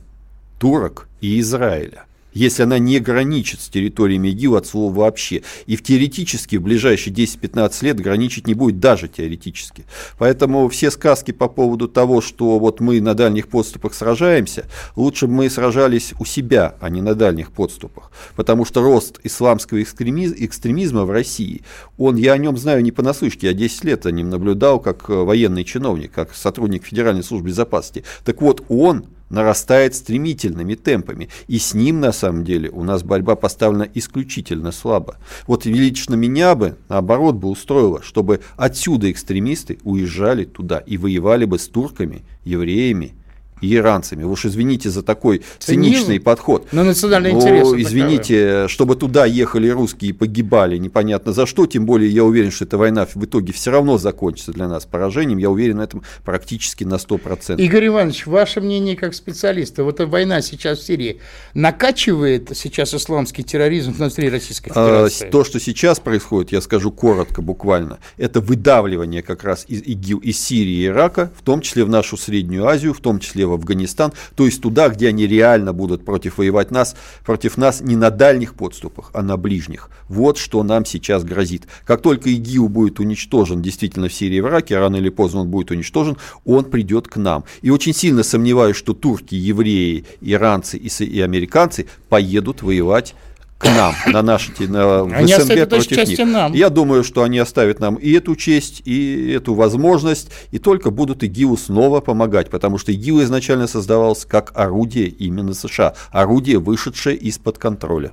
турок 0.58 1.08
и 1.20 1.40
Израиля? 1.40 2.04
Если 2.32 2.62
она 2.62 2.78
не 2.78 2.98
граничит 2.98 3.60
с 3.60 3.68
территориями 3.68 4.28
ИГИЛ 4.28 4.56
от 4.56 4.66
слова 4.66 4.92
вообще. 4.92 5.42
И 5.66 5.76
в 5.76 5.82
теоретически 5.82 6.56
в 6.56 6.62
ближайшие 6.62 7.14
10-15 7.14 7.84
лет 7.84 8.00
граничить 8.00 8.46
не 8.46 8.54
будет 8.54 8.80
даже 8.80 9.08
теоретически. 9.08 9.84
Поэтому 10.18 10.68
все 10.68 10.90
сказки 10.90 11.32
по 11.32 11.48
поводу 11.48 11.88
того, 11.88 12.20
что 12.20 12.58
вот 12.58 12.80
мы 12.80 13.00
на 13.00 13.14
дальних 13.14 13.48
подступах 13.48 13.94
сражаемся, 13.94 14.66
лучше 14.96 15.26
бы 15.26 15.34
мы 15.34 15.50
сражались 15.50 16.14
у 16.18 16.24
себя, 16.24 16.74
а 16.80 16.88
не 16.88 17.00
на 17.00 17.14
дальних 17.14 17.52
подступах. 17.52 18.10
Потому 18.36 18.64
что 18.64 18.82
рост 18.82 19.20
исламского 19.24 19.82
экстремизма 19.82 21.04
в 21.04 21.10
России, 21.10 21.62
он, 21.98 22.16
я 22.16 22.32
о 22.32 22.38
нем 22.38 22.56
знаю 22.56 22.82
не 22.82 22.92
понаслышке, 22.92 23.48
я 23.48 23.52
10 23.52 23.84
лет 23.84 24.06
о 24.06 24.10
нем 24.10 24.30
наблюдал 24.30 24.80
как 24.80 25.08
военный 25.08 25.64
чиновник, 25.64 26.12
как 26.12 26.34
сотрудник 26.34 26.84
Федеральной 26.84 27.22
службы 27.22 27.48
безопасности. 27.48 28.04
Так 28.24 28.40
вот, 28.40 28.64
он 28.68 29.06
нарастает 29.30 29.94
стремительными 29.94 30.74
темпами. 30.74 31.28
И 31.48 31.58
с 31.58 31.72
ним, 31.72 32.00
на 32.00 32.12
самом 32.12 32.44
деле, 32.44 32.68
у 32.70 32.84
нас 32.84 33.02
борьба 33.02 33.36
поставлена 33.36 33.88
исключительно 33.94 34.72
слабо. 34.72 35.16
Вот 35.46 35.64
лично 35.64 36.14
меня 36.14 36.54
бы, 36.54 36.76
наоборот, 36.88 37.36
бы 37.36 37.48
устроило, 37.48 38.02
чтобы 38.02 38.40
отсюда 38.56 39.10
экстремисты 39.10 39.78
уезжали 39.84 40.44
туда 40.44 40.78
и 40.78 40.98
воевали 40.98 41.44
бы 41.46 41.58
с 41.58 41.68
турками, 41.68 42.22
евреями 42.44 43.14
и 43.60 43.74
иранцами. 43.74 44.24
Вы 44.24 44.32
уж 44.32 44.46
извините 44.46 44.90
за 44.90 45.02
такой 45.02 45.42
Цинизм? 45.58 45.94
циничный 45.94 46.20
подход. 46.20 46.66
Но 46.72 46.84
национальный 46.84 47.32
интерес. 47.32 47.68
Извините, 47.74 48.46
таковы. 48.46 48.68
чтобы 48.68 48.96
туда 48.96 49.26
ехали 49.26 49.68
русские 49.68 50.10
и 50.10 50.12
погибали, 50.12 50.76
непонятно 50.76 51.32
за 51.32 51.46
что, 51.46 51.66
тем 51.66 51.86
более 51.86 52.10
я 52.10 52.24
уверен, 52.24 52.50
что 52.50 52.64
эта 52.64 52.78
война 52.78 53.06
в 53.06 53.24
итоге 53.24 53.52
все 53.52 53.70
равно 53.70 53.98
закончится 53.98 54.52
для 54.52 54.68
нас 54.68 54.86
поражением, 54.86 55.38
я 55.38 55.50
уверен 55.50 55.78
на 55.78 55.82
этом 55.82 56.02
практически 56.24 56.84
на 56.84 56.94
100%. 56.94 57.60
Игорь 57.60 57.88
Иванович, 57.88 58.26
ваше 58.26 58.60
мнение 58.60 58.96
как 58.96 59.14
специалиста, 59.14 59.84
вот 59.84 60.00
эта 60.00 60.06
война 60.06 60.40
сейчас 60.42 60.78
в 60.78 60.82
Сирии 60.86 61.20
накачивает 61.54 62.50
сейчас 62.54 62.94
исламский 62.94 63.42
терроризм 63.42 63.92
внутри 63.92 64.30
Российской 64.30 64.70
а, 64.70 64.72
Федерации? 64.74 65.28
А, 65.28 65.30
то, 65.30 65.44
что 65.44 65.60
сейчас 65.60 66.00
происходит, 66.00 66.52
я 66.52 66.60
скажу 66.60 66.90
коротко 66.90 67.42
буквально, 67.42 67.98
это 68.16 68.40
выдавливание 68.40 69.22
как 69.22 69.44
раз 69.44 69.64
из 69.68 69.82
ИГИЛ, 69.82 70.18
из 70.18 70.40
Сирии 70.40 70.84
и 70.84 70.86
Ирака, 70.86 71.32
в 71.36 71.42
том 71.42 71.60
числе 71.60 71.84
в 71.84 71.88
нашу 71.88 72.16
Среднюю 72.16 72.66
Азию, 72.66 72.94
в 72.94 73.00
том 73.00 73.18
числе 73.20 73.46
в 73.50 73.54
Афганистан, 73.54 74.12
то 74.34 74.46
есть 74.46 74.62
туда, 74.62 74.88
где 74.88 75.08
они 75.08 75.26
реально 75.26 75.72
будут 75.72 76.04
против 76.04 76.38
воевать 76.38 76.70
нас, 76.70 76.96
против 77.24 77.56
нас 77.56 77.80
не 77.80 77.96
на 77.96 78.10
дальних 78.10 78.54
подступах, 78.54 79.10
а 79.12 79.22
на 79.22 79.36
ближних. 79.36 79.90
Вот 80.08 80.38
что 80.38 80.62
нам 80.62 80.84
сейчас 80.84 81.24
грозит. 81.24 81.66
Как 81.84 82.02
только 82.02 82.30
ИГИЛ 82.30 82.68
будет 82.68 83.00
уничтожен 83.00 83.62
действительно 83.62 84.08
в 84.08 84.12
Сирии 84.12 84.36
и 84.36 84.40
в 84.40 84.46
Ираке, 84.46 84.78
рано 84.78 84.96
или 84.96 85.08
поздно 85.08 85.40
он 85.40 85.48
будет 85.48 85.70
уничтожен, 85.70 86.16
он 86.44 86.64
придет 86.64 87.08
к 87.08 87.16
нам. 87.16 87.44
И 87.62 87.70
очень 87.70 87.94
сильно 87.94 88.22
сомневаюсь, 88.22 88.76
что 88.76 88.94
турки, 88.94 89.34
евреи, 89.34 90.04
иранцы 90.20 90.78
и 90.78 91.20
американцы 91.20 91.86
поедут 92.08 92.62
воевать 92.62 93.14
к 93.60 93.64
нам, 93.66 93.94
на 94.06 94.22
наши, 94.22 94.52
на, 94.58 95.04
в 95.04 95.12
они 95.12 95.34
СНГ 95.34 95.68
против 95.68 96.08
них. 96.08 96.18
Нам. 96.18 96.54
Я 96.54 96.70
думаю, 96.70 97.04
что 97.04 97.22
они 97.22 97.38
оставят 97.38 97.78
нам 97.78 97.96
и 97.96 98.10
эту 98.12 98.34
честь, 98.34 98.80
и 98.86 99.32
эту 99.36 99.52
возможность, 99.52 100.30
и 100.50 100.58
только 100.58 100.90
будут 100.90 101.22
ИГИЛу 101.22 101.58
снова 101.58 102.00
помогать, 102.00 102.48
потому 102.48 102.78
что 102.78 102.90
ИГИЛ 102.90 103.24
изначально 103.24 103.66
создавался 103.66 104.26
как 104.26 104.52
орудие 104.54 105.08
именно 105.08 105.52
США, 105.52 105.92
орудие, 106.10 106.58
вышедшее 106.58 107.16
из-под 107.16 107.58
контроля. 107.58 108.12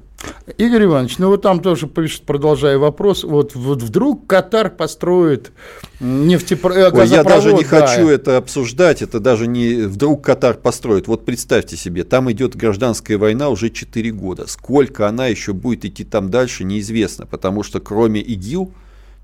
Игорь 0.58 0.86
Иванович, 0.86 1.20
ну 1.20 1.28
вот 1.28 1.44
там 1.44 1.60
тоже 1.60 1.88
пишет, 1.88 2.24
продолжая 2.24 2.78
вопрос, 2.78 3.24
вот, 3.24 3.54
вот 3.54 3.84
вдруг 3.84 4.26
Катар 4.26 4.72
построит 4.72 5.52
нефтепровод. 6.00 6.94
Ой, 6.94 7.08
я 7.08 7.24
даже 7.24 7.54
не 7.54 7.64
да. 7.64 7.86
хочу 7.86 8.08
это 8.08 8.38
обсуждать, 8.38 9.02
это 9.02 9.20
даже 9.20 9.46
не 9.46 9.84
вдруг 9.84 10.24
Катар 10.24 10.56
построит. 10.56 11.08
Вот 11.08 11.26
представьте 11.26 11.78
себе, 11.78 12.04
там 12.04 12.32
идет 12.32 12.56
гражданская 12.56 13.18
война 13.18 13.50
уже 13.50 13.70
4 13.70 14.12
года. 14.12 14.48
Сколько 14.48 15.08
она 15.08 15.28
еще 15.28 15.54
будет 15.54 15.86
идти 15.86 16.04
там 16.04 16.32
дальше, 16.32 16.64
неизвестно, 16.64 17.26
потому 17.28 17.62
что 17.62 17.80
кроме 17.80 18.22
ИГИЛ, 18.22 18.72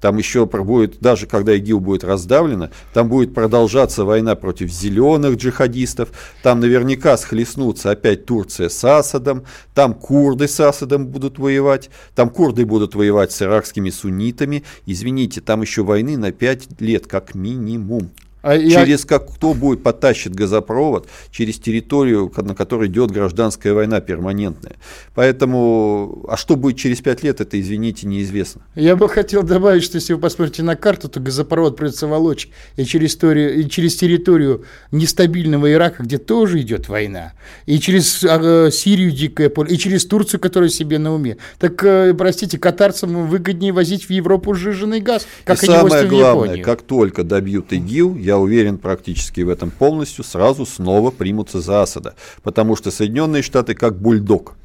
там 0.04 0.18
еще 0.18 0.46
будет, 0.46 1.00
даже 1.00 1.28
когда 1.28 1.56
ИГИЛ 1.56 1.80
будет 1.80 2.04
раздавлена, 2.04 2.72
там 2.94 3.08
будет 3.08 3.34
продолжаться 3.34 4.04
война 4.04 4.36
против 4.36 4.70
зеленых 4.70 5.38
джихадистов, 5.38 6.10
там 6.42 6.60
наверняка 6.60 7.16
схлестнутся 7.16 7.92
опять 7.92 8.26
Турция 8.26 8.68
с 8.68 8.84
Асадом, 8.84 9.46
там 9.74 9.94
курды 9.94 10.50
с 10.50 10.60
Асадом 10.60 11.08
будут 11.08 11.40
воевать, 11.40 11.90
там 12.16 12.30
курды 12.30 12.66
будут 12.66 12.96
воевать 12.96 13.32
с 13.32 13.42
иракскими 13.44 13.92
суннитами. 13.92 14.66
Извините, 14.86 15.40
там 15.40 15.62
еще 15.62 15.84
войны 15.84 16.18
на 16.18 16.34
5 16.34 16.82
лет 16.82 17.08
как 17.08 17.34
минимум. 17.34 18.12
А 18.44 18.60
через 18.60 19.02
я... 19.02 19.08
как 19.08 19.34
кто 19.34 19.54
будет 19.54 19.84
потащит 19.84 20.36
газопровод 20.36 21.08
через 21.32 21.60
территорию, 21.60 22.32
на 22.36 22.54
которой 22.54 22.90
идет 22.90 23.10
гражданская 23.10 23.74
война 23.74 24.02
перманентная. 24.02 24.76
Поэтому, 25.16 26.26
а 26.28 26.36
что 26.36 26.58
будет 26.58 26.78
через 26.78 27.00
пять 27.00 27.24
лет, 27.24 27.40
это, 27.40 27.60
извините, 27.60 28.06
неизвестно. 28.06 28.62
Я 28.76 28.98
бы 28.98 29.08
хотел 29.08 29.44
добавить, 29.44 29.84
что 29.84 29.96
если 29.96 30.14
вы 30.14 30.20
посмотрите 30.20 30.62
на 30.62 30.76
карту, 30.76 31.08
то 31.08 31.22
газопровод 31.22 31.78
придется 31.78 32.06
волочь 32.06 32.50
и 32.76 32.84
через, 32.84 33.14
историю, 33.14 33.56
и 33.56 33.70
через 33.70 33.96
территорию 33.96 34.66
нестабильного 34.92 35.72
Ирака, 35.72 36.04
где 36.04 36.18
тоже 36.18 36.62
идет 36.62 36.90
война, 36.90 37.34
и 37.66 37.80
через 37.80 38.24
э, 38.24 38.70
Сирию 38.72 39.12
дикое 39.12 39.50
поле, 39.50 39.74
и 39.74 39.78
через 39.78 40.06
Турцию, 40.06 40.40
которая 40.40 40.70
себе 40.70 41.00
на 41.00 41.14
уме. 41.14 41.38
Так, 41.60 41.84
э, 41.84 42.14
простите, 42.14 42.58
катарцам 42.58 43.28
выгоднее 43.28 43.72
возить 43.72 44.06
в 44.06 44.10
Европу 44.10 44.54
сжиженный 44.54 45.00
газ, 45.00 45.26
как 45.46 45.64
и 45.64 45.68
они 45.68 45.76
самое 45.76 46.08
главное, 46.08 46.58
как 46.62 46.82
только 46.82 47.24
добьют 47.24 47.72
ИГИЛ, 47.72 48.18
я 48.18 48.33
я 48.34 48.38
уверен 48.40 48.78
практически 48.78 49.42
в 49.42 49.50
этом 49.50 49.70
полностью, 49.70 50.24
сразу 50.24 50.66
снова 50.66 51.12
примутся 51.12 51.62
за 51.62 51.84
Асада. 51.84 52.16
Потому 52.42 52.76
что 52.76 52.92
Соединенные 52.92 53.44
Штаты 53.44 53.76
как 53.76 54.00
бульдог. 54.00 54.56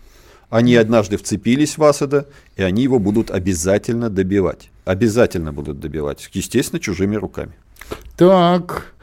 Они 0.49 0.75
однажды 0.77 1.19
вцепились 1.19 1.77
в 1.77 1.85
Асада, 1.85 2.27
и 2.57 2.62
они 2.62 2.83
его 2.83 2.99
будут 2.99 3.31
обязательно 3.31 4.09
добивать. 4.09 4.71
Обязательно 4.87 5.53
будут 5.53 5.81
добивать. 5.81 6.31
Естественно, 6.33 6.81
чужими 6.81 7.16
руками. 7.16 7.53
Так, 8.16 8.95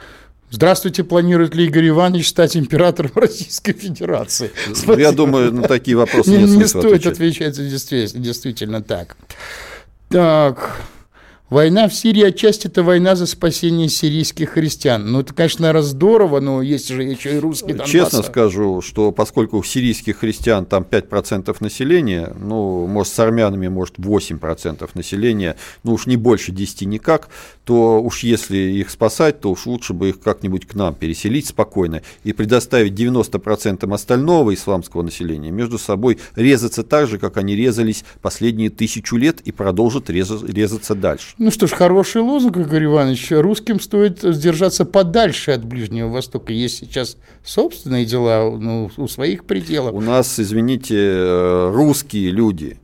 Здравствуйте, 0.51 1.03
планирует 1.03 1.53
ли 1.53 1.65
Игорь 1.65 1.89
Иванович 1.89 2.29
стать 2.29 2.55
императором 2.55 3.11
Российской 3.15 3.73
Федерации? 3.73 4.51
Спасибо. 4.67 4.99
Я 4.99 5.11
думаю, 5.11 5.51
на 5.51 5.67
такие 5.67 5.97
вопросы 5.97 6.29
не, 6.29 6.43
не 6.43 6.65
стоит 6.65 7.05
отвечать. 7.05 7.13
отвечать, 7.13 7.55
действительно, 7.57 8.23
действительно 8.23 8.81
так. 8.81 9.17
Так, 10.09 10.79
Война 11.51 11.87
в 11.87 11.93
Сирии 11.93 12.23
отчасти 12.23 12.65
это 12.65 12.81
война 12.81 13.15
за 13.15 13.27
спасение 13.27 13.87
сирийских 13.87 14.49
христиан. 14.51 15.11
Ну, 15.11 15.19
это, 15.19 15.31
конечно, 15.31 15.71
раз 15.71 15.85
здорово, 15.85 16.39
но 16.39 16.63
есть 16.63 16.87
же 16.87 17.03
еще 17.03 17.35
и 17.35 17.37
русские 17.37 17.75
Донбасса. 17.75 17.91
Честно 17.91 18.23
скажу, 18.23 18.81
что 18.81 19.11
поскольку 19.11 19.59
у 19.59 19.63
сирийских 19.63 20.17
христиан 20.17 20.65
там 20.65 20.81
5% 20.89 21.55
населения, 21.59 22.33
ну, 22.39 22.87
может, 22.87 23.13
с 23.13 23.19
армянами, 23.19 23.67
может, 23.67 23.99
8% 23.99 24.89
населения, 24.95 25.55
ну, 25.83 25.93
уж 25.93 26.07
не 26.07 26.17
больше 26.17 26.51
10 26.51 26.81
никак, 26.87 27.29
то 27.63 28.01
уж 28.01 28.23
если 28.23 28.57
их 28.57 28.89
спасать, 28.89 29.39
то 29.39 29.51
уж 29.51 29.67
лучше 29.67 29.93
бы 29.93 30.09
их 30.09 30.19
как-нибудь 30.19 30.65
к 30.65 30.73
нам 30.73 30.95
переселить 30.95 31.45
спокойно 31.45 32.01
и 32.23 32.33
предоставить 32.33 32.93
90% 32.93 33.93
остального 33.93 34.51
исламского 34.51 35.03
населения 35.03 35.51
между 35.51 35.77
собой 35.77 36.17
резаться 36.35 36.81
так 36.81 37.07
же, 37.07 37.19
как 37.19 37.37
они 37.37 37.55
резались 37.55 38.03
последние 38.23 38.71
тысячу 38.71 39.15
лет 39.15 39.41
и 39.41 39.51
продолжат 39.51 40.09
резаться 40.09 40.95
дальше. 40.95 41.34
Ну 41.37 41.51
что 41.51 41.67
ж, 41.67 41.71
хороший 41.71 42.21
лозунг, 42.21 42.55
Игорь 42.55 42.85
Иванович. 42.85 43.31
Русским 43.31 43.81
стоит 43.81 44.21
держаться 44.39 44.85
подальше 44.85 45.51
от 45.51 45.65
Ближнего 45.65 46.07
Востока. 46.07 46.53
Есть 46.53 46.77
сейчас 46.77 47.17
собственные 47.43 48.05
дела 48.05 48.49
ну, 48.57 48.89
у 48.95 49.07
своих 49.09 49.43
пределов. 49.43 49.93
У 49.93 49.99
нас, 49.99 50.39
извините, 50.39 50.95
э, 50.97 51.71
русские 51.73 52.31
люди 52.31 52.77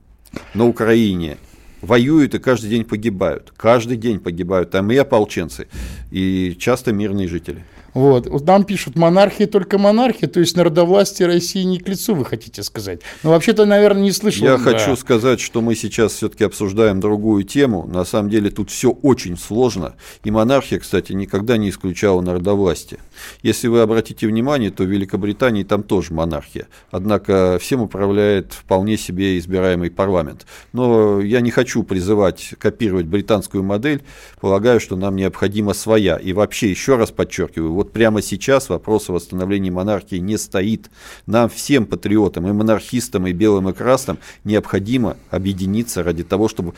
на 0.54 0.68
Украине 0.68 1.38
воюют 1.82 2.36
и 2.36 2.40
каждый 2.40 2.70
день 2.70 2.84
погибают. 2.84 3.54
Каждый 3.56 3.96
день 3.96 4.20
погибают. 4.20 4.72
Там 4.72 4.92
и 4.92 4.98
ополченцы, 4.98 5.70
и 6.12 6.54
часто 6.60 6.92
мирные 6.92 7.30
жители. 7.30 7.64
Вот. 7.94 8.28
вот 8.28 8.46
нам 8.46 8.64
пишут, 8.64 8.96
монархия 8.96 9.48
только 9.48 9.78
монархия, 9.78 10.30
то 10.30 10.40
есть 10.40 10.56
народовластие 10.56 11.28
России 11.28 11.64
не 11.64 11.80
к 11.80 11.88
лицу, 11.88 12.16
вы 12.16 12.26
хотите 12.26 12.64
сказать. 12.64 13.02
Но 13.24 13.32
вообще-то, 13.32 13.66
наверное, 13.66 14.04
не 14.04 14.12
слышал. 14.12 14.46
Я 14.46 14.58
да. 14.58 14.64
хочу 14.64 14.96
сказать, 14.96 15.40
что 15.40 15.62
мы 15.62 15.76
сейчас 15.76 16.14
все-таки 16.14 16.44
обсуждаем 16.44 17.00
другую 17.00 17.44
тему. 17.44 17.86
На 17.88 18.06
самом 18.06 18.30
деле 18.30 18.50
тут 18.50 18.70
все 18.70 18.92
очень 18.92 19.38
сложно. 19.38 19.96
И 20.24 20.32
монархия, 20.32 20.80
кстати, 20.80 21.14
никогда 21.14 21.58
не 21.58 21.70
исключала 21.70 22.22
народовластие. 22.22 23.00
Если 23.44 23.68
вы 23.68 23.82
обратите 23.82 24.28
внимание, 24.28 24.72
то 24.72 24.84
в 24.84 24.88
Великобритании 24.88 25.64
там 25.64 25.84
тоже 25.84 26.14
монархия. 26.14 26.68
Однако 26.92 27.58
всем 27.60 27.82
управляет 27.82 28.54
вполне 28.54 28.98
себе 28.98 29.38
избираемый 29.38 29.92
парламент. 29.92 30.46
Но 30.74 31.20
я 31.22 31.42
не 31.42 31.52
хочу 31.52 31.84
призывать 31.84 32.54
копировать 32.58 33.06
британскую 33.06 33.64
модель. 33.64 34.02
Полагаю, 34.40 34.80
что 34.80 34.96
нам 34.96 35.16
необходима 35.16 35.74
своя. 35.74 36.18
И 36.18 36.34
вообще, 36.34 36.70
еще 36.70 36.96
раз 36.96 37.12
подчеркиваю, 37.12 37.81
вот 37.82 37.92
прямо 37.92 38.22
сейчас 38.22 38.70
вопрос 38.70 39.10
о 39.10 39.14
восстановлении 39.14 39.72
монархии 39.72 40.18
не 40.18 40.38
стоит. 40.38 40.92
Нам 41.26 41.50
всем 41.50 41.88
патриотам, 41.88 42.48
и 42.48 42.52
монархистам, 42.52 43.26
и 43.26 43.34
белым, 43.34 43.70
и 43.70 43.74
красным 43.74 44.20
необходимо 44.44 45.18
объединиться 45.32 46.04
ради 46.04 46.24
того, 46.24 46.48
чтобы 46.48 46.74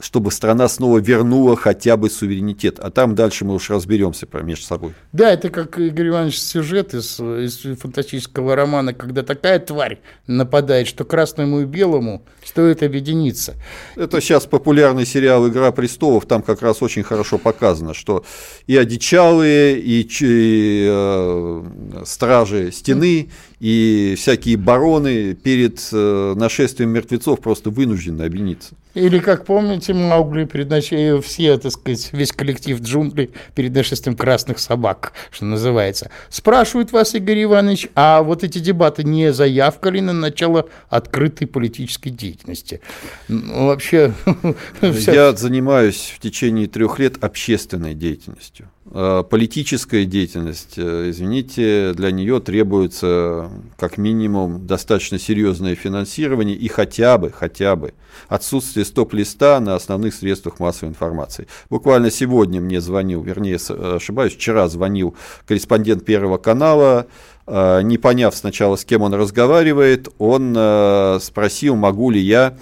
чтобы 0.00 0.30
страна 0.30 0.68
снова 0.68 0.98
вернула 0.98 1.56
хотя 1.56 1.96
бы 1.96 2.08
суверенитет. 2.08 2.78
А 2.78 2.90
там 2.90 3.14
дальше 3.14 3.44
мы 3.44 3.54
уж 3.54 3.70
разберемся 3.70 4.26
между 4.42 4.64
собой. 4.64 4.94
Да, 5.12 5.32
это 5.32 5.50
как 5.50 5.78
Игорь 5.78 6.08
Иванович 6.08 6.40
сюжет 6.40 6.94
из, 6.94 7.18
из 7.18 7.78
фантастического 7.78 8.54
романа, 8.54 8.94
когда 8.94 9.22
такая 9.22 9.58
тварь 9.58 9.98
нападает, 10.26 10.86
что 10.86 11.04
красному 11.04 11.62
и 11.62 11.64
белому 11.64 12.24
стоит 12.44 12.82
объединиться. 12.82 13.54
Это 13.96 14.20
сейчас 14.20 14.46
популярный 14.46 15.04
сериал 15.04 15.48
«Игра 15.48 15.72
престолов», 15.72 16.26
там 16.26 16.42
как 16.42 16.62
раз 16.62 16.82
очень 16.82 17.02
хорошо 17.02 17.38
показано, 17.38 17.92
что 17.92 18.24
и 18.66 18.76
одичалые, 18.76 19.78
и, 19.78 20.08
и 20.20 20.86
э, 20.88 22.02
стражи 22.04 22.70
стены, 22.72 23.30
и 23.60 24.14
всякие 24.16 24.56
бароны 24.56 25.34
перед 25.34 25.80
э, 25.92 26.34
нашествием 26.36 26.90
мертвецов 26.90 27.40
просто 27.40 27.70
вынуждены 27.70 28.22
объединиться. 28.22 28.74
Или, 28.94 29.18
как 29.18 29.44
помните, 29.44 29.94
Маугли 29.94 30.44
перед 30.44 30.70
нашей, 30.70 31.20
все, 31.20 31.56
так 31.58 31.72
сказать, 31.72 32.10
весь 32.12 32.32
коллектив 32.32 32.80
джунглей 32.80 33.30
перед 33.54 33.74
нашествием 33.74 34.16
красных 34.16 34.58
собак, 34.58 35.12
что 35.30 35.44
называется. 35.44 36.10
Спрашивают 36.30 36.92
вас, 36.92 37.14
Игорь 37.14 37.44
Иванович, 37.44 37.88
а 37.94 38.22
вот 38.22 38.44
эти 38.44 38.58
дебаты 38.58 39.04
не 39.04 39.32
заявка 39.32 39.90
ли 39.90 40.00
на 40.00 40.12
начало 40.12 40.68
открытой 40.88 41.46
политической 41.46 42.10
деятельности? 42.10 42.80
Ну, 43.28 43.66
вообще... 43.66 44.14
Я 44.82 45.32
занимаюсь 45.32 46.12
в 46.14 46.20
течение 46.20 46.66
трех 46.66 46.98
лет 46.98 47.22
общественной 47.22 47.94
деятельностью. 47.94 48.68
А 48.90 49.22
политическая 49.22 50.04
деятельность, 50.06 50.74
э, 50.78 51.10
извините, 51.10 51.92
для 51.92 52.10
нее 52.10 52.40
требуется 52.40 53.50
как 53.76 53.98
минимум 53.98 54.66
достаточно 54.66 55.18
серьезное 55.18 55.74
финансирование 55.74 56.56
и 56.56 56.68
хотя 56.68 57.18
бы, 57.18 57.30
хотя 57.30 57.76
бы 57.76 57.92
отсутствие 58.28 58.86
стоп-листа 58.86 59.60
на 59.60 59.74
основных 59.74 60.14
средствах 60.14 60.58
массовой 60.58 60.90
информации. 60.90 61.48
Буквально 61.68 62.10
сегодня 62.10 62.60
мне 62.60 62.80
звонил, 62.80 63.22
вернее, 63.22 63.56
ошибаюсь, 63.56 64.34
вчера 64.34 64.68
звонил 64.68 65.14
корреспондент 65.46 66.06
Первого 66.06 66.38
канала, 66.38 67.06
э, 67.46 67.82
не 67.82 67.98
поняв 67.98 68.34
сначала, 68.34 68.76
с 68.76 68.86
кем 68.86 69.02
он 69.02 69.12
разговаривает, 69.12 70.08
он 70.18 70.54
э, 70.56 71.18
спросил, 71.20 71.76
могу 71.76 72.10
ли 72.10 72.20
я 72.20 72.56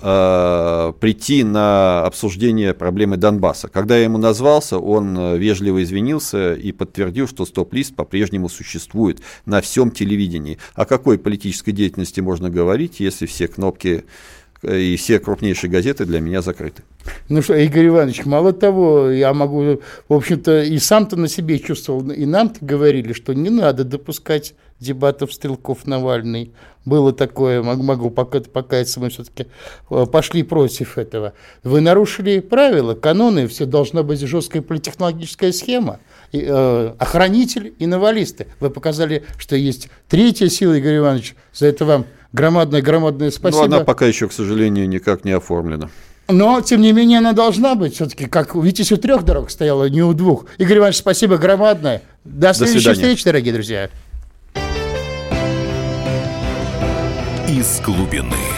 э, 0.00 0.92
прийти 1.00 1.44
на 1.44 2.04
обсуждение 2.04 2.74
проблемы 2.74 3.16
Донбасса. 3.16 3.68
Когда 3.68 3.96
я 3.96 4.04
ему 4.04 4.18
назвался, 4.18 4.78
он 4.78 5.36
вежливо 5.36 5.82
извинился 5.82 6.54
и 6.54 6.72
подтвердил, 6.72 7.28
что 7.28 7.44
стоп-лист 7.46 7.94
по-прежнему 7.94 8.48
существует 8.48 9.20
на 9.44 9.60
всем 9.60 9.90
телевидении. 9.90 10.58
О 10.74 10.84
какой 10.84 11.18
политической 11.18 11.72
деятельности 11.72 12.20
можно 12.20 12.50
говорить, 12.50 13.00
если 13.00 13.26
все 13.26 13.48
кнопки 13.48 14.04
и 14.62 14.96
все 14.96 15.18
крупнейшие 15.18 15.70
газеты 15.70 16.04
для 16.04 16.20
меня 16.20 16.42
закрыты. 16.42 16.82
Ну 17.28 17.42
что, 17.42 17.54
Игорь 17.54 17.88
Иванович, 17.88 18.24
мало 18.24 18.52
того, 18.52 19.10
я 19.10 19.32
могу, 19.32 19.80
в 20.08 20.12
общем-то, 20.12 20.62
и 20.62 20.78
сам-то 20.78 21.16
на 21.16 21.28
себе 21.28 21.58
чувствовал, 21.58 22.10
и 22.10 22.24
нам-то 22.24 22.64
говорили, 22.64 23.12
что 23.12 23.32
не 23.32 23.50
надо 23.50 23.84
допускать 23.84 24.54
дебатов 24.80 25.32
Стрелков-Навальный. 25.32 26.52
Было 26.84 27.12
такое, 27.12 27.62
могу, 27.62 28.10
пока 28.10 28.40
покаяться, 28.40 29.00
мы 29.00 29.08
все-таки 29.08 29.46
э, 29.90 30.06
пошли 30.06 30.44
против 30.44 30.98
этого. 30.98 31.32
Вы 31.64 31.80
нарушили 31.80 32.38
правила, 32.38 32.94
каноны, 32.94 33.48
все 33.48 33.66
должна 33.66 34.04
быть 34.04 34.20
жесткая 34.20 34.62
политтехнологическая 34.62 35.50
схема. 35.50 35.98
И, 36.30 36.44
э, 36.46 36.92
охранитель 36.98 37.74
и 37.78 37.86
навалисты. 37.86 38.46
Вы 38.60 38.70
показали, 38.70 39.24
что 39.36 39.56
есть 39.56 39.88
третья 40.08 40.48
сила, 40.48 40.74
Игорь 40.74 40.98
Иванович, 40.98 41.34
за 41.52 41.66
это 41.66 41.84
вам 41.84 42.06
громадное-громадное 42.32 43.30
спасибо. 43.30 43.66
Но 43.66 43.76
она 43.76 43.84
пока 43.84 44.06
еще, 44.06 44.28
к 44.28 44.32
сожалению, 44.32 44.88
никак 44.88 45.24
не 45.24 45.32
оформлена. 45.32 45.90
Но, 46.28 46.60
тем 46.60 46.80
не 46.80 46.92
менее, 46.92 47.18
она 47.18 47.32
должна 47.32 47.76
быть 47.76 47.94
все-таки, 47.94 48.26
как, 48.26 48.56
видите, 48.56 48.94
у 48.94 48.98
трех 48.98 49.24
дорог 49.24 49.50
стояла, 49.50 49.88
не 49.88 50.02
у 50.02 50.12
двух. 50.12 50.46
Игорь 50.58 50.78
Иванович, 50.78 50.98
спасибо 50.98 51.36
громадное. 51.36 52.02
До 52.24 52.52
следующей 52.52 52.86
До 52.88 52.94
встречи, 52.94 53.24
дорогие 53.24 53.52
друзья. 53.52 53.90
Из 57.48 57.80
глубины. 57.80 58.55